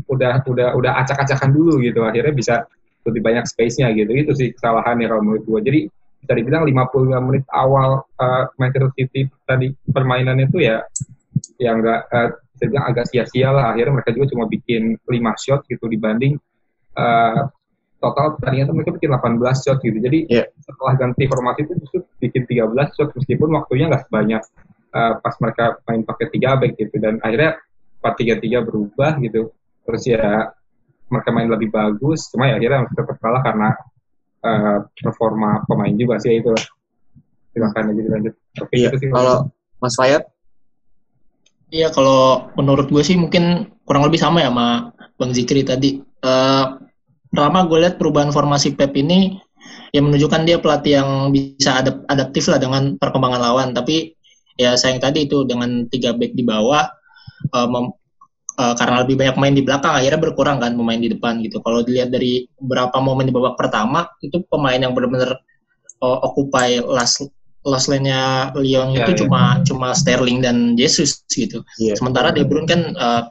udah 0.09 0.32
udah 0.49 0.68
udah 0.72 0.93
acak-acakan 1.05 1.53
dulu 1.53 1.84
gitu 1.84 2.01
akhirnya 2.09 2.32
bisa 2.32 2.64
lebih 3.05 3.20
banyak 3.20 3.45
space-nya 3.45 3.93
gitu. 3.93 4.09
Itu 4.16 4.32
sih 4.32 4.57
kesalahannya 4.57 5.12
kalau 5.12 5.20
menurut 5.20 5.45
gue 5.45 5.61
jadi 5.61 5.80
bisa 6.24 6.32
dibilang 6.38 6.64
55 6.64 7.26
menit 7.28 7.45
awal 7.53 8.07
uh, 8.16 8.45
Manchester 8.57 8.88
City 8.97 9.28
tadi 9.45 9.74
permainannya 9.90 10.49
itu 10.49 10.64
ya 10.64 10.80
yang 11.61 11.84
enggak 11.84 12.09
uh, 12.09 12.30
agak 12.88 13.12
sia-sia 13.12 13.53
lah. 13.53 13.76
Akhirnya 13.76 14.01
mereka 14.01 14.16
juga 14.16 14.32
cuma 14.32 14.49
bikin 14.49 14.97
5 15.05 15.12
shot 15.36 15.61
gitu 15.68 15.84
dibanding 15.90 16.38
uh, 16.97 17.51
total 18.03 18.34
pertandingan 18.36 18.66
itu 18.66 18.74
mereka 18.74 18.90
bikin 18.98 19.11
18 19.14 19.62
shot 19.62 19.78
gitu. 19.78 19.98
Jadi 20.03 20.18
Iya. 20.26 20.44
setelah 20.59 20.92
ganti 20.98 21.22
formasi 21.30 21.61
itu 21.62 21.72
justru 21.78 21.98
bikin 22.18 22.42
13 22.50 22.90
shot 22.98 23.14
meskipun 23.14 23.48
waktunya 23.55 23.86
nggak 23.86 24.11
sebanyak 24.11 24.42
uh, 24.90 25.12
pas 25.22 25.34
mereka 25.38 25.64
main 25.86 26.03
pakai 26.03 26.26
3 26.34 26.59
back 26.61 26.72
gitu. 26.74 26.94
Dan 26.98 27.22
akhirnya 27.22 27.62
4-3-3 28.03 28.66
berubah 28.66 29.12
gitu. 29.22 29.55
Terus 29.86 30.03
ya 30.05 30.50
mereka 31.07 31.30
main 31.30 31.46
lebih 31.46 31.70
bagus. 31.70 32.26
Cuma 32.34 32.50
ya 32.50 32.59
akhirnya 32.59 32.90
tetap 32.90 33.16
kalah 33.22 33.42
karena 33.46 33.68
uh, 34.42 34.78
performa 34.98 35.62
pemain 35.70 35.94
juga 35.94 36.18
sih 36.18 36.42
itu. 36.42 36.50
Silakan 37.55 37.92
aja 37.94 38.00
dilanjut 38.03 38.34
oke 38.59 38.74
Iya. 38.74 38.90
itu 38.90 39.07
sih. 39.07 39.09
Kalau 39.14 39.46
Mas 39.78 39.94
Fayad, 39.94 40.26
Iya, 41.72 41.88
kalau 41.88 42.53
menurut 42.53 42.92
gue 42.92 43.00
sih 43.00 43.16
mungkin 43.16 43.72
kurang 43.88 44.05
lebih 44.05 44.20
sama 44.20 44.44
ya 44.44 44.53
sama 44.53 44.92
Bang 45.16 45.32
Zikri 45.32 45.64
tadi. 45.64 46.05
Eh 46.05 46.66
pertama 47.33 47.64
gue 47.64 47.78
lihat 47.80 47.97
perubahan 47.97 48.28
formasi 48.28 48.76
Pep 48.76 48.93
ini 48.93 49.41
ya 49.93 50.05
menunjukkan 50.05 50.45
dia 50.45 50.61
pelatih 50.61 51.01
yang 51.01 51.33
bisa 51.33 51.80
adap- 51.80 52.05
adaptif 52.12 52.45
lah 52.53 52.61
dengan 52.61 53.01
perkembangan 53.01 53.41
lawan. 53.41 53.68
Tapi 53.72 54.12
ya 54.61 54.76
sayang 54.76 55.01
tadi 55.01 55.24
itu 55.24 55.49
dengan 55.49 55.89
tiga 55.89 56.12
back 56.12 56.37
di 56.37 56.45
bawah 56.45 56.85
eh, 57.57 57.68
mem- 57.72 57.97
eh, 58.61 58.74
karena 58.76 59.01
lebih 59.01 59.16
banyak 59.16 59.37
main 59.41 59.55
di 59.57 59.64
belakang 59.64 59.97
akhirnya 59.97 60.20
berkurang 60.20 60.61
kan 60.61 60.76
pemain 60.76 61.01
di 61.01 61.09
depan 61.09 61.41
gitu. 61.41 61.64
Kalau 61.64 61.80
dilihat 61.80 62.12
dari 62.12 62.45
beberapa 62.61 63.01
momen 63.01 63.24
di 63.28 63.33
babak 63.33 63.57
pertama 63.57 64.05
itu 64.20 64.45
pemain 64.53 64.76
yang 64.76 64.93
benar-benar 64.93 65.41
eh, 66.05 66.18
occupy 66.28 66.85
last 66.85 67.24
last 67.62 67.87
lane-nya 67.87 68.51
Lyon 68.59 68.91
Iya, 68.93 69.07
itu 69.07 69.11
iya. 69.14 69.18
cuma 69.24 69.43
cuma 69.64 69.89
Sterling 69.97 70.43
dan 70.45 70.76
Jesus 70.76 71.24
gitu. 71.33 71.64
Iya. 71.80 71.97
Sementara 71.97 72.28
De 72.35 72.45
Bruyne 72.45 72.68
kan 72.68 72.80
eh, 72.93 73.22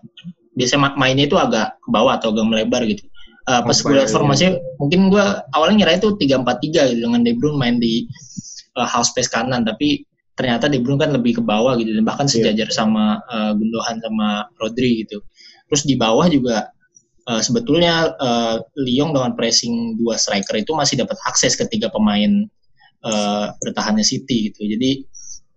biasanya 0.57 0.89
ma- 0.89 0.97
mainnya 0.97 1.29
itu 1.29 1.37
agak 1.37 1.77
ke 1.79 1.89
bawah 1.93 2.17
atau 2.17 2.33
agak 2.33 2.45
melebar 2.49 2.81
gitu. 2.89 3.05
Eh, 3.41 3.61
pas 3.65 3.73
gue 3.73 3.93
lihat 3.97 4.05
iya. 4.05 4.13
formasinya, 4.13 4.51
mungkin 4.77 5.09
gue 5.09 5.25
awalnya 5.57 5.81
ngira 5.81 5.97
itu 5.97 6.13
3-4-3 6.13 6.93
gitu 6.93 6.99
dengan 7.09 7.21
De 7.25 7.33
Bruyne 7.33 7.57
main 7.57 7.75
di 7.81 8.05
eh, 8.77 8.87
half 8.87 9.09
space 9.09 9.33
kanan, 9.33 9.65
tapi 9.65 10.05
ternyata 10.37 10.69
De 10.69 10.77
Bruyne 10.77 11.01
kan 11.01 11.09
lebih 11.09 11.41
ke 11.41 11.43
bawah 11.43 11.73
gitu 11.81 11.89
dan 11.89 12.05
bahkan 12.05 12.29
Iya. 12.29 12.53
sejajar 12.53 12.69
sama 12.69 13.17
eh, 13.33 13.51
Gundogan 13.57 13.97
sama 13.97 14.45
Rodri 14.61 15.05
gitu. 15.05 15.25
Terus 15.73 15.81
di 15.89 15.97
bawah 15.97 16.29
juga 16.29 16.69
eh, 17.25 17.41
sebetulnya 17.41 18.13
eh, 18.13 18.55
Lyon 18.77 19.09
dengan 19.09 19.33
pressing 19.33 19.97
dua 19.97 20.21
striker 20.21 20.61
itu 20.61 20.77
masih 20.77 21.01
dapat 21.01 21.17
akses 21.25 21.57
ke 21.57 21.65
tiga 21.65 21.89
pemain 21.89 22.45
eh, 23.01 23.45
bertahannya 23.57 24.05
City 24.05 24.53
gitu. 24.53 24.69
Jadi 24.69 25.01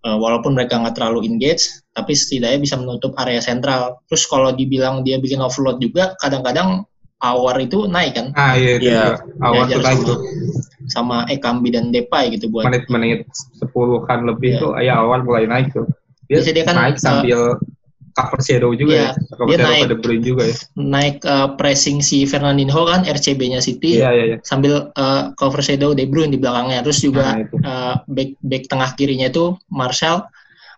eh, 0.08 0.16
walaupun 0.16 0.56
mereka 0.56 0.80
nggak 0.80 0.96
terlalu 0.96 1.28
engage, 1.28 1.68
tapi 1.92 2.16
setidaknya 2.16 2.64
bisa 2.64 2.80
menutup 2.80 3.12
area 3.20 3.44
sentral. 3.44 4.00
Terus 4.08 4.24
kalau 4.24 4.56
dibilang 4.56 5.04
dia 5.04 5.20
bikin 5.20 5.44
overload 5.44 5.84
juga, 5.84 6.16
kadang-kadang 6.24 6.88
Awar 7.24 7.56
itu 7.58 7.88
naik 7.88 8.12
kan, 8.12 8.26
ah 8.36 8.52
iya 8.52 8.76
itu 8.76 8.84
Iya. 8.92 9.16
awal 9.40 9.64
tuh 9.64 9.70
Diajar 9.72 9.82
naik 9.82 9.96
sama, 9.96 10.08
tuh 10.10 10.18
sama 10.84 11.16
Ekambi 11.26 11.68
dan 11.72 11.88
Depay 11.88 12.24
gitu 12.30 12.52
buat 12.52 12.68
menit-menit 12.68 13.24
sepuluhan 13.56 14.28
lebih 14.28 14.50
Iya. 14.52 14.60
tuh 14.60 14.70
ya 14.78 14.92
awal 15.00 15.24
mulai 15.24 15.48
naik 15.48 15.72
tuh 15.72 15.88
dia, 16.24 16.40
Biasanya 16.40 16.54
dia 16.54 16.64
kan, 16.64 16.74
naik 16.76 16.96
sambil 16.98 17.40
cover 18.12 18.40
shadow 18.40 18.70
juga 18.72 18.92
Iya, 18.92 19.04
ya 19.10 19.10
cover 19.32 19.48
dia 19.48 19.56
shadow 19.56 19.70
naik. 19.72 19.82
pada 19.82 19.96
Bruyne 19.98 20.22
juga 20.22 20.42
ya 20.44 20.56
naik 20.76 21.16
eh, 21.20 21.48
pressing 21.56 21.98
si 21.98 22.18
Fernandinho 22.24 22.80
kan 22.84 23.00
RCB-nya 23.02 23.58
City 23.58 23.98
iya 23.98 24.08
iya 24.12 24.24
iya 24.28 24.36
sambil 24.44 24.92
eh, 24.92 25.22
cover 25.34 25.60
shadow 25.60 25.92
De 25.92 26.04
Bruyne 26.04 26.30
di 26.30 26.38
belakangnya. 26.38 26.84
Terus 26.84 27.00
juga 27.00 27.24
Nah, 27.32 27.42
itu. 27.42 27.56
eh, 27.58 27.94
back 28.06 28.30
back 28.38 28.62
tengah 28.68 28.90
kirinya 28.92 29.26
itu 29.26 29.56
Marshall 29.66 30.28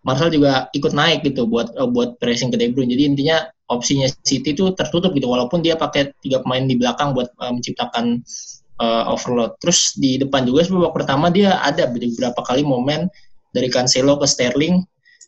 Marshall 0.00 0.30
juga 0.30 0.70
ikut 0.70 0.94
naik 0.94 1.26
gitu 1.26 1.44
buat 1.44 1.74
eh, 1.74 1.84
buat 1.84 2.16
pressing 2.16 2.48
ke 2.48 2.56
De 2.56 2.70
Bruyne. 2.70 2.88
Jadi 2.88 3.02
intinya 3.04 3.42
opsinya 3.66 4.06
City 4.22 4.54
itu 4.54 4.70
tertutup 4.74 5.10
gitu 5.14 5.26
walaupun 5.26 5.62
dia 5.62 5.74
pakai 5.74 6.14
tiga 6.22 6.42
pemain 6.42 6.62
di 6.64 6.78
belakang 6.78 7.12
buat 7.14 7.30
eh, 7.30 7.52
menciptakan 7.52 8.22
eh, 8.80 9.04
overload. 9.12 9.58
Terus 9.58 9.98
di 9.98 10.18
depan 10.22 10.46
juga 10.46 10.66
babak 10.70 11.02
pertama 11.02 11.26
dia 11.30 11.58
ada 11.62 11.90
beberapa 11.90 12.40
kali 12.46 12.62
momen 12.62 13.10
dari 13.50 13.68
Cancelo 13.70 14.18
ke 14.20 14.26
Sterling. 14.28 14.82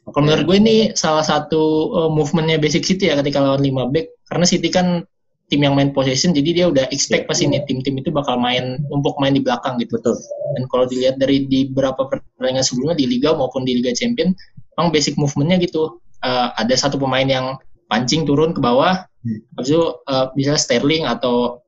Kalau 0.09 0.25
menurut 0.25 0.45
gue 0.49 0.57
ini 0.57 0.77
salah 0.95 1.27
satu 1.27 1.93
eh, 2.05 2.11
movementnya 2.11 2.57
Basic 2.63 2.87
City 2.87 3.11
ya 3.11 3.19
ketika 3.19 3.43
lawan 3.43 3.61
5 3.61 3.95
back 3.95 4.07
karena 4.31 4.47
City 4.47 4.69
kan 4.71 5.03
tim 5.49 5.65
yang 5.65 5.73
main 5.73 5.97
possession 5.97 6.37
jadi 6.37 6.51
dia 6.53 6.67
udah 6.69 6.93
expect 6.93 7.25
pasti 7.25 7.49
nih 7.49 7.65
tim-tim 7.65 7.97
itu 7.97 8.13
bakal 8.13 8.37
main 8.37 8.85
numpuk 8.93 9.17
main 9.17 9.33
di 9.33 9.41
belakang 9.41 9.81
gitu 9.81 9.97
Betul. 9.97 10.13
dan 10.53 10.69
kalau 10.69 10.85
dilihat 10.85 11.17
dari 11.17 11.49
di 11.49 11.73
beberapa 11.73 12.05
pertandingan 12.05 12.61
sebelumnya 12.61 13.01
di 13.01 13.09
liga 13.09 13.33
maupun 13.33 13.65
di 13.65 13.81
liga 13.81 13.97
champion 13.97 14.37
memang 14.77 14.93
basic 14.93 15.17
movementnya 15.17 15.57
gitu 15.65 16.05
Eh, 16.19 16.49
ada 16.59 16.75
satu 16.75 16.99
pemain 16.99 17.23
yang 17.23 17.55
pancing 17.89 18.23
turun 18.25 18.53
ke 18.53 18.61
bawah 18.61 19.05
Hmm. 19.19 19.43
habis 19.59 19.75
itu 19.75 19.83
eh, 19.83 20.27
misalnya 20.39 20.63
Sterling 20.63 21.03
atau 21.03 21.59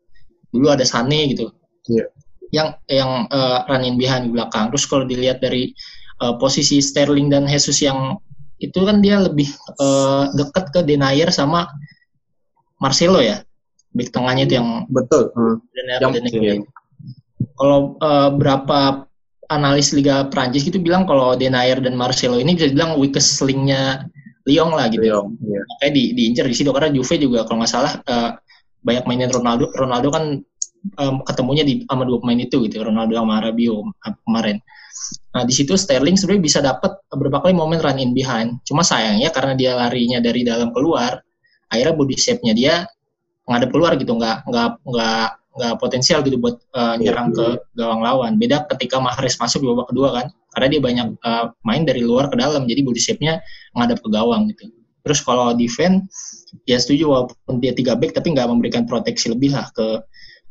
dulu 0.55 0.71
ada 0.71 0.87
Sane 0.87 1.35
gitu 1.35 1.51
Iya. 1.91 2.07
yang 2.55 2.69
yang 2.87 3.11
eh, 3.27 3.59
running 3.67 3.99
behind 3.99 4.23
di 4.23 4.31
belakang 4.31 4.71
terus 4.71 4.87
kalau 4.87 5.03
dilihat 5.03 5.43
dari 5.43 5.75
eh, 6.23 6.35
posisi 6.39 6.79
Sterling 6.79 7.27
dan 7.27 7.51
Jesus 7.51 7.83
yang 7.83 8.23
itu 8.63 8.79
kan 8.87 9.03
dia 9.03 9.19
lebih 9.19 9.51
eh, 9.77 10.25
dekat 10.39 10.71
ke 10.71 10.81
Denayer 10.87 11.35
sama 11.35 11.67
Marcelo 12.79 13.19
ya 13.19 13.43
back 13.91 14.15
tengahnya 14.15 14.47
itu 14.47 14.55
yang 14.55 14.87
Betul. 14.87 15.35
Hmm. 15.35 15.59
Denayer 15.75 16.01
Yang- 16.01 16.15
Denayer. 16.23 16.39
iya. 16.39 16.55
Kalau 17.59 17.99
eh, 17.99 18.31
berapa 18.31 18.79
analis 19.51 19.91
Liga 19.91 20.31
Prancis 20.31 20.71
itu 20.71 20.79
bilang 20.79 21.03
kalau 21.03 21.35
Denayer 21.35 21.83
dan 21.83 21.99
Marcelo 21.99 22.39
ini 22.39 22.55
bisa 22.55 22.71
dibilang 22.71 22.95
weakest 22.95 23.43
link-nya 23.43 24.07
Lyon 24.51 24.75
lah 24.75 24.91
gitu. 24.91 25.07
Lyon, 25.07 25.39
iya. 25.47 25.63
Makanya 25.63 25.93
di, 25.95 26.05
diincar 26.19 26.45
di 26.51 26.57
situ 26.59 26.75
karena 26.75 26.91
Juve 26.91 27.15
juga 27.23 27.47
kalau 27.47 27.63
nggak 27.63 27.71
salah 27.71 27.93
eh, 28.03 28.31
banyak 28.83 29.05
mainin 29.07 29.31
Ronaldo. 29.31 29.71
Ronaldo 29.79 30.09
kan 30.11 30.25
em, 30.99 31.17
ketemunya 31.23 31.63
di 31.63 31.87
sama 31.87 32.03
dua 32.03 32.19
pemain 32.19 32.41
itu 32.43 32.67
gitu, 32.67 32.83
Ronaldo 32.83 33.15
sama 33.15 33.39
Rabiot 33.39 33.87
eh, 33.87 34.15
kemarin. 34.27 34.59
Nah 35.31 35.43
di 35.47 35.55
situ 35.55 35.79
Sterling 35.79 36.19
sebenarnya 36.19 36.43
bisa 36.43 36.59
dapat 36.59 36.99
beberapa 37.07 37.47
kali 37.47 37.55
momen 37.55 37.79
run 37.79 38.03
in 38.03 38.11
behind. 38.11 38.59
Cuma 38.67 38.83
sayangnya 38.83 39.31
karena 39.31 39.55
dia 39.55 39.73
larinya 39.79 40.19
dari 40.19 40.43
dalam 40.43 40.75
keluar, 40.75 41.23
akhirnya 41.71 41.95
body 41.95 42.17
shape-nya 42.19 42.53
dia 42.53 42.75
ngadep 43.47 43.71
keluar 43.71 43.95
gitu, 43.95 44.11
nggak 44.19 44.51
nggak 44.51 44.69
nggak 44.83 45.29
nggak 45.51 45.75
potensial 45.79 46.21
gitu 46.27 46.37
buat 46.43 46.59
eh, 46.75 46.95
nyerang 46.99 47.31
ke 47.31 47.47
gawang 47.79 48.03
lawan. 48.03 48.35
Beda 48.41 48.67
ketika 48.75 48.99
Mahrez 48.99 49.39
masuk 49.39 49.63
di 49.63 49.69
babak 49.71 49.87
kedua 49.95 50.09
kan, 50.19 50.27
karena 50.55 50.67
dia 50.71 50.81
banyak 50.83 51.07
eh, 51.17 51.47
main 51.67 51.83
dari 51.87 52.03
luar 52.03 52.29
ke 52.31 52.37
dalam, 52.39 52.67
jadi 52.67 52.81
body 52.83 53.01
shape-nya 53.01 53.41
ngadep 53.77 53.99
ke 54.03 54.09
gawang 54.11 54.51
gitu. 54.51 54.71
Terus 55.01 55.25
kalau 55.25 55.57
defense, 55.57 56.05
ya 56.69 56.77
setuju 56.77 57.09
walaupun 57.09 57.57
dia 57.63 57.73
tiga 57.73 57.97
back 57.97 58.13
tapi 58.13 58.37
nggak 58.37 58.49
memberikan 58.51 58.85
proteksi 58.85 59.33
lebih 59.33 59.57
lah 59.57 59.71
ke 59.73 60.03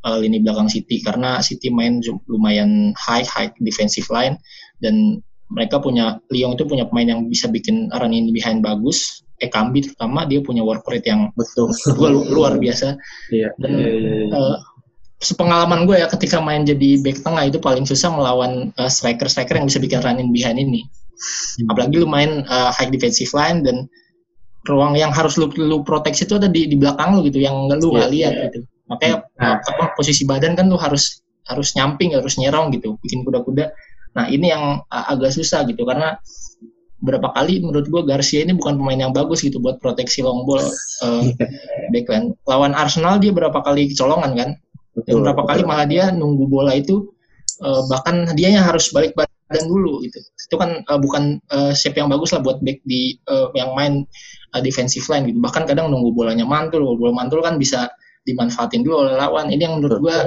eh, 0.08 0.18
lini 0.24 0.42
belakang 0.42 0.72
City 0.72 1.04
karena 1.04 1.44
City 1.44 1.70
main 1.70 2.02
lumayan 2.26 2.96
high 2.98 3.28
high 3.28 3.52
defensive 3.62 4.08
line 4.10 4.40
dan 4.82 5.22
mereka 5.50 5.82
punya 5.82 6.22
Lyon 6.30 6.54
itu 6.54 6.66
punya 6.66 6.86
pemain 6.86 7.10
yang 7.10 7.22
bisa 7.26 7.50
bikin 7.50 7.90
run 7.90 8.14
in 8.14 8.30
behind 8.30 8.62
bagus. 8.62 9.26
Ekambi 9.40 9.80
terutama 9.88 10.28
dia 10.28 10.44
punya 10.44 10.68
work 10.68 10.84
rate 10.84 11.08
yang 11.08 11.32
Betul. 11.32 11.72
gua 11.96 12.12
luar 12.12 12.60
biasa 12.60 13.00
Iya. 13.32 13.56
dan 13.56 13.72
Iya, 13.72 13.88
iya, 13.88 14.14
iya. 14.28 14.36
eh, 14.36 14.58
sepengalaman 15.20 15.84
gue 15.84 16.00
ya 16.00 16.08
ketika 16.08 16.40
main 16.40 16.64
jadi 16.64 17.04
back 17.04 17.20
tengah 17.22 17.44
itu 17.52 17.60
paling 17.60 17.84
susah 17.84 18.08
melawan 18.12 18.72
eh, 18.72 18.92
striker-striker 18.92 19.52
yang 19.60 19.68
bisa 19.68 19.80
bikin 19.84 20.00
running 20.00 20.32
behind 20.32 20.56
ini. 20.56 20.88
Apalagi 21.68 22.00
lu 22.00 22.08
main 22.08 22.48
eh, 22.48 22.70
high 22.72 22.88
defensive 22.88 23.30
line 23.36 23.62
dan 23.68 23.86
ruang 24.68 24.96
yang 24.96 25.12
harus 25.12 25.36
lu, 25.36 25.52
lu 25.56 25.84
proteksi 25.84 26.28
itu 26.28 26.36
ada 26.40 26.48
di, 26.48 26.68
di 26.68 26.76
belakang 26.80 27.16
lu 27.16 27.28
gitu 27.28 27.44
yang 27.44 27.68
lu 27.68 27.96
nggak 27.96 28.12
lihat 28.12 28.34
gitu. 28.50 28.60
Makanya 28.90 29.16
Nah. 29.40 29.56
apa, 29.60 29.96
posisi 29.96 30.28
badan 30.28 30.56
kan 30.60 30.68
lu 30.68 30.76
harus 30.76 31.24
harus 31.48 31.72
nyamping 31.76 32.12
harus 32.16 32.36
nyerong 32.36 32.72
gitu, 32.76 33.00
bikin 33.04 33.24
kuda-kuda. 33.24 33.72
Nah 34.16 34.26
ini 34.32 34.52
yang 34.56 34.84
eh, 34.88 35.06
agak 35.12 35.36
susah 35.36 35.68
gitu 35.68 35.84
karena 35.84 36.16
berapa 37.00 37.32
kali 37.32 37.64
menurut 37.64 37.88
gue 37.88 38.02
Garcia 38.04 38.44
ini 38.44 38.52
bukan 38.52 38.76
pemain 38.76 39.08
yang 39.08 39.16
bagus 39.16 39.40
gitu 39.40 39.64
buat 39.64 39.80
proteksi 39.80 40.20
long 40.24 40.48
ball 40.48 40.64
eh, 41.08 41.36
backline. 41.92 42.36
Lawan 42.48 42.72
Arsenal 42.72 43.20
dia 43.20 43.36
berapa 43.36 43.60
kali 43.60 43.92
kecolongan 43.92 44.32
kan? 44.36 44.50
Dan 44.96 45.04
Betul. 45.06 45.20
berapa 45.26 45.42
kali 45.46 45.62
malah 45.64 45.88
dia 45.88 46.10
nunggu 46.12 46.46
bola 46.50 46.74
itu 46.76 47.14
eh, 47.62 47.82
bahkan 47.88 48.34
dia 48.34 48.50
yang 48.52 48.66
harus 48.66 48.90
balik 48.92 49.14
badan 49.14 49.64
dulu 49.70 50.02
gitu. 50.04 50.20
Itu 50.20 50.56
kan 50.58 50.82
eh, 50.82 51.00
bukan 51.00 51.40
eh, 51.40 51.74
shape 51.74 52.00
yang 52.00 52.10
bagus 52.10 52.34
lah 52.36 52.42
buat 52.42 52.60
back 52.62 52.82
di 52.84 53.18
eh, 53.18 53.48
yang 53.56 53.78
main 53.78 54.04
eh, 54.56 54.62
defensive 54.62 55.06
line 55.08 55.30
gitu. 55.30 55.40
Bahkan 55.40 55.70
kadang 55.70 55.94
nunggu 55.94 56.12
bolanya 56.14 56.44
mantul, 56.44 56.84
bola 56.98 57.14
mantul 57.14 57.40
kan 57.46 57.62
bisa 57.62 57.88
dimanfaatin 58.26 58.84
dulu 58.84 59.08
oleh 59.08 59.16
lawan. 59.16 59.50
Ini 59.54 59.62
yang 59.70 59.76
menurut 59.80 60.00
gua 60.02 60.18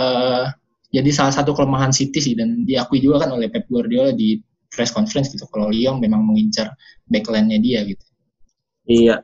eh, 0.00 0.44
jadi 0.90 1.10
salah 1.14 1.30
satu 1.30 1.54
kelemahan 1.54 1.94
City 1.94 2.18
sih 2.18 2.34
dan 2.34 2.66
diakui 2.66 2.98
juga 2.98 3.22
kan 3.26 3.30
oleh 3.30 3.46
Pep 3.46 3.70
Guardiola 3.70 4.10
di 4.10 4.42
press 4.70 4.94
conference 4.94 5.34
gitu 5.34 5.46
kalau 5.50 5.70
Lyon 5.70 5.98
memang 5.98 6.22
mengincar 6.22 6.74
backline-nya 7.10 7.58
dia 7.58 7.82
gitu. 7.86 8.04
Iya. 8.90 9.22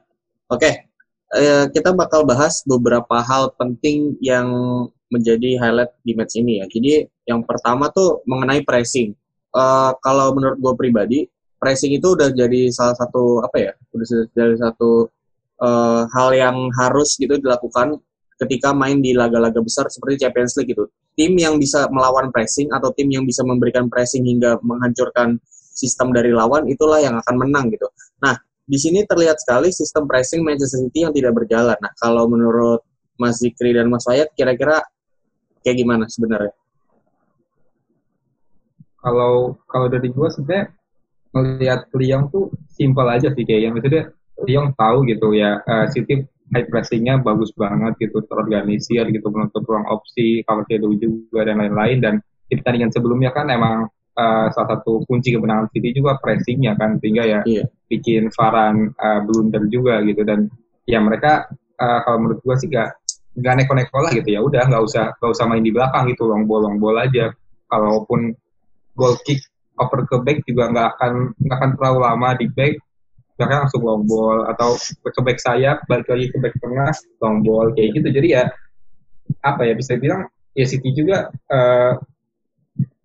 Oke. 0.51 0.91
Eh, 1.35 1.67
kita 1.75 1.91
bakal 1.91 2.23
bahas 2.23 2.63
beberapa 2.63 3.19
hal 3.19 3.51
penting 3.59 4.15
yang 4.23 4.47
menjadi 5.11 5.59
highlight 5.59 5.91
di 6.07 6.15
match 6.15 6.39
ini 6.39 6.63
ya. 6.63 6.67
Jadi 6.71 7.03
yang 7.27 7.43
pertama 7.43 7.91
tuh 7.91 8.23
mengenai 8.31 8.63
pressing. 8.63 9.11
Eh, 9.51 9.91
kalau 9.99 10.31
menurut 10.39 10.59
gue 10.63 10.75
pribadi, 10.79 11.19
pressing 11.59 11.99
itu 11.99 12.15
udah 12.15 12.31
jadi 12.31 12.71
salah 12.71 12.95
satu 12.95 13.43
apa 13.43 13.57
ya? 13.59 13.73
Udah 13.91 14.07
jadi 14.39 14.55
satu 14.55 15.11
eh, 15.67 16.03
hal 16.15 16.29
yang 16.37 16.57
harus 16.79 17.19
gitu 17.19 17.35
dilakukan 17.43 17.99
ketika 18.37 18.71
main 18.77 19.01
di 19.01 19.17
laga-laga 19.17 19.59
besar 19.65 19.89
seperti 19.91 20.23
Champions 20.23 20.55
League 20.61 20.71
gitu. 20.77 20.87
Tim 21.17 21.33
yang 21.41 21.57
bisa 21.59 21.89
melawan 21.91 22.31
pressing 22.31 22.69
atau 22.71 22.93
tim 22.93 23.09
yang 23.11 23.25
bisa 23.27 23.43
memberikan 23.43 23.89
pressing 23.89 24.23
hingga 24.23 24.61
menghancurkan 24.63 25.41
sistem 25.77 26.13
dari 26.15 26.31
lawan 26.31 26.69
itulah 26.71 27.01
yang 27.01 27.17
akan 27.19 27.35
menang 27.41 27.73
gitu. 27.73 27.89
Nah, 28.21 28.37
di 28.67 28.79
sini 28.83 29.07
terlihat 29.07 29.39
sekali 29.39 29.71
sistem 29.71 30.11
pressing 30.11 30.43
Manchester 30.43 30.83
City 30.83 31.07
yang 31.07 31.15
tidak 31.15 31.33
berjalan. 31.39 31.79
Nah, 31.79 31.93
kalau 31.97 32.27
menurut 32.27 32.83
Mas 33.17 33.39
Zikri 33.39 33.73
dan 33.73 33.87
Mas 33.89 34.05
Wayat, 34.05 34.35
kira-kira 34.35 34.83
kayak 35.63 35.77
gimana 35.79 36.05
sebenarnya? 36.11 36.53
kalau 39.07 39.55
kalau 39.71 39.87
dari 39.87 40.11
gue 40.11 40.29
sebenarnya 40.35 40.75
melihat 41.31 41.87
Lyon 41.95 42.27
tuh 42.35 42.51
simpel 42.75 43.07
aja 43.07 43.31
sih 43.31 43.47
kayaknya 43.47 43.71
maksudnya 43.71 44.05
Lyon 44.43 44.75
tahu 44.75 45.07
gitu 45.07 45.31
ya 45.31 45.63
eh, 45.63 45.87
City 45.95 46.27
high 46.51 46.67
pressingnya 46.67 47.23
bagus 47.23 47.55
banget 47.55 47.95
gitu 48.03 48.19
terorganisir 48.27 49.07
gitu 49.15 49.31
menutup 49.31 49.63
ruang 49.63 49.87
opsi 49.87 50.43
cover 50.43 50.67
juga 50.99 51.47
dan 51.47 51.63
lain-lain 51.63 51.99
dan 52.03 52.15
di 52.51 52.59
pertandingan 52.59 52.91
sebelumnya 52.91 53.31
kan 53.31 53.47
emang 53.47 53.87
eh, 54.17 54.47
salah 54.53 54.69
satu 54.81 55.05
kunci 55.05 55.37
kemenangan 55.37 55.69
City 55.73 55.93
juga 55.93 56.17
pressingnya 56.17 56.73
kan 56.81 56.97
sehingga 57.01 57.25
ya 57.29 57.41
Iya. 57.45 57.65
bikin 57.93 58.33
Varane 58.33 58.91
eh, 58.97 59.21
blunder 59.25 59.63
juga 59.69 60.01
gitu. 60.03 60.25
Dan 60.25 60.49
ya 60.89 60.99
mereka 61.05 61.47
eh, 61.77 61.99
kalau 62.05 62.19
menurut 62.25 62.41
gue 62.41 62.55
sih 62.59 62.69
gak 62.73 62.91
nggak 63.37 63.55
neko-neko 63.63 63.99
lah 64.01 64.13
gitu. 64.17 64.29
Ya 64.33 64.41
udah 64.41 64.65
nggak 64.65 64.83
usah 64.89 65.05
nggak 65.21 65.31
usah 65.37 65.45
main 65.45 65.61
di 65.61 65.69
belakang 65.69 66.09
gitu 66.09 66.25
long 66.25 66.49
ball 66.49 66.65
long 66.65 66.81
ball 66.81 66.97
aja. 66.97 67.29
Kalaupun 67.69 68.33
goal 68.97 69.13
kick 69.29 69.45
over 69.77 70.09
ke 70.09 70.17
back 70.25 70.41
juga 70.49 70.73
nggak 70.73 70.89
akan 70.97 71.13
nggak 71.37 71.57
akan 71.61 71.71
terlalu 71.77 71.99
lama 72.01 72.29
di 72.41 72.47
back. 72.49 72.75
Bahkan 73.37 73.69
langsung 73.69 73.85
long 73.85 74.09
ball 74.09 74.49
atau 74.49 74.73
ke 75.05 75.21
back 75.21 75.37
sayap 75.37 75.85
balik 75.85 76.09
lagi 76.09 76.33
ke 76.33 76.37
back 76.41 76.57
tengah 76.57 76.89
long 77.21 77.45
ball 77.45 77.69
kayak 77.77 77.93
gitu. 78.01 78.09
Jadi 78.09 78.29
ya 78.33 78.49
apa 79.45 79.69
ya 79.69 79.77
bisa 79.77 80.01
bilang 80.01 80.25
ya 80.57 80.65
City 80.65 80.97
juga 80.97 81.29
eh, 81.53 81.93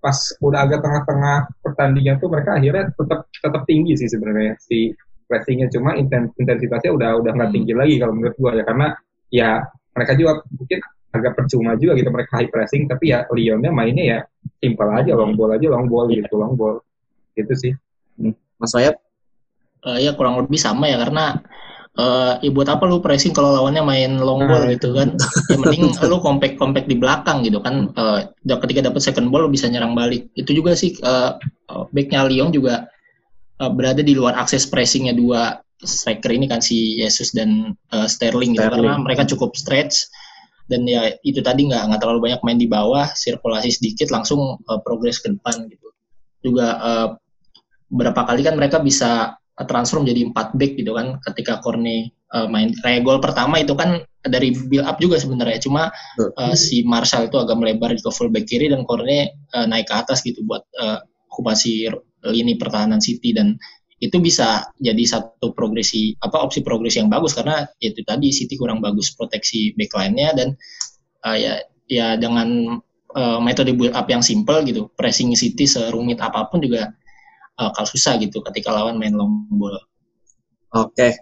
pas 0.02 0.18
udah 0.42 0.60
agak 0.66 0.82
tengah-tengah 0.82 1.62
pertandingan 1.62 2.18
tuh 2.18 2.28
mereka 2.34 2.58
akhirnya 2.58 2.90
tetap 2.90 3.30
tetap 3.30 3.62
tinggi 3.70 3.94
sih 3.96 4.10
sebenarnya 4.10 4.58
si 4.58 4.92
pressingnya. 5.30 5.70
Cuma 5.70 5.94
inten- 5.96 6.34
intensitasnya 6.36 6.92
udah 6.92 7.22
udah 7.22 7.32
nggak 7.38 7.52
tinggi 7.54 7.74
lagi 7.78 7.96
kalau 8.02 8.18
menurut 8.18 8.36
gua 8.42 8.52
ya. 8.58 8.64
Karena 8.66 8.88
ya 9.32 9.50
mereka 9.94 10.12
juga 10.18 10.32
mungkin 10.50 10.80
agak 11.12 11.34
percuma 11.38 11.72
juga 11.78 11.94
gitu 12.00 12.10
mereka 12.10 12.40
high 12.40 12.50
pressing 12.50 12.88
tapi 12.88 13.12
ya 13.12 13.28
Lyonnya 13.30 13.70
mainnya 13.70 14.04
ya 14.04 14.20
simpel 14.64 14.88
aja 14.96 15.12
long 15.12 15.36
ball 15.36 15.52
aja 15.54 15.68
long 15.70 15.86
ball 15.86 16.10
gitu 16.10 16.36
long 16.36 16.58
ball. 16.58 16.82
Gitu 17.38 17.54
sih. 17.56 17.74
Mas 18.58 18.74
Wayat? 18.74 18.98
Eh, 19.82 19.98
ya 20.06 20.12
kurang 20.14 20.38
lebih 20.42 20.58
sama 20.62 20.86
ya 20.90 20.98
karena 20.98 21.42
eh 21.92 22.34
ya 22.40 22.50
buat 22.56 22.72
apa 22.72 22.88
lu 22.88 23.04
pressing 23.04 23.36
kalau 23.36 23.52
lawannya 23.52 23.84
main 23.84 24.12
long 24.16 24.48
ball? 24.48 24.64
Nah, 24.64 24.72
gitu 24.72 24.96
kan. 24.96 25.20
Ya 25.52 25.60
mending 25.60 25.92
lu 26.08 26.18
compact 26.24 26.56
compact 26.56 26.88
di 26.88 26.96
belakang 26.96 27.44
gitu 27.44 27.60
kan. 27.60 27.92
Eh, 27.92 28.20
da- 28.48 28.62
ketika 28.64 28.88
dapat 28.88 29.04
second 29.04 29.28
ball 29.28 29.48
lu 29.48 29.52
bisa 29.52 29.68
nyerang 29.68 29.92
balik. 29.92 30.32
Itu 30.32 30.56
juga 30.56 30.72
sih 30.78 30.96
eh 30.96 31.32
eh, 31.68 31.84
backnya 31.92 32.24
Lyon 32.32 32.56
juga 32.56 32.88
eh, 33.60 33.72
berada 33.72 34.00
di 34.00 34.16
luar 34.16 34.40
akses 34.40 34.64
pressingnya 34.72 35.12
dua 35.12 35.60
striker 35.82 36.30
ini 36.32 36.46
kan 36.48 36.62
si 36.64 36.96
Jesus 36.96 37.36
dan 37.36 37.76
eh, 37.92 38.08
Sterling 38.08 38.56
gitu. 38.56 38.64
Sterling. 38.64 38.88
karena 38.88 39.04
mereka 39.04 39.24
cukup 39.28 39.58
stretch 39.60 40.08
dan 40.72 40.88
ya 40.88 41.12
itu 41.28 41.44
tadi 41.44 41.68
nggak 41.68 41.92
nggak 41.92 42.00
terlalu 42.00 42.32
banyak 42.32 42.40
main 42.48 42.56
di 42.56 42.72
bawah 42.72 43.12
sirkulasi 43.12 43.68
sedikit 43.76 44.08
langsung 44.16 44.64
eh, 44.64 44.80
progres 44.80 45.20
ke 45.20 45.28
depan 45.36 45.68
gitu. 45.68 45.92
Juga 46.40 46.68
eh, 46.80 47.08
berapa 47.92 48.24
kali 48.24 48.48
kan 48.48 48.56
mereka 48.56 48.80
bisa 48.80 49.36
eh, 49.36 49.41
transfer 49.68 50.02
menjadi 50.02 50.32
4 50.32 50.58
back 50.58 50.72
gitu 50.80 50.92
kan 50.96 51.20
ketika 51.32 51.62
Corne 51.62 52.12
eh, 52.12 52.48
main. 52.50 52.74
Kayak 52.82 53.06
gol 53.06 53.20
pertama 53.20 53.62
itu 53.62 53.74
kan 53.78 54.02
dari 54.26 54.54
build 54.54 54.86
up 54.86 54.98
juga 55.02 55.18
sebenarnya. 55.18 55.60
Cuma 55.62 55.90
eh, 56.18 56.56
si 56.58 56.86
Marshall 56.86 57.28
itu 57.30 57.38
agak 57.38 57.58
melebar 57.58 57.94
ke 57.94 58.10
full 58.14 58.30
back 58.30 58.48
kiri 58.48 58.72
dan 58.72 58.88
Corne 58.88 59.34
eh, 59.34 59.66
naik 59.68 59.90
ke 59.90 59.96
atas 59.96 60.22
gitu 60.26 60.46
buat 60.46 60.64
eh, 60.78 61.00
okupasi 61.32 61.90
lini 62.30 62.56
pertahanan 62.60 63.02
City. 63.02 63.34
Dan 63.34 63.58
itu 64.02 64.18
bisa 64.18 64.66
jadi 64.82 65.06
satu 65.06 65.54
progresi 65.54 66.18
apa 66.18 66.42
opsi 66.42 66.66
progresi 66.66 66.98
yang 67.02 67.10
bagus. 67.10 67.38
Karena 67.38 67.62
itu 67.78 68.02
tadi 68.02 68.34
City 68.34 68.58
kurang 68.58 68.82
bagus 68.82 69.14
proteksi 69.14 69.78
backline-nya 69.78 70.34
dan 70.34 70.58
uh, 71.26 71.38
ya 71.38 71.62
ya 71.86 72.18
dengan 72.18 72.82
uh, 73.14 73.40
metode 73.40 73.78
build 73.78 73.94
up 73.94 74.10
yang 74.10 74.26
simple 74.26 74.66
gitu 74.66 74.90
pressing 74.98 75.32
City 75.38 75.70
serumit 75.70 76.18
apa 76.18 76.50
pun 76.50 76.66
juga 76.66 76.90
kalau 77.70 77.88
susah 77.88 78.18
gitu 78.18 78.42
ketika 78.50 78.74
lawan 78.74 78.98
main 78.98 79.14
long 79.14 79.46
ball. 79.54 79.78
Oke. 80.74 81.14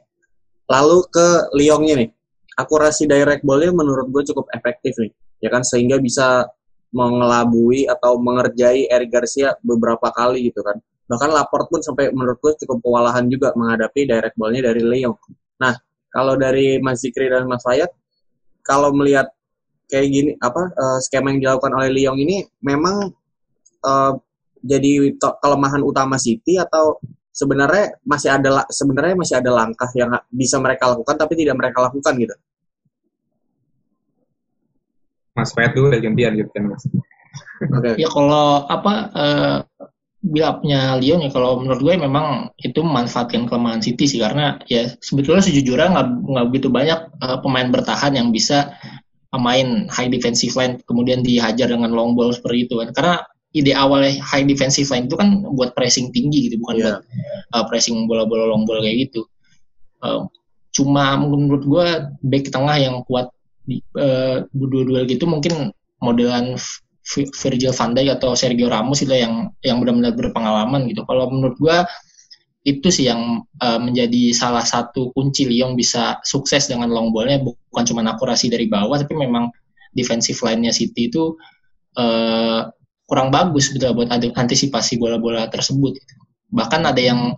Lalu 0.71 1.03
ke 1.11 1.27
Lyongnya 1.59 1.95
nih. 2.05 2.09
Akurasi 2.55 3.07
direct 3.07 3.43
ball-nya 3.43 3.71
menurut 3.75 4.07
gue 4.11 4.23
cukup 4.31 4.47
efektif 4.55 4.95
nih. 4.99 5.11
Ya 5.43 5.51
kan 5.51 5.63
sehingga 5.63 5.99
bisa 5.99 6.47
mengelabui 6.95 7.87
atau 7.87 8.19
mengerjai 8.19 8.87
Eric 8.87 9.09
Garcia 9.11 9.55
beberapa 9.63 10.09
kali 10.11 10.49
gitu 10.51 10.63
kan 10.65 10.79
bahkan 11.09 11.33
Laport 11.33 11.65
pun 11.73 11.81
sampai 11.81 12.13
menurut 12.13 12.37
gue 12.37 12.53
cukup 12.63 12.85
kewalahan 12.85 13.25
juga 13.25 13.49
menghadapi 13.57 14.05
direct 14.05 14.37
ball-nya 14.37 14.69
dari 14.69 14.85
Leong. 14.85 15.17
Nah, 15.57 15.73
kalau 16.13 16.37
dari 16.37 16.77
Mas 16.77 17.01
Zikri 17.01 17.33
dan 17.33 17.49
Mas 17.49 17.65
Fayat, 17.65 17.89
kalau 18.61 18.93
melihat 18.93 19.33
kayak 19.89 20.05
gini 20.05 20.31
apa 20.37 20.69
uh, 20.69 21.01
skema 21.01 21.33
yang 21.33 21.41
dilakukan 21.41 21.73
oleh 21.73 21.89
Leong 21.89 22.17
ini 22.21 22.45
memang 22.61 23.09
uh, 23.81 24.13
jadi 24.63 25.15
kelemahan 25.19 25.81
utama 25.83 26.19
City 26.19 26.59
atau 26.59 26.99
sebenarnya 27.31 27.95
masih 28.03 28.29
ada 28.35 28.67
sebenarnya 28.67 29.15
masih 29.15 29.35
ada 29.39 29.51
langkah 29.53 29.87
yang 29.95 30.11
bisa 30.27 30.59
mereka 30.59 30.91
lakukan 30.91 31.15
tapi 31.15 31.33
tidak 31.39 31.55
mereka 31.55 31.87
lakukan 31.87 32.13
gitu. 32.19 32.35
Mas 35.37 35.55
Fayat 35.55 35.71
dulu 35.71 35.95
ya 35.95 36.03
gantian 36.03 36.35
gitu 36.35 36.51
kan 36.51 36.63
Mas. 36.67 36.83
Okay. 37.59 37.95
Ya 37.95 38.09
kalau 38.11 38.67
apa 38.67 38.93
uh, 39.15 39.57
build-up-nya 40.19 40.99
Lyon 40.99 41.23
ya 41.23 41.31
kalau 41.31 41.63
menurut 41.63 41.79
gue 41.79 41.95
memang 41.95 42.51
itu 42.59 42.83
memanfaatkan 42.83 43.47
kelemahan 43.47 43.79
City 43.79 44.03
sih 44.03 44.19
karena 44.19 44.59
ya 44.67 44.91
sebetulnya 44.99 45.39
sejujurnya 45.39 45.95
nggak 45.95 46.07
nggak 46.27 46.45
begitu 46.51 46.67
banyak 46.67 46.99
uh, 47.23 47.39
pemain 47.39 47.71
bertahan 47.71 48.19
yang 48.19 48.35
bisa 48.35 48.75
main 49.31 49.87
high 49.87 50.11
defensive 50.11 50.51
line 50.59 50.81
kemudian 50.83 51.23
dihajar 51.23 51.71
dengan 51.71 51.93
long 51.95 52.17
ball 52.17 52.35
seperti 52.35 52.67
itu 52.67 52.81
kan 52.83 52.89
karena 52.91 53.15
ide 53.55 53.73
awalnya 53.73 54.21
high 54.21 54.45
defensive 54.45 54.85
line 54.93 55.09
itu 55.09 55.17
kan 55.17 55.41
buat 55.57 55.73
pressing 55.73 56.13
tinggi 56.13 56.49
gitu 56.49 56.61
bukan 56.61 56.75
yeah. 56.77 56.85
buat 56.85 56.99
uh, 57.57 57.65
pressing 57.65 58.05
bola-bola 58.05 58.45
long 58.45 58.63
ball 58.69 58.81
kayak 58.85 59.09
gitu 59.09 59.25
uh, 60.05 60.29
cuma 60.69 61.17
menurut 61.17 61.65
gue 61.65 61.87
back 62.29 62.53
tengah 62.53 62.77
yang 62.77 63.01
kuat 63.09 63.33
di 63.65 63.81
uh, 63.97 64.45
duel-duel 64.53 65.09
gitu 65.09 65.25
mungkin 65.25 65.73
modelan 66.01 66.57
Virgil 67.09 67.73
van 67.73 67.97
Dijk 67.97 68.21
atau 68.21 68.37
Sergio 68.37 68.69
Ramos 68.69 69.01
itu 69.01 69.09
yang 69.09 69.49
yang 69.65 69.81
benar-benar 69.81 70.13
berpengalaman 70.13 70.85
gitu. 70.93 71.01
Kalau 71.09 71.25
menurut 71.33 71.57
gua 71.57 71.89
itu 72.61 72.91
sih 72.93 73.09
yang 73.09 73.41
uh, 73.63 73.79
menjadi 73.81 74.35
salah 74.35 74.61
satu 74.61 75.09
kunci 75.15 75.47
Lyon 75.47 75.73
bisa 75.73 76.21
sukses 76.21 76.69
dengan 76.69 76.91
long 76.91 77.09
ballnya 77.09 77.41
bukan 77.41 77.83
cuma 77.87 78.05
akurasi 78.05 78.51
dari 78.51 78.69
bawah 78.69 78.99
tapi 78.99 79.15
memang 79.15 79.49
defensive 79.95 80.37
line-nya 80.43 80.69
City 80.75 81.09
itu 81.09 81.33
uh, 81.97 82.67
kurang 83.09 83.33
bagus 83.33 83.73
betul 83.73 83.97
buat 83.97 84.13
antisipasi 84.13 85.01
bola-bola 85.01 85.49
tersebut. 85.49 85.97
Gitu. 85.97 86.13
Bahkan 86.53 86.85
ada 86.85 87.01
yang 87.01 87.33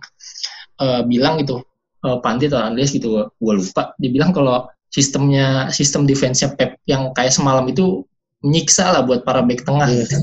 uh, 0.78 1.02
bilang 1.08 1.40
gitu 1.40 1.64
uh, 2.04 2.18
Panti 2.20 2.50
atau 2.50 2.60
Andres 2.60 2.92
gitu 2.92 3.30
gue 3.30 3.54
lupa 3.54 3.94
dia 3.96 4.10
bilang 4.10 4.34
kalau 4.34 4.66
sistemnya 4.92 5.72
sistem 5.72 6.04
defense-nya 6.04 6.52
Pep 6.52 6.76
yang 6.84 7.14
kayak 7.16 7.32
semalam 7.32 7.64
itu 7.70 8.04
menyiksa 8.42 8.90
lah 8.92 9.02
buat 9.06 9.22
para 9.22 9.40
back 9.40 9.62
tengah 9.62 9.88
yeah. 9.88 10.04
gitu. 10.04 10.16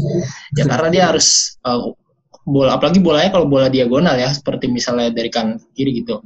ya 0.60 0.64
karena 0.68 0.88
dia 0.92 1.04
harus 1.10 1.58
uh, 1.64 1.96
bola 2.44 2.76
apalagi 2.76 3.00
bolanya 3.00 3.32
kalau 3.32 3.48
bola 3.48 3.72
diagonal 3.72 4.14
ya 4.20 4.30
seperti 4.30 4.68
misalnya 4.68 5.10
dari 5.10 5.32
kan 5.32 5.58
kiri 5.74 6.04
gitu 6.04 6.20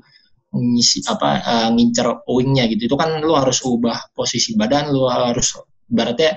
ngisi 0.54 1.06
apa 1.10 1.42
uh, 1.42 1.70
ngincer 1.74 2.26
wingnya 2.30 2.70
gitu 2.70 2.90
itu 2.90 2.96
kan 2.98 3.22
lu 3.22 3.34
harus 3.34 3.62
ubah 3.66 4.14
posisi 4.14 4.54
badan 4.54 4.94
lu 4.94 5.10
harus 5.10 5.58
berarti 5.90 6.30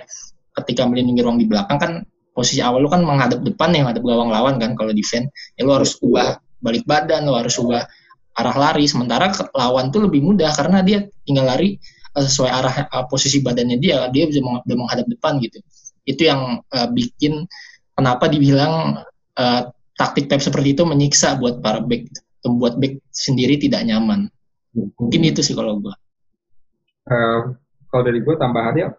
ketika 0.57 0.89
melindungi 0.89 1.21
ruang 1.21 1.39
di 1.41 1.47
belakang 1.49 1.79
kan 1.81 1.93
posisi 2.37 2.61
awal 2.61 2.85
lu 2.85 2.93
kan 2.93 3.01
menghadap 3.01 3.41
depan 3.41 3.73
yang 3.73 3.89
menghadap 3.89 4.05
gawang 4.05 4.29
lawan 4.29 4.61
kan 4.61 4.77
kalau 4.77 4.93
defense 4.93 5.33
ya 5.57 5.65
lu 5.65 5.73
harus 5.73 5.97
ubah 6.05 6.37
balik 6.61 6.85
badan 6.85 7.25
lu 7.25 7.33
harus 7.33 7.57
ubah 7.57 7.89
arah 8.37 8.57
lari. 8.61 8.85
Sementara 8.85 9.33
lawan 9.57 9.89
tuh 9.89 10.05
lebih 10.05 10.21
mudah 10.21 10.53
karena 10.53 10.85
dia 10.85 11.09
tinggal 11.25 11.49
lari 11.49 11.81
Eh, 12.17 12.25
sesuai 12.25 12.49
arah 12.49 12.77
uh, 12.89 13.05
posisi 13.05 13.45
badannya 13.45 13.77
dia. 13.77 14.09
Dia 14.09 14.25
bisa 14.25 14.41
meng 14.41 14.65
menghadap 14.65 15.05
depan 15.05 15.37
gitu. 15.45 15.61
Itu 16.09 16.25
yang 16.25 16.65
uh, 16.65 16.89
bikin 16.89 17.45
kenapa 17.93 18.25
dibilang 18.33 19.05
uh, 19.37 19.63
taktik 20.01 20.33
Pep 20.33 20.41
seperti 20.41 20.73
itu 20.73 20.89
menyiksa 20.89 21.37
buat 21.37 21.61
para 21.61 21.85
back 21.85 22.09
membuat 22.49 22.81
back 22.81 23.05
sendiri 23.13 23.61
tidak 23.61 23.85
nyaman. 23.85 24.33
Mungkin 24.73 25.29
itu 25.29 25.45
sih 25.45 25.53
kalau 25.53 25.77
gue 25.81 25.93
uh, 27.09 27.41
kalau 27.89 28.03
dari 28.05 28.21
gue 28.21 28.35
tambahannya 28.37 28.93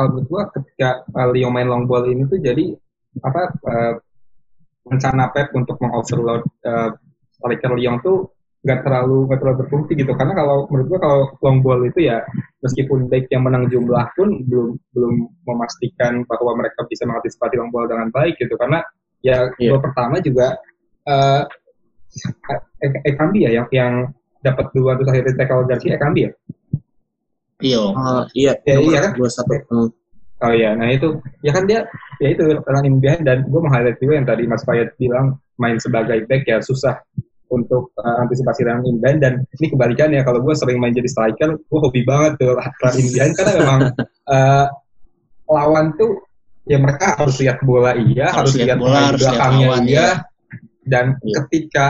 kalau 0.00 0.16
menurut 0.16 0.28
gue 0.32 0.42
ketika 0.56 1.04
uh, 1.12 1.28
Leo 1.28 1.52
main 1.52 1.68
long 1.68 1.84
ball 1.84 2.08
ini 2.08 2.24
tuh 2.24 2.40
jadi 2.40 2.72
apa 3.20 3.52
uh, 3.68 3.94
rencana 4.88 5.28
Pep 5.28 5.52
untuk 5.52 5.76
mengoverload 5.76 6.40
uh, 6.64 6.96
striker 7.36 7.76
Lyon 7.76 8.00
tuh 8.00 8.32
nggak 8.64 8.80
terlalu 8.80 9.28
nggak 9.28 9.40
terlalu 9.44 9.56
berfungsi 9.60 9.92
gitu. 9.92 10.16
Karena 10.16 10.32
kalau 10.32 10.64
menurut 10.72 10.88
gua 10.88 11.00
kalau 11.04 11.20
long 11.44 11.60
ball 11.60 11.84
itu 11.84 12.08
ya 12.08 12.24
meskipun 12.64 13.12
baik 13.12 13.28
yang 13.28 13.44
menang 13.44 13.68
jumlah 13.68 14.08
pun 14.16 14.40
belum 14.48 14.80
belum 14.96 15.14
memastikan 15.44 16.24
bahwa 16.24 16.56
mereka 16.56 16.88
bisa 16.88 17.04
mengantisipasi 17.04 17.60
long 17.60 17.68
ball 17.68 17.84
dengan 17.84 18.08
baik 18.08 18.40
gitu. 18.40 18.56
Karena 18.56 18.80
ya 19.20 19.52
yeah. 19.60 19.76
gol 19.76 19.84
pertama 19.84 20.16
juga 20.24 20.56
uh, 21.04 21.44
Ekambi 23.04 23.44
ya 23.44 23.60
yang 23.60 23.68
yang 23.68 23.92
dapat 24.40 24.72
dua 24.72 24.96
terus 24.96 25.12
akhirnya 25.12 25.36
tackle 25.36 25.68
Garcia 25.68 26.00
Ekambi 26.00 26.24
ya 26.24 26.32
iya 27.60 27.80
uh, 27.80 28.24
iya. 28.34 28.52
Ya, 28.66 28.76
iya 28.80 28.98
kan? 29.08 29.12
dua 29.16 29.28
satu 29.28 29.54
oh 30.40 30.52
iya. 30.52 30.72
Nah 30.72 30.88
itu 30.88 31.20
ya 31.44 31.52
kan 31.52 31.64
dia 31.68 31.84
ya 32.18 32.28
itu 32.32 32.42
running 32.64 32.98
behind. 32.98 33.24
Dan 33.28 33.44
gue 33.46 33.60
meng-highlight 33.60 34.00
juga 34.00 34.12
yang 34.16 34.26
tadi 34.26 34.42
Mas 34.48 34.64
Fayed 34.64 34.96
bilang 34.96 35.36
main 35.60 35.76
sebagai 35.76 36.24
back 36.24 36.48
ya 36.48 36.58
susah 36.64 36.96
untuk 37.50 37.90
uh, 37.98 38.16
antisipasi 38.24 38.62
run 38.62 38.86
inbound 38.86 39.18
dan 39.20 39.32
ini 39.58 39.66
kebalikannya 39.74 40.22
kalau 40.22 40.38
gue 40.40 40.54
sering 40.54 40.78
main 40.78 40.94
jadi 40.94 41.10
striker 41.10 41.58
gue 41.58 41.78
hobi 41.82 42.06
banget 42.06 42.38
tuh 42.38 42.54
run 42.56 42.96
inbound 43.02 43.32
karena 43.34 43.52
memang 43.58 43.80
uh, 44.30 44.66
lawan 45.58 45.92
tuh 45.98 46.22
ya 46.70 46.78
mereka 46.78 47.18
harus 47.18 47.42
lihat 47.42 47.58
bola 47.66 47.98
iya 47.98 48.30
harus, 48.30 48.54
harus 48.54 48.62
lihat 48.62 48.78
bola 48.78 48.98
harus 49.10 49.20
belakangnya 49.26 49.66
lihat 49.66 49.82
iya. 49.82 49.98
ya. 49.98 50.10
dan 50.86 51.04
yeah. 51.26 51.34
ketika 51.42 51.86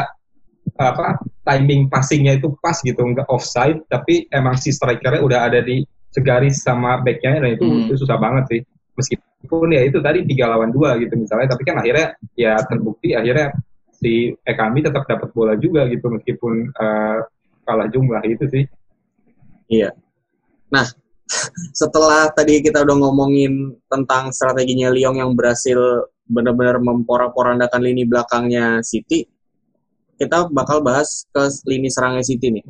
apa 0.81 1.21
timing 1.45 1.93
passingnya 1.93 2.41
itu 2.41 2.57
pas 2.65 2.77
gitu 2.81 3.01
nggak 3.01 3.29
offside 3.29 3.85
tapi 3.93 4.25
emang 4.33 4.57
si 4.57 4.73
strikernya 4.73 5.21
udah 5.21 5.41
ada 5.53 5.61
di 5.61 5.85
segaris 6.11 6.65
sama 6.65 6.99
backnya 7.05 7.39
dan 7.39 7.55
itu, 7.55 7.65
hmm. 7.69 7.87
itu 7.87 7.95
susah 8.03 8.19
banget 8.19 8.45
sih 8.51 8.61
meskipun 8.97 9.69
ya 9.71 9.85
itu 9.87 10.01
tadi 10.03 10.25
tiga 10.27 10.51
lawan 10.51 10.73
dua 10.73 10.97
gitu 10.99 11.15
misalnya 11.15 11.53
tapi 11.53 11.63
kan 11.69 11.79
akhirnya 11.79 12.17
ya 12.35 12.59
terbukti 12.67 13.15
akhirnya 13.15 13.55
si 14.01 14.33
Ekami 14.49 14.81
tetap 14.81 15.05
dapat 15.05 15.29
bola 15.37 15.55
juga 15.61 15.85
gitu 15.93 16.09
meskipun 16.09 16.73
uh, 16.73 17.21
kalah 17.69 17.87
jumlah 17.93 18.25
itu 18.25 18.45
sih. 18.49 18.65
Iya. 19.69 19.93
Nah, 20.73 20.89
setelah 21.81 22.33
tadi 22.33 22.65
kita 22.65 22.83
udah 22.83 22.97
ngomongin 22.97 23.77
tentang 23.87 24.33
strateginya 24.33 24.89
Lyon 24.91 25.21
yang 25.21 25.37
berhasil 25.37 26.09
benar-benar 26.27 26.81
memporak-porandakan 26.81 27.85
lini 27.85 28.09
belakangnya 28.09 28.81
City, 28.83 29.29
kita 30.21 30.53
bakal 30.53 30.85
bahas 30.85 31.25
ke 31.33 31.49
lini 31.65 31.89
serangnya 31.89 32.21
City 32.21 32.53
nih. 32.53 32.65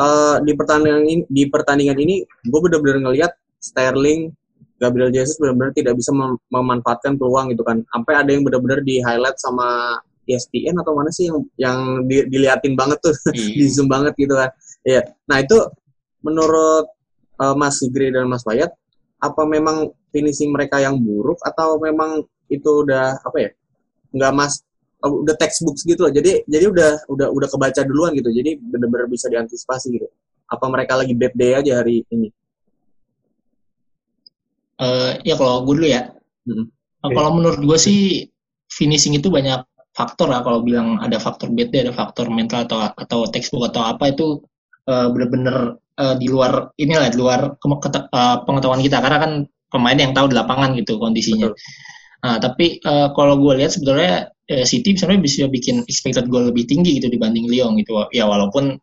Uh, 0.00 0.40
di 0.40 0.56
pertandingan 0.56 1.04
ini, 1.04 1.22
di 1.28 1.44
pertandingan 1.52 1.98
ini, 2.00 2.24
gue 2.24 2.60
benar-benar 2.64 3.04
ngelihat 3.04 3.32
Sterling, 3.60 4.32
Gabriel 4.80 5.12
Jesus 5.12 5.36
benar-benar 5.36 5.74
tidak 5.76 5.98
bisa 5.98 6.14
mem 6.16 6.40
memanfaatkan 6.48 7.20
peluang 7.20 7.52
gitu 7.52 7.60
kan. 7.66 7.84
Sampai 7.92 8.14
ada 8.16 8.30
yang 8.32 8.46
benar-benar 8.46 8.80
di 8.80 9.04
highlight 9.04 9.36
sama 9.36 10.00
ESPN 10.28 10.76
atau 10.76 10.92
mana 10.92 11.08
sih 11.08 11.32
yang 11.32 11.40
yang 11.56 11.78
di, 12.04 12.28
diliatin 12.28 12.76
banget 12.76 13.00
tuh 13.00 13.16
hmm. 13.32 13.56
di 13.56 13.66
zoom 13.72 13.88
banget 13.88 14.12
gitu 14.20 14.36
kan 14.36 14.52
ya 14.84 15.00
nah 15.24 15.40
itu 15.40 15.56
menurut 16.20 16.86
uh, 17.40 17.56
Mas 17.56 17.80
Sigri 17.80 18.12
dan 18.12 18.28
Mas 18.28 18.44
Bayat 18.44 18.76
apa 19.18 19.42
memang 19.48 19.90
finishing 20.12 20.52
mereka 20.52 20.78
yang 20.78 21.00
buruk 21.00 21.40
atau 21.42 21.80
memang 21.80 22.22
itu 22.52 22.84
udah 22.86 23.18
apa 23.24 23.36
ya 23.40 23.50
nggak 24.14 24.32
mas 24.32 24.62
udah 24.98 25.36
textbook 25.38 25.78
gitu 25.86 26.02
loh 26.02 26.12
jadi 26.12 26.42
jadi 26.50 26.74
udah 26.74 26.90
udah 27.06 27.28
udah 27.30 27.48
kebaca 27.48 27.80
duluan 27.86 28.10
gitu. 28.18 28.30
Jadi 28.34 28.58
benar-benar 28.58 29.06
bisa 29.06 29.30
diantisipasi 29.30 29.94
gitu. 29.94 30.08
Apa 30.50 30.66
mereka 30.66 30.98
lagi 30.98 31.14
bad 31.14 31.34
day 31.38 31.54
aja 31.54 31.78
hari 31.78 32.02
ini? 32.10 32.28
Uh, 34.78 35.18
ya 35.22 35.38
kalau 35.38 35.62
gue 35.66 35.74
dulu 35.82 35.88
ya. 35.90 36.10
Hmm. 36.48 36.64
kalau 37.04 37.36
menurut 37.36 37.60
gue 37.60 37.78
sih 37.78 38.24
finishing 38.72 39.14
itu 39.14 39.30
banyak 39.30 39.62
faktor 39.94 40.32
lah. 40.32 40.42
Kalau 40.42 40.66
bilang 40.66 40.98
ada 40.98 41.22
faktor 41.22 41.54
bad 41.54 41.70
ada 41.70 41.94
faktor 41.94 42.26
mental 42.32 42.66
atau 42.66 42.90
atau 42.98 43.20
textbook 43.30 43.70
atau 43.70 43.86
apa 43.86 44.10
itu 44.10 44.42
uh, 44.90 45.06
bener-bener 45.14 45.78
uh, 46.00 46.14
di 46.18 46.26
luar 46.26 46.74
inilah 46.74 47.06
di 47.12 47.18
luar 47.22 47.54
uh, 47.54 48.36
pengetahuan 48.42 48.82
kita. 48.82 48.98
Karena 48.98 49.18
kan 49.22 49.32
pemain 49.68 49.98
yang 49.98 50.10
tahu 50.16 50.32
di 50.32 50.34
lapangan 50.34 50.74
gitu 50.74 50.98
kondisinya. 50.98 51.52
Betul. 51.52 51.86
Nah, 52.18 52.36
tapi 52.42 52.82
uh, 52.82 53.14
kalau 53.14 53.38
gue 53.38 53.62
lihat 53.62 53.78
sebetulnya 53.78 54.26
eh, 54.48 54.64
City 54.64 54.96
sebenarnya 54.96 55.22
bisa 55.24 55.46
bikin 55.48 55.84
expected 55.86 56.26
goal 56.32 56.48
lebih 56.48 56.64
tinggi 56.64 56.98
gitu 57.00 57.12
dibanding 57.12 57.46
Lyon 57.48 57.76
gitu. 57.80 58.08
Ya 58.12 58.24
walaupun 58.24 58.80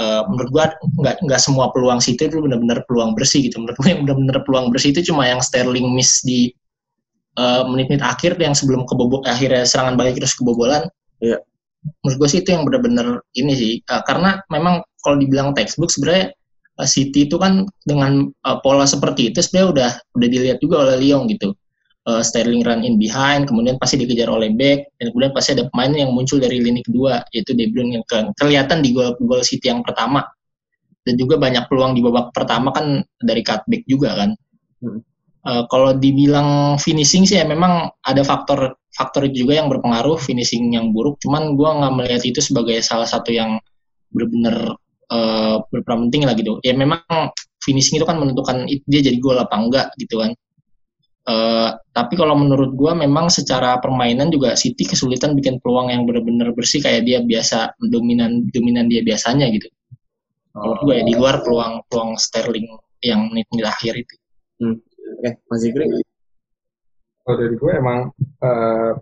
uh, 0.00 0.22
menurut 0.28 0.50
gua 0.52 0.64
nggak 1.00 1.24
nggak 1.24 1.40
semua 1.40 1.72
peluang 1.72 2.00
City 2.00 2.28
itu 2.28 2.40
benar-benar 2.40 2.84
peluang 2.86 3.16
bersih 3.16 3.48
gitu. 3.48 3.60
Menurut 3.60 3.76
gua 3.80 3.88
yang 3.92 4.00
benar-benar 4.04 4.38
peluang 4.44 4.66
bersih 4.72 4.92
itu 4.92 5.12
cuma 5.12 5.26
yang 5.28 5.40
Sterling 5.40 5.88
miss 5.92 6.20
di 6.24 6.52
uh, 7.40 7.64
menit-menit 7.68 8.04
akhir 8.04 8.36
yang 8.40 8.52
sebelum 8.56 8.84
kebobol 8.88 9.24
akhirnya 9.24 9.64
serangan 9.64 9.96
balik 9.96 10.20
terus 10.20 10.36
kebobolan. 10.36 10.88
Iya. 11.20 11.36
menurut 12.04 12.16
gue 12.20 12.28
sih 12.28 12.40
itu 12.44 12.52
yang 12.52 12.68
benar-benar 12.68 13.24
ini 13.40 13.52
sih. 13.56 13.72
Uh, 13.88 14.04
karena 14.04 14.36
memang 14.52 14.84
kalau 15.00 15.16
dibilang 15.16 15.56
textbook 15.56 15.88
sebenarnya 15.88 16.36
uh, 16.76 16.88
City 16.88 17.24
itu 17.24 17.40
kan 17.40 17.64
dengan 17.88 18.28
uh, 18.44 18.58
pola 18.60 18.84
seperti 18.84 19.32
itu 19.32 19.40
sebenarnya 19.40 19.68
udah 19.72 19.90
udah 20.16 20.28
dilihat 20.28 20.58
juga 20.60 20.76
oleh 20.84 20.96
Lyon 21.00 21.28
gitu 21.32 21.56
uh, 22.08 22.22
Sterling 22.24 22.64
run 22.64 22.80
in 22.86 22.96
behind, 22.96 23.50
kemudian 23.50 23.76
pasti 23.76 24.00
dikejar 24.00 24.30
oleh 24.30 24.52
back, 24.54 24.96
dan 24.96 25.12
kemudian 25.12 25.32
pasti 25.36 25.56
ada 25.58 25.68
pemain 25.68 25.92
yang 25.92 26.14
muncul 26.14 26.40
dari 26.40 26.62
lini 26.62 26.80
kedua, 26.80 27.20
yaitu 27.34 27.52
De 27.52 27.68
Bruyne 27.68 28.00
yang 28.00 28.04
ke- 28.06 28.32
kelihatan 28.38 28.80
di 28.80 28.94
gol 28.96 29.16
gol 29.20 29.44
City 29.44 29.68
yang 29.68 29.84
pertama. 29.84 30.24
Dan 31.00 31.16
juga 31.16 31.40
banyak 31.40 31.64
peluang 31.72 31.96
di 31.96 32.04
babak 32.04 32.36
pertama 32.36 32.76
kan 32.76 33.00
dari 33.24 33.40
cutback 33.40 33.88
juga 33.88 34.20
kan. 34.20 34.30
Hmm. 34.84 35.00
Uh, 35.40 35.64
kalau 35.72 35.96
dibilang 35.96 36.76
finishing 36.76 37.24
sih 37.24 37.40
ya 37.40 37.48
memang 37.48 37.88
ada 38.04 38.20
faktor 38.20 38.76
faktor 38.92 39.24
juga 39.32 39.56
yang 39.56 39.72
berpengaruh 39.72 40.20
finishing 40.20 40.76
yang 40.76 40.92
buruk. 40.92 41.16
Cuman 41.24 41.56
gua 41.56 41.80
nggak 41.80 41.92
melihat 41.96 42.22
itu 42.28 42.44
sebagai 42.44 42.84
salah 42.84 43.08
satu 43.08 43.32
yang 43.32 43.56
benar-benar 44.12 44.76
uh, 45.08 45.64
berperan 45.72 46.12
penting 46.12 46.28
lah 46.28 46.36
gitu. 46.36 46.60
Ya 46.60 46.76
memang 46.76 47.00
finishing 47.64 47.96
itu 47.96 48.04
kan 48.04 48.20
menentukan 48.20 48.68
dia 48.68 49.00
jadi 49.00 49.16
gol 49.16 49.40
apa 49.40 49.56
enggak 49.56 49.86
gitu 49.96 50.20
kan. 50.20 50.36
Eh, 51.28 51.70
tapi 51.92 52.16
kalau 52.16 52.32
menurut 52.32 52.72
gua 52.72 52.96
memang 52.96 53.28
secara 53.28 53.76
permainan 53.76 54.32
juga 54.32 54.56
City 54.56 54.88
kesulitan 54.88 55.36
bikin 55.36 55.60
peluang 55.60 55.92
yang 55.92 56.08
benar-benar 56.08 56.56
bersih 56.56 56.80
kayak 56.80 57.04
dia 57.04 57.20
biasa 57.20 57.76
dominan 57.92 58.48
dominan 58.56 58.88
dia 58.88 59.04
biasanya 59.04 59.52
gitu. 59.52 59.68
Menurut 60.56 60.80
gua 60.80 60.94
ya 60.96 61.04
di 61.04 61.14
luar 61.14 61.44
peluang 61.44 61.84
peluang 61.92 62.16
Sterling 62.16 62.66
yang 63.04 63.28
menit-menit 63.28 63.66
akhir 63.68 63.94
itu. 64.00 64.14
Oke, 65.20 65.30
Mas 65.48 65.60
Zikri. 65.60 65.86
kalau 67.20 67.36
dari 67.36 67.54
gue 67.54 67.72
emang 67.76 68.10
eh, 68.18 68.92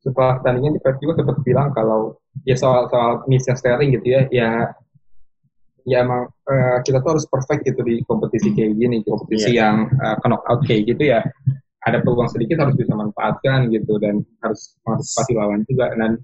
setelah 0.00 0.40
pertandingan 0.40 0.72
di 0.76 0.80
Pep 0.80 0.96
juga 0.98 1.20
sempat 1.20 1.36
bilang 1.44 1.68
kalau 1.76 2.16
ya 2.48 2.56
soal 2.56 2.88
soal 2.88 3.22
missnya 3.28 3.54
Sterling 3.54 3.92
gitu 4.00 4.06
ya 4.08 4.20
ya 4.32 4.48
ya 5.84 6.04
emang 6.04 6.28
eh, 6.28 6.78
kita 6.84 7.00
tuh 7.00 7.16
harus 7.16 7.26
perfect 7.28 7.64
gitu 7.64 7.80
di 7.84 8.02
kompetisi 8.04 8.52
kayak 8.52 8.76
gini 8.76 9.02
kompetisi 9.04 9.56
yang 9.56 9.88
eh, 9.88 10.16
ke 10.18 10.26
knockout 10.26 10.60
kayak 10.66 10.82
gitu 10.88 11.02
ya. 11.16 11.20
Ada 11.80 12.04
peluang 12.04 12.28
sedikit 12.28 12.60
harus 12.60 12.76
bisa 12.76 12.92
manfaatkan 12.92 13.72
gitu 13.72 13.96
dan 13.96 14.20
harus 14.44 14.76
mengantisipasi 14.84 15.32
lawan 15.32 15.60
juga 15.64 15.86
dan 15.96 16.20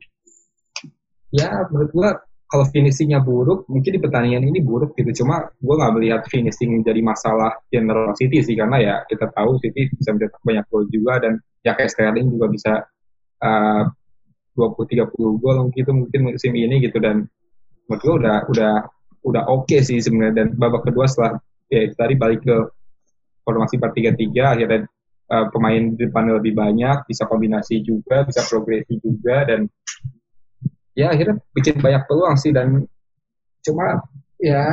ya 1.32 1.64
menurut 1.72 1.90
gua 1.96 2.10
kalau 2.46 2.62
finishingnya 2.70 3.18
buruk 3.24 3.66
mungkin 3.66 3.98
di 3.98 4.00
pertandingan 4.00 4.46
ini 4.46 4.60
buruk 4.62 4.94
gitu. 4.94 5.24
Cuma 5.24 5.48
gua 5.58 5.74
nggak 5.80 5.92
melihat 5.96 6.20
finishing 6.28 6.84
jadi 6.84 7.00
masalah 7.02 7.56
general 7.72 8.14
City 8.14 8.44
sih 8.44 8.54
karena 8.54 8.76
ya 8.78 8.94
kita 9.08 9.32
tahu 9.32 9.58
City 9.64 9.90
bisa 9.96 10.14
mencetak 10.14 10.42
banyak 10.44 10.64
gol 10.70 10.84
juga 10.92 11.24
dan 11.24 11.32
ya 11.66 11.72
kayak 11.74 11.90
Sterling 11.90 12.28
juga 12.30 12.46
bisa 12.52 12.72
uh, 13.42 13.82
20-30 14.56 15.42
gol 15.42 15.58
gitu 15.76 15.90
mungkin 15.92 16.20
musim 16.32 16.52
ini 16.56 16.80
gitu 16.84 16.96
dan 17.02 17.26
menurut 17.86 18.02
gua 18.02 18.14
udah 18.20 18.36
udah 18.52 18.74
udah 19.26 19.42
oke 19.50 19.76
sih 19.82 19.98
sebenarnya. 19.98 20.46
Dan 20.46 20.46
babak 20.54 20.86
kedua 20.86 21.10
setelah 21.10 21.42
ya 21.66 21.90
tadi 21.98 22.14
balik 22.14 22.46
ke 22.46 22.56
formasi 23.42 23.78
4-3-3 23.78 24.54
akhirnya 24.54 24.80
uh, 25.30 25.46
pemain 25.50 25.82
di 25.94 26.06
depannya 26.06 26.38
lebih 26.38 26.54
banyak 26.54 27.06
bisa 27.10 27.26
kombinasi 27.26 27.82
juga 27.82 28.22
bisa 28.26 28.46
progresi 28.46 28.98
juga 29.02 29.46
dan 29.46 29.66
ya 30.94 31.10
akhirnya 31.10 31.42
bikin 31.52 31.82
banyak 31.82 32.02
peluang 32.06 32.38
sih. 32.38 32.54
Dan 32.54 32.86
cuma 33.66 33.98
ya 34.38 34.64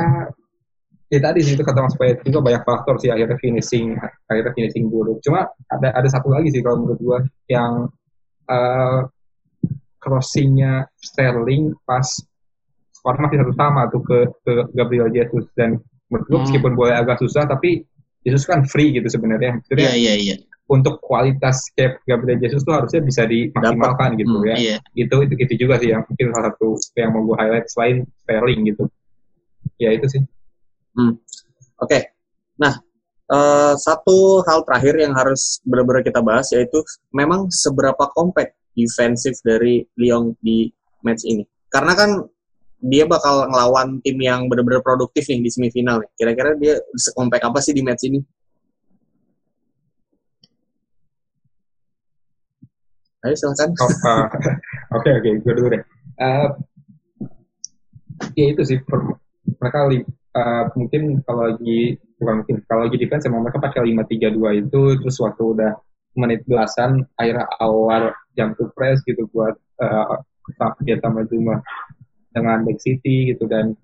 ya 1.10 1.18
tadi 1.20 1.42
sih 1.42 1.54
itu 1.54 1.62
kata 1.62 1.84
Mas 1.84 1.94
Payet 1.98 2.22
juga 2.26 2.40
banyak 2.42 2.62
faktor 2.62 2.98
sih 3.02 3.10
akhirnya 3.10 3.38
finishing 3.42 3.98
akhirnya 4.30 4.52
finishing 4.54 4.86
buruk. 4.86 5.18
Cuma 5.26 5.50
ada 5.70 5.90
ada 5.90 6.08
satu 6.10 6.30
lagi 6.30 6.54
sih 6.54 6.62
kalau 6.62 6.86
menurut 6.86 7.00
gua 7.02 7.18
yang 7.50 7.90
uh, 8.50 9.06
crossingnya 9.98 10.84
Sterling 11.00 11.72
pas 11.88 12.04
skor 13.04 13.20
masih 13.20 13.36
satu 13.44 13.52
sama 13.52 13.84
tuh 13.92 14.00
ke 14.00 14.18
ke 14.40 14.52
Gabriel 14.72 15.12
Jesus 15.12 15.44
dan 15.52 15.76
menurut 16.08 16.24
gua 16.24 16.32
Hmm. 16.34 16.44
meskipun 16.48 16.72
boleh 16.72 16.94
agak 16.96 17.20
susah 17.20 17.44
tapi 17.44 17.84
Jesus 18.24 18.48
kan 18.48 18.64
free 18.64 18.96
gitu 18.96 19.04
sebenarnya 19.06 19.60
Iya 19.68 19.92
iya 19.92 20.14
iya. 20.16 20.34
untuk 20.64 20.96
kualitas 21.04 21.68
kayak 21.76 22.00
Gabriel 22.08 22.40
Jesus 22.40 22.64
tuh 22.64 22.72
harusnya 22.72 23.04
bisa 23.04 23.28
dimaksimalkan 23.28 24.16
gitu 24.16 24.40
Hmm, 24.40 24.48
ya 24.48 24.56
Iya. 24.56 24.76
itu 24.96 25.16
itu 25.20 25.34
itu 25.36 25.54
juga 25.60 25.76
sih 25.76 25.92
yang 25.92 26.00
mungkin 26.02 26.32
salah 26.32 26.48
satu 26.48 26.68
yang 26.96 27.12
mau 27.12 27.20
gue 27.22 27.36
highlight 27.36 27.68
selain 27.68 27.96
Sterling 28.24 28.60
gitu 28.64 28.88
ya 29.76 29.92
itu 29.92 30.08
sih 30.08 30.24
Oke. 31.76 31.98
Nah, 32.56 32.78
eh, 33.26 33.74
satu 33.76 34.46
hal 34.46 34.62
terakhir 34.62 34.94
yang 34.96 35.12
harus 35.12 35.58
benar-benar 35.66 36.00
kita 36.00 36.22
bahas 36.22 36.48
yaitu 36.54 36.80
memang 37.10 37.50
seberapa 37.50 38.08
compact 38.14 38.54
defensif 38.72 39.36
dari 39.42 39.82
Lyon 39.98 40.38
di 40.38 40.70
match 41.02 41.26
ini. 41.26 41.42
Karena 41.66 41.92
kan 41.92 42.10
dia 42.84 43.08
bakal 43.08 43.48
ngelawan 43.48 43.96
tim 44.04 44.20
yang 44.20 44.44
benar-benar 44.44 44.84
produktif 44.84 45.24
nih 45.32 45.40
di 45.40 45.50
semifinal 45.50 46.04
nih. 46.04 46.10
Kira-kira 46.20 46.50
dia 46.60 46.74
sekompak 46.92 47.40
apa 47.40 47.58
sih 47.64 47.72
di 47.72 47.80
match 47.80 48.04
ini? 48.04 48.20
Ayo 53.24 53.34
silakan. 53.40 53.72
Oh, 53.80 53.88
uh, 53.88 54.26
oke 55.00 55.08
oke 55.08 55.30
gue 55.40 55.54
dulu 55.56 55.68
deh 55.72 55.84
Uh, 56.14 56.46
ya 58.38 58.54
itu 58.54 58.62
sih 58.62 58.78
per- 58.86 59.18
mereka 59.58 59.90
li- 59.90 60.06
uh, 60.38 60.70
mungkin 60.78 61.18
kalau 61.26 61.50
lagi 61.50 61.98
bukan 62.22 62.34
mungkin 62.38 62.56
kalau 62.70 62.86
lagi 62.86 63.02
defense 63.02 63.26
emang 63.26 63.42
mereka 63.42 63.58
pakai 63.58 63.82
5-3-2 63.82 64.62
itu 64.62 64.82
terus 65.02 65.18
waktu 65.18 65.42
udah 65.42 65.72
menit 66.14 66.46
belasan 66.46 67.02
akhirnya 67.18 67.50
awal 67.58 68.14
jam 68.38 68.54
to 68.54 68.70
press 68.78 69.02
gitu 69.02 69.26
buat 69.34 69.58
uh, 69.82 70.22
dia 70.86 71.02
sama 71.02 71.26
Zuma 71.26 71.58
dengan 72.34 72.66
back 72.66 72.82
City 72.82 73.30
gitu. 73.30 73.46
Dan 73.46 73.78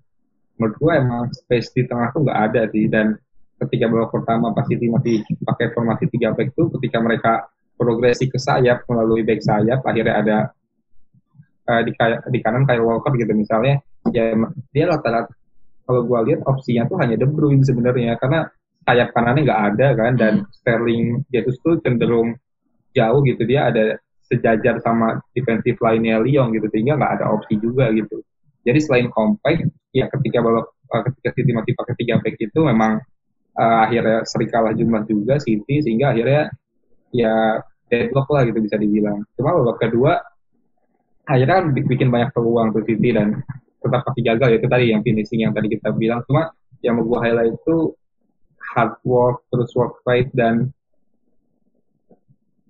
menurut 0.59 0.75
gue 0.77 0.91
emang 0.93 1.23
space 1.31 1.71
di 1.73 1.87
tengah 1.87 2.11
tuh 2.11 2.27
nggak 2.27 2.39
ada 2.51 2.61
sih. 2.69 2.85
Dan 2.91 3.15
ketika 3.63 3.87
babak 3.87 4.11
pertama 4.11 4.51
pas 4.51 4.67
City 4.67 4.91
masih 4.91 5.23
pakai 5.47 5.71
formasi 5.71 6.11
tiga 6.11 6.35
back 6.35 6.51
tuh 6.53 6.67
ketika 6.77 6.99
mereka 6.99 7.33
progresi 7.79 8.29
ke 8.29 8.37
sayap 8.37 8.85
melalui 8.85 9.25
back 9.25 9.41
sayap 9.41 9.81
akhirnya 9.81 10.15
ada 10.17 10.37
eh, 11.69 11.81
di, 11.85 11.91
di 12.33 12.39
kanan 12.41 12.65
kayak 12.65 12.81
Walker 12.81 13.13
gitu 13.17 13.33
misalnya 13.33 13.81
ya 14.13 14.33
dia 14.73 14.85
rata-rata 14.89 15.33
kalau 15.85 16.01
gua 16.05 16.21
lihat 16.25 16.45
opsinya 16.45 16.87
tuh 16.87 16.97
hanya 17.01 17.17
De 17.17 17.27
Bruyne 17.27 17.65
sebenarnya. 17.65 18.15
Karena 18.15 18.47
sayap 18.87 19.13
kanannya 19.13 19.41
nggak 19.45 19.61
ada 19.73 19.87
kan 19.93 20.13
dan 20.17 20.33
Sterling 20.55 21.21
Jesus 21.29 21.59
tuh 21.61 21.77
cenderung 21.83 22.37
jauh 22.95 23.21
gitu. 23.27 23.43
Dia 23.45 23.69
ada 23.69 23.99
sejajar 24.31 24.79
sama 24.79 25.19
defensive 25.35 25.75
line-nya 25.83 26.23
Lyon 26.23 26.55
gitu 26.55 26.71
sehingga 26.71 26.95
nggak 26.95 27.13
ada 27.19 27.25
opsi 27.35 27.59
juga 27.59 27.91
gitu 27.91 28.23
jadi 28.61 28.79
selain 28.81 29.07
compact 29.09 29.67
ya 29.91 30.05
ketika 30.07 30.39
babak 30.41 30.67
eh, 30.71 31.01
ketika 31.11 31.29
City 31.37 31.51
masih 31.51 31.73
pakai 31.75 31.93
tiga 31.97 32.15
back 32.21 32.35
itu 32.37 32.59
memang 32.61 33.01
eh, 33.57 33.79
akhirnya 33.85 34.23
sering 34.27 34.49
kalah 34.49 34.73
jumlah 34.73 35.03
juga 35.05 35.37
City 35.41 35.81
sehingga 35.83 36.13
akhirnya 36.13 36.51
ya 37.11 37.59
deadlock 37.91 38.27
lah 38.31 38.47
gitu 38.47 38.59
bisa 38.63 38.79
dibilang. 38.79 39.19
Cuma 39.35 39.51
babak 39.59 39.77
kedua 39.83 40.15
akhirnya 41.27 41.55
kan 41.61 41.65
bi- 41.75 41.87
bikin 41.87 42.07
banyak 42.07 42.31
peluang 42.31 42.71
tuh 42.71 42.83
City 42.87 43.11
dan 43.11 43.43
tetap 43.83 44.01
pasti 44.07 44.21
gagal. 44.23 44.47
Ya 44.55 44.57
itu 44.57 44.67
tadi 44.71 44.85
yang 44.89 45.01
finishing 45.03 45.43
yang 45.43 45.53
tadi 45.53 45.67
kita 45.67 45.91
bilang. 45.91 46.23
Cuma 46.25 46.55
yang 46.81 46.97
mau 46.97 47.05
gue 47.05 47.19
highlight 47.19 47.53
itu 47.53 47.93
hard 48.73 48.95
work 49.03 49.43
terus 49.51 49.69
work 49.75 49.99
rate 50.07 50.31
dan 50.33 50.71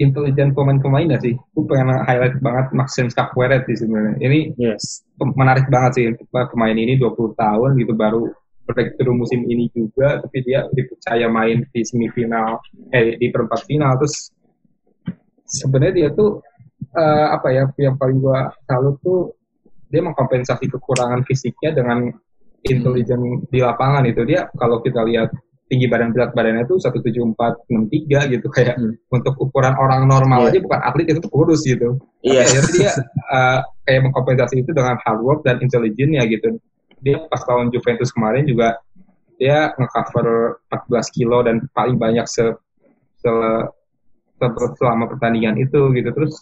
intelijen 0.02 0.58
pemain-pemainnya 0.58 1.22
sih. 1.22 1.38
Gue 1.54 1.64
pengen 1.70 2.02
highlight 2.02 2.42
banget 2.42 2.68
Maxim 2.74 3.08
Stakweret 3.08 3.70
sih 3.70 3.78
sebenarnya. 3.78 4.18
Ini 4.18 4.40
Yes. 4.58 5.06
menarik 5.22 5.70
banget 5.70 5.92
sih 6.02 6.06
pemain 6.34 6.74
ini 6.74 6.98
20 6.98 7.38
tahun 7.38 7.78
gitu 7.78 7.94
baru 7.94 8.26
breakthrough 8.66 9.14
musim 9.14 9.46
ini 9.46 9.70
juga 9.74 10.18
tapi 10.22 10.42
dia 10.42 10.66
dipercaya 10.74 11.28
main 11.30 11.62
di 11.70 11.82
semifinal 11.86 12.58
eh 12.90 13.16
di 13.22 13.30
perempat 13.30 13.70
final. 13.70 14.02
Terus 14.02 14.34
sebenarnya 15.46 15.94
dia 15.94 16.10
tuh 16.18 16.42
eh, 16.98 17.28
apa 17.30 17.48
ya 17.54 17.64
yang 17.78 17.96
paling 18.02 18.18
gua 18.18 18.50
salut 18.66 18.98
tuh 19.06 19.38
dia 19.92 20.02
mengkompensasi 20.02 20.72
kekurangan 20.72 21.22
fisiknya 21.28 21.76
dengan 21.76 22.10
intelijen 22.66 23.46
di 23.52 23.60
lapangan 23.60 24.08
itu. 24.08 24.24
Dia 24.26 24.48
kalau 24.56 24.80
kita 24.82 25.04
lihat 25.06 25.30
tinggi 25.72 25.88
badan 25.88 26.12
berat 26.12 26.36
badannya 26.36 26.68
tuh 26.68 26.76
17463 26.78 28.28
gitu 28.36 28.48
kayak 28.52 28.76
Hmm. 28.76 29.00
untuk 29.08 29.40
ukuran 29.40 29.72
orang 29.80 30.04
normal 30.04 30.44
Iya. 30.46 30.50
aja 30.52 30.60
bukan 30.68 30.80
atlet 30.84 31.08
itu 31.08 31.20
tuh 31.24 31.32
kurus 31.32 31.64
gitu 31.64 31.96
Iya. 32.20 32.44
Tapi 32.44 32.44
akhirnya 32.44 32.72
dia 32.76 32.92
uh, 33.32 33.60
kayak 33.88 34.02
mengkompensasi 34.04 34.56
itu 34.62 34.72
dengan 34.76 35.00
hard 35.00 35.22
work 35.24 35.42
dan 35.42 35.64
intelijennya 35.64 36.28
gitu. 36.28 36.60
Dia 37.00 37.24
pas 37.26 37.42
lawan 37.48 37.72
Juventus 37.72 38.12
kemarin 38.12 38.44
juga 38.46 38.78
dia 39.40 39.74
ngecover 39.74 40.60
14 40.70 41.16
kilo 41.18 41.42
dan 41.42 41.66
paling 41.74 41.98
banyak 41.98 42.28
se, 42.30 42.46
se- 43.18 43.66
se- 44.38 44.74
selama 44.78 45.10
pertandingan 45.10 45.58
itu 45.58 45.90
gitu. 45.98 46.10
Terus 46.14 46.38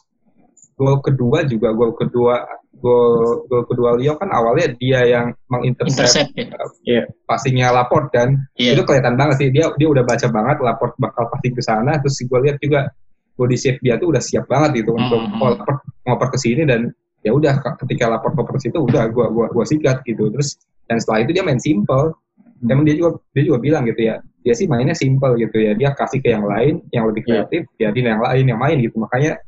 gol 0.75 0.99
kedua 0.99 1.47
juga 1.47 1.71
gol 1.71 1.95
kedua 1.95 2.43
gol 2.79 3.43
gol 3.45 3.63
kedua 3.63 3.95
Lyon 3.95 4.15
kan 4.15 4.29
awalnya 4.29 4.71
dia 4.75 5.03
yang 5.03 5.25
mengintercept 5.47 6.31
Intercept 6.31 6.31
ya. 6.33 6.47
Iya. 6.83 7.03
passingnya 7.23 7.69
Laporte 7.69 8.09
kan 8.09 8.29
Iya. 8.55 8.73
itu 8.73 8.81
kelihatan 8.83 9.15
banget 9.15 9.35
sih 9.37 9.47
dia 9.49 9.67
dia 9.75 9.87
udah 9.87 10.01
baca 10.01 10.27
banget 10.27 10.57
Laporte 10.59 10.95
bakal 10.97 11.27
passing 11.29 11.53
ke 11.53 11.61
sana 11.61 11.99
terus 11.99 12.17
gue 12.17 12.39
lihat 12.41 12.57
juga 12.59 12.87
body 13.35 13.55
shape 13.55 13.79
dia 13.79 13.95
tuh 13.95 14.11
udah 14.11 14.19
siap 14.19 14.45
banget 14.45 14.83
gitu 14.83 14.91
untuk 14.91 15.19
Hmm. 15.19 15.39
oh, 15.39 15.49
Laporte 15.53 15.83
ngoper 16.03 16.27
ke 16.31 16.37
sini 16.37 16.63
dan 16.63 16.91
ya 17.19 17.31
udah 17.31 17.53
ketika 17.79 18.07
Laporte 18.07 18.35
ngoper 18.35 18.55
ke 18.55 18.61
situ 18.63 18.77
udah 18.79 19.07
gua 19.09 19.27
gua 19.27 19.47
gua 19.47 19.63
sikat 19.63 20.03
gitu 20.03 20.27
terus 20.29 20.55
dan 20.87 20.97
setelah 20.97 21.23
itu 21.23 21.31
dia 21.31 21.43
main 21.43 21.59
simple 21.59 22.15
Emang 22.59 22.83
dia 22.83 22.91
juga 22.91 23.15
dia 23.31 23.43
juga 23.45 23.55
bilang 23.57 23.87
gitu 23.87 24.03
ya 24.03 24.19
dia 24.39 24.51
sih 24.51 24.67
mainnya 24.67 24.91
simple 24.91 25.31
gitu 25.35 25.55
ya 25.57 25.71
dia 25.73 25.91
kasih 25.91 26.19
ke 26.19 26.27
yang 26.27 26.43
lain 26.43 26.83
yang 26.91 27.07
lebih 27.07 27.23
Iya. 27.23 27.47
kreatif 27.47 27.61
jadi 27.75 27.99
yang 28.05 28.19
lain 28.19 28.43
yang 28.45 28.59
main 28.59 28.75
gitu 28.77 28.99
makanya 28.99 29.39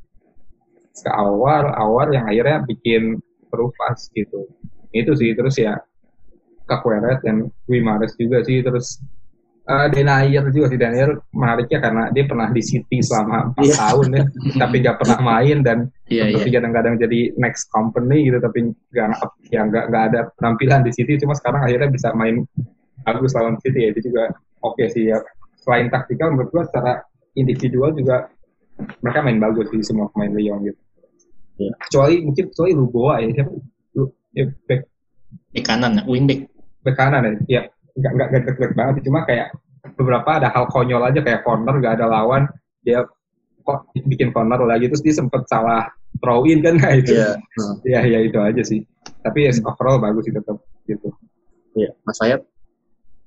ke 0.91 1.11
awal 1.11 1.71
awal 1.71 2.11
yang 2.11 2.27
akhirnya 2.27 2.63
bikin 2.67 3.17
perlu 3.47 3.71
pas 3.79 3.97
gitu. 4.11 4.47
Itu 4.91 5.15
sih 5.15 5.31
terus 5.35 5.55
ya 5.55 5.79
Kakweret 6.67 7.23
dan 7.23 7.51
Wimares 7.67 8.15
juga 8.15 8.43
sih. 8.43 8.63
Terus 8.63 8.99
eh 9.67 9.87
Denayer 9.91 10.43
juga 10.51 10.71
sih. 10.71 10.79
Denayer 10.79 11.15
menariknya 11.31 11.79
karena 11.79 12.03
dia 12.11 12.23
pernah 12.27 12.47
di 12.51 12.63
City 12.63 12.99
selama 13.03 13.51
4 13.55 13.63
Iya. 13.63 13.75
tahun 13.75 14.07
ya. 14.11 14.23
Tapi 14.59 14.75
gak 14.83 14.97
pernah 15.03 15.19
main 15.19 15.57
dan 15.63 15.77
iya. 16.07 16.31
tapi 16.31 16.49
kadang-kadang 16.51 16.95
jadi 16.99 17.19
next 17.39 17.67
company 17.71 18.27
gitu 18.27 18.39
tapi 18.39 18.71
nggak 18.91 19.07
ya 19.51 19.61
nggak 19.67 19.83
nggak 19.91 20.03
ada 20.11 20.19
penampilan 20.39 20.81
di 20.83 20.91
City. 20.95 21.19
Cuma 21.19 21.35
sekarang 21.35 21.63
akhirnya 21.67 21.87
bisa 21.91 22.11
main 22.15 22.43
bagus 23.03 23.31
lawan 23.35 23.55
City 23.63 23.87
ya. 23.87 23.89
Itu 23.95 24.11
juga 24.11 24.31
oke 24.63 24.83
sih 24.91 25.11
ya. 25.11 25.19
Selain 25.61 25.87
taktikal 25.93 26.33
menurut 26.33 26.49
gua 26.51 26.63
secara 26.67 27.03
individual 27.37 27.95
juga 27.95 28.27
mereka 28.99 29.19
main 29.21 29.39
bagus 29.39 29.67
di 29.69 29.79
semua 29.81 30.07
pemain 30.11 30.31
Lyon 30.31 30.59
gitu 30.65 30.81
Iya. 31.61 31.73
kecuali 31.77 32.15
mungkin 32.25 32.43
kecuali 32.49 32.71
Luboa 32.73 33.13
ya 33.21 33.29
siapa 33.37 33.51
Lu, 33.93 34.07
ya, 34.33 34.47
back, 34.65 34.81
Di 35.51 35.61
kanan, 35.61 36.01
wingback. 36.07 36.47
back 36.81 36.95
kanan 36.97 37.21
ya 37.21 37.31
ya 37.45 37.61
nggak 37.93 38.11
nggak 38.17 38.27
nggak 38.31 38.55
back 38.57 38.73
banget 38.73 38.93
sih 38.97 39.03
cuma 39.11 39.19
kayak 39.27 39.47
beberapa 39.93 40.29
ada 40.41 40.47
hal 40.49 40.65
konyol 40.71 41.03
aja 41.05 41.19
kayak 41.21 41.43
corner 41.43 41.75
nggak 41.77 41.99
ada 42.01 42.05
lawan 42.09 42.47
dia 42.81 43.05
kok 43.61 43.85
bikin 44.07 44.33
corner 44.33 44.57
lagi 44.65 44.89
terus 44.89 45.05
dia 45.05 45.13
sempet 45.13 45.45
salah 45.45 45.85
throw 46.23 46.47
in 46.49 46.65
kan 46.65 46.79
nah 46.79 46.97
itu 46.97 47.13
Iya. 47.13 47.37
Hmm. 47.37 47.75
ya 47.85 47.99
ya 48.09 48.19
itu 48.25 48.37
aja 48.41 48.63
sih 48.65 48.81
tapi 49.21 49.45
ya 49.45 49.51
overall 49.61 50.01
bagus 50.01 50.25
sih 50.25 50.33
tetap 50.33 50.57
gitu 50.89 51.13
Iya. 51.71 51.93
Mas 52.03 52.17
Fayat. 52.19 52.41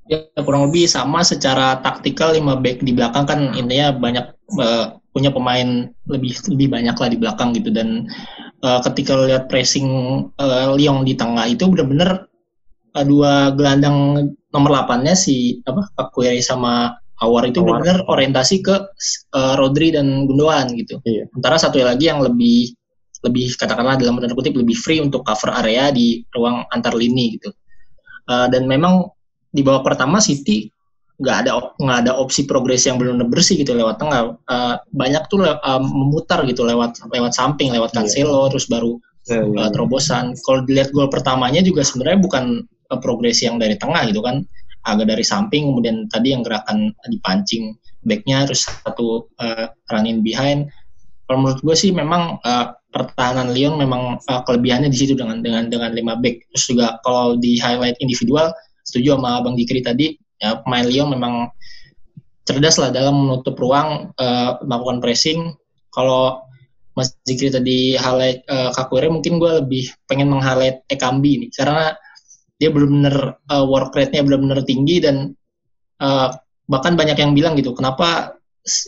Ya 0.04 0.20
kurang 0.36 0.68
lebih 0.68 0.84
sama 0.84 1.24
secara 1.24 1.80
taktikal 1.80 2.36
lima 2.36 2.60
back 2.60 2.84
di 2.84 2.92
belakang 2.92 3.24
kan 3.24 3.56
intinya 3.56 3.88
banyak 3.88 4.26
eh, 4.60 4.86
punya 5.14 5.30
pemain 5.30 5.86
lebih 6.10 6.34
lebih 6.50 6.68
banyak 6.74 6.96
lah 6.98 7.08
di 7.08 7.18
belakang 7.18 7.54
gitu 7.54 7.70
dan 7.70 8.10
eh, 8.60 8.80
ketika 8.90 9.14
lihat 9.14 9.46
pressing 9.46 9.88
eh, 10.34 10.68
Lyon 10.74 11.06
di 11.06 11.14
tengah 11.14 11.46
itu 11.46 11.70
benar-benar 11.70 12.26
eh, 12.98 13.04
dua 13.06 13.54
gelandang 13.54 14.28
nomor 14.50 14.70
8-nya 14.74 15.14
si 15.14 15.62
apa 15.62 15.86
Kakuere 15.94 16.42
sama 16.42 16.98
Awar 17.22 17.46
itu 17.46 17.62
benar-benar 17.62 18.10
orientasi 18.10 18.58
ke 18.66 18.74
eh, 19.38 19.54
Rodri 19.54 19.94
dan 19.94 20.26
Gundogan 20.26 20.74
gitu. 20.74 20.98
Iya. 21.06 21.30
Sementara 21.30 21.56
satu 21.62 21.78
lagi 21.78 22.10
yang 22.10 22.18
lebih 22.18 22.74
lebih 23.24 23.56
katakanlah 23.56 23.96
dalam 23.96 24.20
tanda 24.20 24.36
kutip 24.36 24.52
lebih 24.52 24.76
free 24.76 25.00
untuk 25.00 25.24
cover 25.24 25.54
area 25.54 25.88
di 25.94 26.20
ruang 26.34 26.66
antar 26.74 26.92
lini 26.92 27.38
gitu. 27.38 27.54
Eh, 28.26 28.46
dan 28.50 28.66
memang 28.66 29.06
di 29.54 29.62
babak 29.62 29.94
pertama 29.94 30.18
City 30.18 30.66
nggak 31.14 31.36
ada 31.46 31.50
nggak 31.78 31.98
ada 32.06 32.12
opsi 32.18 32.42
progresi 32.42 32.90
yang 32.90 32.98
benar-benar 32.98 33.30
bersih 33.30 33.54
gitu 33.54 33.74
lewat 33.74 34.02
tengah. 34.02 34.34
Eh, 34.34 34.74
banyak 34.90 35.22
tuh 35.30 35.46
eh, 35.46 35.80
memutar 35.82 36.42
gitu 36.46 36.66
lewat 36.66 36.98
lewat 37.10 37.32
samping, 37.34 37.70
lewat 37.70 37.94
Iya. 37.94 37.96
Cancelo 38.02 38.50
terus 38.50 38.66
baru 38.66 38.98
ya, 39.30 39.42
ya, 39.46 39.62
eh, 39.66 39.70
terobosan. 39.70 40.34
Kalau 40.42 40.66
dilihat 40.66 40.90
gol 40.90 41.06
pertamanya 41.06 41.62
juga 41.62 41.86
sebenarnya 41.86 42.18
bukan 42.18 42.44
eh, 42.66 42.98
progresi 42.98 43.46
yang 43.46 43.62
dari 43.62 43.78
tengah 43.78 44.02
gitu 44.10 44.20
kan, 44.26 44.42
agak 44.84 45.06
dari 45.06 45.24
samping 45.24 45.70
kemudian 45.70 46.10
tadi 46.10 46.34
yang 46.34 46.42
gerakan 46.42 46.92
dipancing 47.08 47.78
backnya 48.04 48.44
terus 48.50 48.66
satu 48.66 49.30
eh, 49.38 49.70
run 49.90 50.06
in 50.06 50.20
behind. 50.20 50.68
Kalau 51.24 51.40
menurut 51.40 51.60
gue 51.64 51.76
sih 51.78 51.94
memang 51.94 52.42
eh, 52.42 52.66
pertahanan 52.90 53.54
Lyon 53.54 53.78
memang 53.78 54.18
eh, 54.18 54.40
kelebihannya 54.44 54.90
di 54.90 54.98
situ 54.98 55.14
dengan 55.14 55.40
dengan 55.40 55.70
dengan 55.70 55.94
lima 55.94 56.18
back. 56.18 56.42
Terus 56.52 56.64
juga 56.68 56.86
kalau 57.06 57.38
di 57.38 57.56
highlight 57.62 57.96
individual 58.02 58.50
setuju 58.84 59.16
sama 59.16 59.40
Bang 59.40 59.56
Jikri 59.56 59.80
tadi 59.80 60.18
ya 60.44 60.60
pemain 60.60 60.84
Lyon 60.84 61.08
memang 61.16 61.48
cerdas 62.44 62.76
lah 62.76 62.92
dalam 62.92 63.24
menutup 63.24 63.56
ruang 63.56 64.12
eh, 64.12 64.50
melakukan 64.60 65.00
pressing. 65.00 65.56
Kalau 65.88 66.44
Mas 66.94 67.10
Zikri 67.26 67.50
tadi 67.50 67.98
highlight 67.98 68.46
uh, 68.46 68.70
Kakuere 68.70 69.10
mungkin 69.10 69.42
gue 69.42 69.50
lebih 69.62 69.90
pengen 70.06 70.30
meng-highlight 70.30 70.86
Ekambi 70.86 71.42
nih 71.42 71.50
karena 71.50 71.90
dia 72.54 72.70
benar-benar 72.70 73.42
uh, 73.50 73.66
work 73.66 73.90
rate-nya 73.98 74.22
benar-benar 74.22 74.62
tinggi 74.62 75.02
dan 75.02 75.34
uh, 75.98 76.30
bahkan 76.70 76.94
banyak 76.94 77.18
yang 77.18 77.34
bilang 77.34 77.58
gitu 77.58 77.74
kenapa 77.74 78.38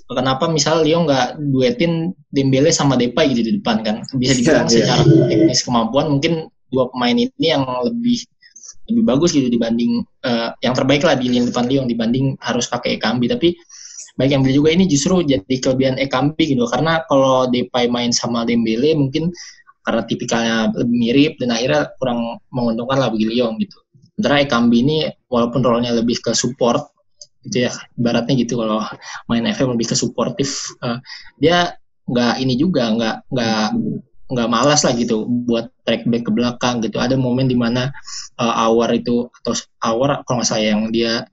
kenapa 0.07 0.49
misal 0.49 0.87
Lyon 0.87 1.05
nggak 1.05 1.37
duetin 1.51 2.15
Dembele 2.31 2.71
sama 2.71 2.95
Depay 2.95 3.35
gitu 3.35 3.43
di 3.43 3.53
depan 3.59 3.83
kan 3.83 4.07
bisa 4.17 4.39
dibilang 4.39 4.71
Iya, 4.71 4.73
iya. 4.73 4.85
secara 4.87 5.03
teknis 5.27 5.61
kemampuan 5.67 6.07
mungkin 6.09 6.33
dua 6.71 6.89
pemain 6.95 7.15
ini 7.19 7.47
yang 7.47 7.67
lebih 7.67 8.23
lebih 8.91 9.05
bagus 9.05 9.34
gitu 9.34 9.51
dibanding 9.51 10.03
uh, 10.26 10.55
yang 10.62 10.74
terbaik 10.74 11.03
lah 11.03 11.18
di 11.18 11.30
lini 11.30 11.51
depan 11.51 11.66
Lyon 11.66 11.87
dibanding 11.91 12.39
harus 12.43 12.70
pakai 12.70 12.99
Ekambi 12.99 13.26
tapi 13.26 13.55
baik 14.16 14.32
yang 14.32 14.43
beli 14.43 14.57
juga 14.57 14.72
ini 14.72 14.89
justru 14.89 15.20
jadi 15.22 15.55
kelebihan 15.61 15.97
Ekambi 16.01 16.57
gitu 16.57 16.64
karena 16.66 17.05
kalau 17.07 17.47
Depay 17.53 17.87
main 17.93 18.11
sama 18.11 18.49
Dembele 18.49 18.97
mungkin 18.97 19.30
karena 19.87 20.03
tipikalnya 20.03 20.57
lebih 20.74 20.97
mirip 20.99 21.32
dan 21.39 21.55
akhirnya 21.55 21.95
kurang 22.03 22.43
menguntungkan 22.51 22.99
lah 22.99 23.09
bagi 23.14 23.30
Lyon 23.30 23.55
gitu. 23.62 23.78
Sementara 24.18 24.43
Ekambi 24.43 24.82
ini 24.82 24.97
walaupun 25.30 25.62
role-nya 25.62 25.95
lebih 25.95 26.18
ke 26.18 26.34
support 26.34 26.91
gitu 27.47 27.70
ya, 27.70 27.72
ibaratnya 27.95 28.34
gitu 28.34 28.59
kalau 28.59 28.82
main 29.30 29.47
FM 29.47 29.78
lebih 29.78 29.95
ke 29.95 29.95
suportif, 29.95 30.74
eh, 30.82 30.99
dia 31.39 31.78
nggak 32.11 32.34
ini 32.43 32.59
juga 32.59 32.91
nggak 32.91 33.16
nggak 33.30 33.66
nggak 34.27 34.49
malas 34.51 34.83
lah 34.83 34.93
gitu 34.99 35.27
buat 35.47 35.70
track 35.87 36.07
back 36.11 36.27
ke 36.27 36.33
belakang 36.35 36.83
gitu. 36.83 36.99
Ada 36.99 37.14
momen 37.14 37.47
di 37.47 37.55
mana 37.55 37.91
uh, 38.39 38.55
Awar 38.66 38.95
itu 38.95 39.31
atau 39.43 39.53
Awar 39.83 40.27
kalau 40.27 40.43
nggak 40.43 40.49
salah 40.49 40.64
yang 40.66 40.91
dia 40.91 41.27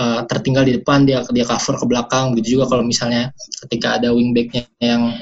uh, 0.00 0.24
tertinggal 0.24 0.64
di 0.64 0.80
depan 0.80 1.04
dia 1.04 1.24
dia 1.28 1.44
cover 1.44 1.76
ke 1.76 1.86
belakang 1.86 2.36
gitu 2.40 2.60
juga 2.60 2.74
kalau 2.76 2.84
misalnya 2.86 3.30
ketika 3.66 4.00
ada 4.00 4.14
wingbacknya 4.14 4.64
yang 4.80 5.12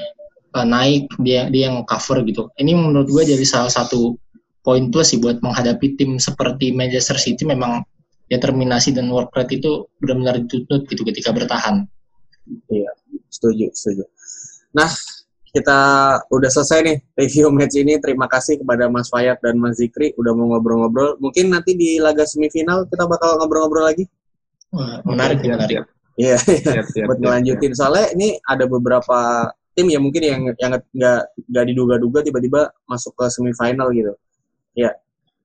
uh, 0.55 0.65
naik 0.67 1.11
dia 1.19 1.51
dia 1.51 1.67
yang 1.71 1.83
cover 1.83 2.23
gitu 2.23 2.47
ini 2.61 2.77
menurut 2.77 3.09
gue 3.11 3.23
jadi 3.35 3.45
salah 3.45 3.73
satu 3.73 4.15
poin 4.63 4.87
plus 4.91 5.15
sih 5.15 5.19
buat 5.19 5.39
menghadapi 5.43 5.95
tim 5.99 6.19
seperti 6.19 6.75
Manchester 6.75 7.15
City 7.19 7.43
memang 7.47 7.83
determinasi 8.27 8.91
dan 8.91 9.07
work 9.07 9.31
rate 9.31 9.59
itu 9.59 9.87
benar-benar 10.03 10.43
dituntut 10.43 10.83
gitu 10.91 11.01
ketika 11.07 11.31
bertahan 11.31 11.87
Iya, 12.71 12.91
setuju, 13.27 13.67
setuju. 13.75 14.03
Nah, 14.75 14.89
kita 15.55 15.79
udah 16.27 16.49
selesai 16.51 16.79
nih 16.83 16.97
review 17.15 17.47
match 17.55 17.75
ini. 17.79 17.99
Terima 17.99 18.27
kasih 18.27 18.59
kepada 18.59 18.87
Mas 18.91 19.07
Fayat 19.11 19.39
dan 19.43 19.59
Mas 19.59 19.77
Zikri 19.79 20.11
udah 20.17 20.31
mau 20.35 20.55
ngobrol-ngobrol. 20.55 21.19
Mungkin 21.23 21.51
nanti 21.51 21.75
di 21.75 21.99
laga 22.01 22.23
semifinal 22.27 22.87
kita 22.87 23.07
bakal 23.07 23.39
ngobrol-ngobrol 23.39 23.85
lagi. 23.87 24.03
Wah, 24.75 24.99
menarik 25.07 25.39
Siap, 25.39 25.55
menarik 25.55 25.77
Iya, 26.17 26.33
buat 26.41 26.89
siap, 26.97 27.17
ngelanjutin. 27.21 27.71
Soalnya 27.77 28.09
ini 28.17 28.41
ada 28.41 28.65
beberapa 28.65 29.47
tim 29.77 29.85
ya 29.93 30.01
mungkin 30.01 30.21
yang 30.25 30.41
yang 30.57 30.71
nggak 30.73 31.21
nggak 31.45 31.65
diduga-duga 31.69 32.25
tiba-tiba 32.25 32.73
masuk 32.89 33.13
ke 33.13 33.29
semifinal 33.29 33.93
gitu. 33.93 34.17
Ya, 34.73 34.97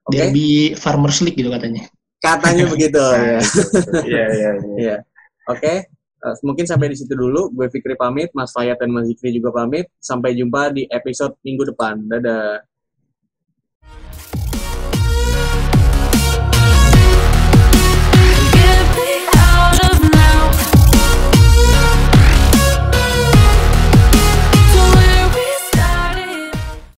oke. 0.09 0.17
derby 0.17 0.73
Farmers 0.73 1.21
League 1.21 1.37
gitu 1.37 1.53
katanya 1.53 1.85
Katanya 2.25 2.65
begitu. 2.73 2.97
ya. 3.05 3.41
Iya, 4.01 4.25
iya, 4.33 4.51
iya. 4.57 4.73
Iya. 4.81 4.97
Oke. 5.53 5.92
Eh, 6.23 6.37
mungkin 6.47 6.63
sampai 6.63 6.95
di 6.95 6.97
situ 6.99 7.15
dulu. 7.19 7.51
Gue 7.51 7.67
Fikri 7.67 7.99
pamit, 7.99 8.31
Mas 8.31 8.55
Fayat 8.55 8.79
dan 8.79 8.95
Mas 8.95 9.11
Zikri 9.11 9.35
juga 9.35 9.51
pamit. 9.51 9.91
Sampai 9.99 10.39
jumpa 10.39 10.71
di 10.71 10.87
episode 10.87 11.35
minggu 11.43 11.67
depan. 11.75 11.99
Dadah. 12.07 12.72